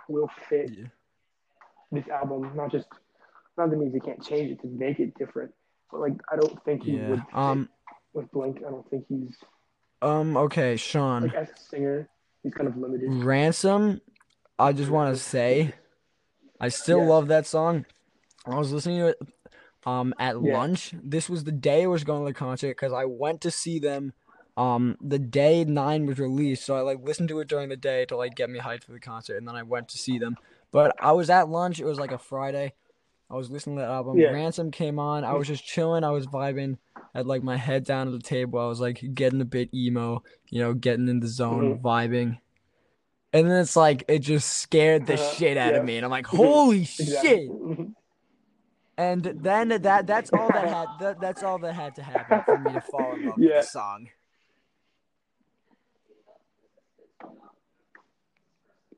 [0.08, 0.86] will fit Yeah.
[1.92, 2.50] this album.
[2.54, 2.86] Not just
[3.56, 5.52] not that means he can't change it to make it different,
[5.90, 7.14] but like I don't think he would Yeah.
[7.14, 7.68] fit Um
[8.12, 8.58] with Blink.
[8.66, 9.36] I don't think he's
[10.02, 11.22] um okay, Sean.
[11.22, 12.08] like as a singer,
[12.42, 13.08] he's kind of limited.
[13.10, 14.00] Ransom,
[14.58, 15.74] I just want to say,
[16.60, 17.08] I still Yes.
[17.08, 17.86] love that song.
[18.46, 19.18] I was listening to it
[19.86, 20.52] um at Yeah.
[20.52, 20.94] lunch.
[21.02, 23.78] This was the day I was going to the concert because I went to see
[23.78, 24.12] them
[24.56, 26.64] um the day nine was released.
[26.64, 28.92] So I like listened to it during the day to like get me hyped for
[28.92, 30.36] the concert, and then I went to see them.
[30.72, 31.78] But I was at lunch.
[31.80, 32.72] It was like a Friday.
[33.30, 34.18] I was listening to that album.
[34.18, 34.28] Yeah.
[34.30, 35.24] Ransom came on.
[35.24, 36.04] I was just chilling.
[36.04, 36.78] I was vibing.
[37.14, 38.58] Had like my head down at the table.
[38.58, 42.38] I was like getting a bit emo, you know, getting in the zone, vibing.
[43.32, 45.80] And then it's like it just scared the Uh-huh, shit out yeah.
[45.80, 47.50] of me, and I'm like, "Holy shit!"
[48.98, 52.58] And then that that's all that had that, that's all that had to happen for
[52.58, 53.56] me to fall in love Yeah.
[53.56, 54.08] with the song.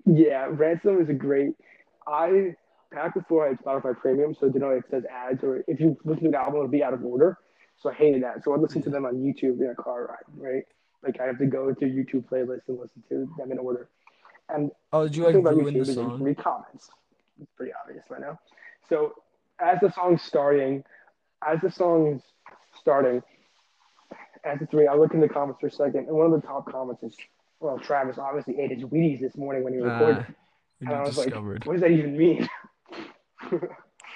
[0.08, 1.52] Yeah, Ransom is a great.
[2.06, 2.54] I
[2.90, 5.96] back before I had Spotify Premium, so you know it says ads or if you
[6.04, 7.38] listen to the album, it'll be out of order.
[7.76, 8.42] So I hated that.
[8.42, 10.62] So I listen to them on YouTube in a car ride, right?
[11.04, 13.88] Like I have to go to YouTube playlist and listen to them in order.
[14.48, 16.22] And Oh, did you the like ruin YouTube the song?
[16.22, 16.90] read comments.
[17.40, 18.40] It's pretty obvious by now.
[18.88, 19.12] So
[19.60, 20.82] as the song's starting,
[21.46, 22.22] as the song's
[22.80, 23.22] starting,
[24.44, 26.46] as it's reading, I look in the comments for a second, and one of the
[26.46, 27.14] top comments is,
[27.60, 30.26] well, Travis obviously ate his Wheaties this morning when he recorded.
[30.28, 30.32] Ah,
[30.80, 31.60] and I was discovered.
[31.60, 32.48] like, what does that even mean?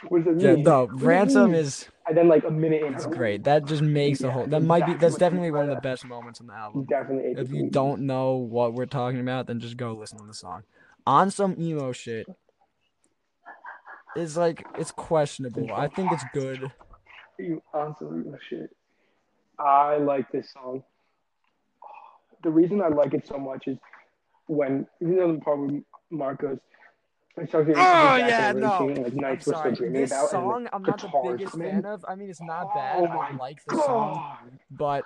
[0.08, 0.64] what does that yeah, mean?
[0.64, 1.60] no, What ransom mean?
[1.60, 3.44] is And then like a minute in, it's great.
[3.44, 4.46] That just makes the Yeah, whole.
[4.46, 4.94] That might be.
[4.94, 6.86] That's definitely one of the best moments on the album.
[6.88, 10.34] definitely If you don't know what we're talking about, then just go listen to the
[10.34, 10.62] song.
[11.04, 12.26] On some emo shit
[14.16, 15.72] is like it's questionable.
[15.72, 16.70] I think it's good.
[17.38, 17.94] You oh,
[18.48, 18.70] shit.
[19.58, 20.84] I like this song.
[22.42, 23.78] The reason I like it so much is
[24.46, 26.48] when you know the part where Marcos.
[26.50, 26.58] goes.
[27.38, 28.88] It's talking Oh, yeah, no.
[28.88, 29.74] And, like I'm nights we're sorry.
[29.74, 30.30] dreaming This about.
[30.30, 32.04] song, and I'm not the biggest fan of.
[32.06, 32.96] I mean, it's not bad.
[32.98, 35.04] Oh I like the song, but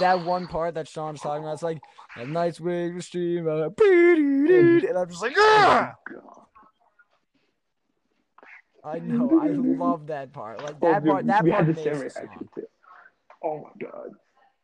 [0.00, 1.80] that one part that Sean's talking about, it's like
[2.28, 3.74] nights we were stream, and
[4.98, 5.94] I'm just like, ah!
[8.84, 10.62] I know, I love that part.
[10.62, 12.64] Like Oh, that dude, part, that part makes the reaction song.
[13.42, 14.10] Oh my god!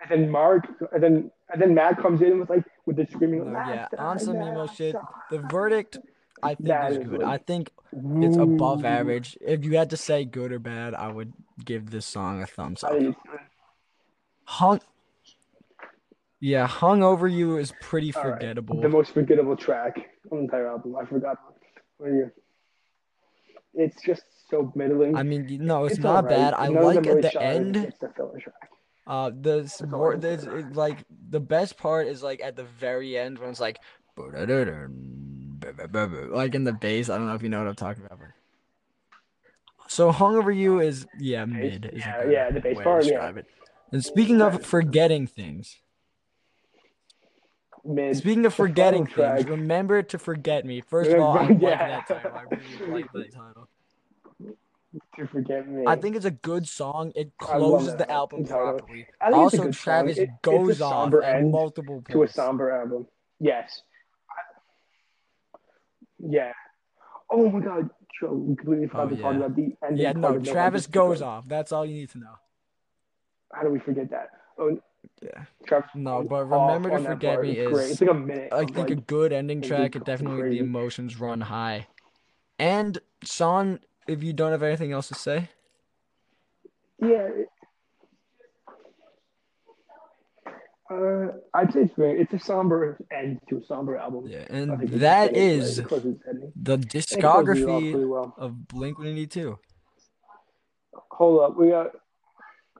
[0.03, 3.53] And then Mark, and then and then Matt comes in with like with the screaming.
[3.53, 4.97] "Last yeah, on some emo shit.
[5.31, 5.99] The verdict,
[6.43, 7.21] I think, That is is good.
[7.23, 9.39] like- I think it's above average.
[9.41, 11.33] If you had to say good or bad, I would
[11.65, 12.91] give this song a thumbs up.
[12.93, 13.39] think it's good.
[14.45, 14.81] Hung,
[16.41, 18.33] yeah, "Hung Over You" is pretty All right.
[18.35, 18.81] forgettable.
[18.81, 19.97] The most forgettable track
[20.33, 20.97] on the entire album.
[20.97, 21.39] I forgot.
[21.99, 22.31] What are you?
[23.75, 25.17] It's just so middling.
[25.17, 26.37] I mean, no, it's, It's not alright.
[26.37, 26.55] bad.
[26.55, 27.77] I None like at the end.
[27.77, 28.69] It's the filler track.
[29.07, 30.51] Uh, the s- That's all wor- I can there's say.
[30.51, 33.79] it, like the best part is like at the very end when it's like,
[34.17, 34.35] like
[36.55, 37.11] in the bass.
[37.11, 38.19] I don't know if you know what I'm talking about.
[38.21, 38.29] But...
[39.89, 41.91] So "Hung Over You" is yeah mid.
[41.93, 43.29] Is Yeah, yeah, the bass part, yeah.
[43.31, 43.47] it.
[43.91, 45.79] And speaking of forgetting things,
[47.85, 48.17] Mid.
[48.17, 50.81] speaking of The forgetting things, remember to forget me.
[50.81, 51.89] First of all, I Remember- like yeah.
[51.89, 52.33] that title.
[52.37, 52.45] I
[52.81, 53.69] really like that title.
[55.17, 55.85] To forget me.
[55.87, 57.13] I think it's a good song.
[57.15, 58.79] It closes the album title.
[58.79, 59.07] properly.
[59.23, 59.71] Also.
[59.73, 63.07] Travis It- goes at multiple to a somber album.
[63.41, 63.81] Yes.
[66.19, 66.53] Yeah.
[67.31, 67.89] Oh my God,
[68.21, 69.39] Joe, we completely forgot Oh, to talk yeah.
[69.39, 70.03] about the ending.
[70.03, 71.49] Yeah, no, Travis goes off.
[71.49, 72.35] That's all you need to know.
[73.53, 74.31] How do we forget that?
[74.59, 74.79] Oh,
[75.21, 75.45] Yeah.
[75.67, 75.91] Travis.
[75.95, 77.91] No, but remember to forget me It's great.
[77.91, 78.53] It's like a minute.
[78.53, 79.97] I think a good ending track.
[79.97, 81.87] It definitely the emotions run high.
[82.59, 85.49] And Sean, if you don't have anything else to say,
[87.01, 87.29] Yeah.
[90.91, 92.21] Uh, I'd say it's very.
[92.21, 94.27] It's a somber end to a somber album.
[94.27, 95.01] yeah, and think it's
[95.71, 96.53] is it closes its ending.
[96.55, 98.35] the And it closes it off discography pretty well.
[98.37, 99.59] of Blink 182.
[101.13, 101.93] Hold up, we got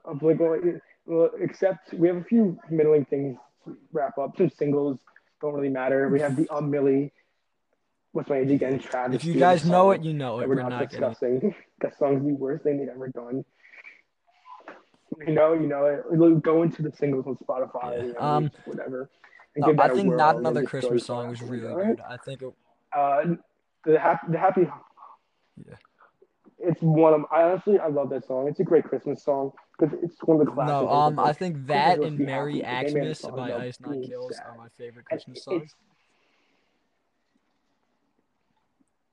[0.05, 0.79] a Blink one.
[1.07, 4.37] Well, except we have a few middling things to wrap up.
[4.37, 4.99] Some singles
[5.41, 6.07] don't really matter.
[6.09, 7.11] We have the Um Millie.
[8.13, 8.79] What's my age again?
[9.11, 10.47] If you guys know it, you know it.
[10.47, 11.53] we're We're not not discussing.
[11.81, 13.43] that song's the worst thing they've ever done.
[15.25, 16.43] You know, you know it.
[16.43, 18.19] Go into the singles on Spotify, Yeah.
[18.19, 19.09] Um, whatever.
[19.55, 22.01] No, I that a think not another Christmas song was really good.
[22.07, 22.53] I think it,
[22.95, 23.35] Uh,
[23.83, 24.67] the happy, the happy.
[25.57, 25.75] Yeah.
[26.59, 27.25] It's one of.
[27.31, 28.47] I honestly, I love that song.
[28.47, 30.69] It's a great Christmas song because it's one of the classic.
[30.69, 34.35] no, um, I think that and Merry happy, but they Xmas by Ice Nine Kills
[34.35, 34.45] sad.
[34.47, 35.75] are my favorite Christmas songs.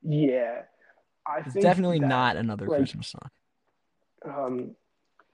[0.02, 0.62] Yeah,
[1.26, 3.30] I It's think definitely that, not another like, Christmas song.
[4.24, 4.76] Um,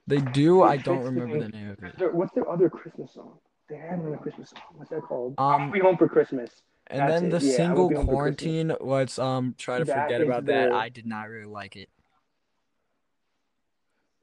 [0.06, 0.62] They do.
[0.62, 2.14] I don't remember the name of it.
[2.14, 3.38] what's their other Christmas song?
[3.68, 4.62] They had another Christmas song.
[4.76, 5.34] What's that called?
[5.38, 6.62] Um, I'll be home for Christmas.
[6.88, 10.20] And That's then the Yeah, I single Home quarantine was um try to That forget
[10.20, 10.72] about that.
[10.72, 11.88] I did not really like it.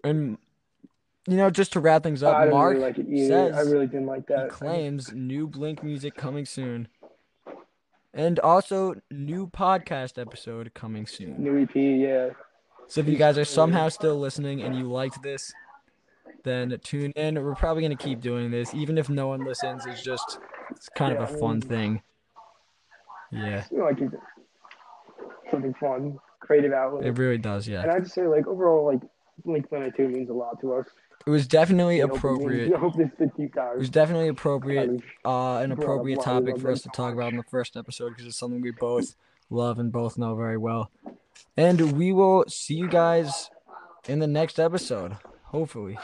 [0.04, 0.38] And
[1.28, 3.54] you know, just to wrap things up, I Mark really like it either.
[3.54, 4.38] I really didn't like that.
[4.38, 4.50] he that.
[4.50, 6.88] claims new Blink music coming soon.
[8.14, 11.42] And also new podcast episode coming soon.
[11.42, 12.30] New EP, yeah.
[12.88, 15.52] So if you guys are somehow still listening and you liked this,
[16.44, 17.42] then tune in.
[17.44, 19.86] We're probably gonna keep doing this, even if no one listens.
[19.88, 20.40] It's just
[20.72, 22.02] it's kind Yeah, of a fun mean- thing.
[23.32, 23.98] Yeah, You know, like
[25.50, 27.06] something fun, creative outlet.
[27.06, 27.68] it really does.
[27.68, 29.02] Yeah, And I just say, like overall, like
[29.44, 30.88] Blink One Eighty Two means a lot to us.
[31.26, 32.70] It was definitely We hope it means- appropriate.
[32.72, 35.02] We hope this the deep It was definitely appropriate.
[35.26, 38.38] uh, an appropriate topic for us to talk about in the first episode because it's
[38.38, 39.16] something we both
[39.50, 40.92] love and both know very well.
[41.58, 43.50] And we will see you guys
[44.08, 45.98] in the next episode, hopefully.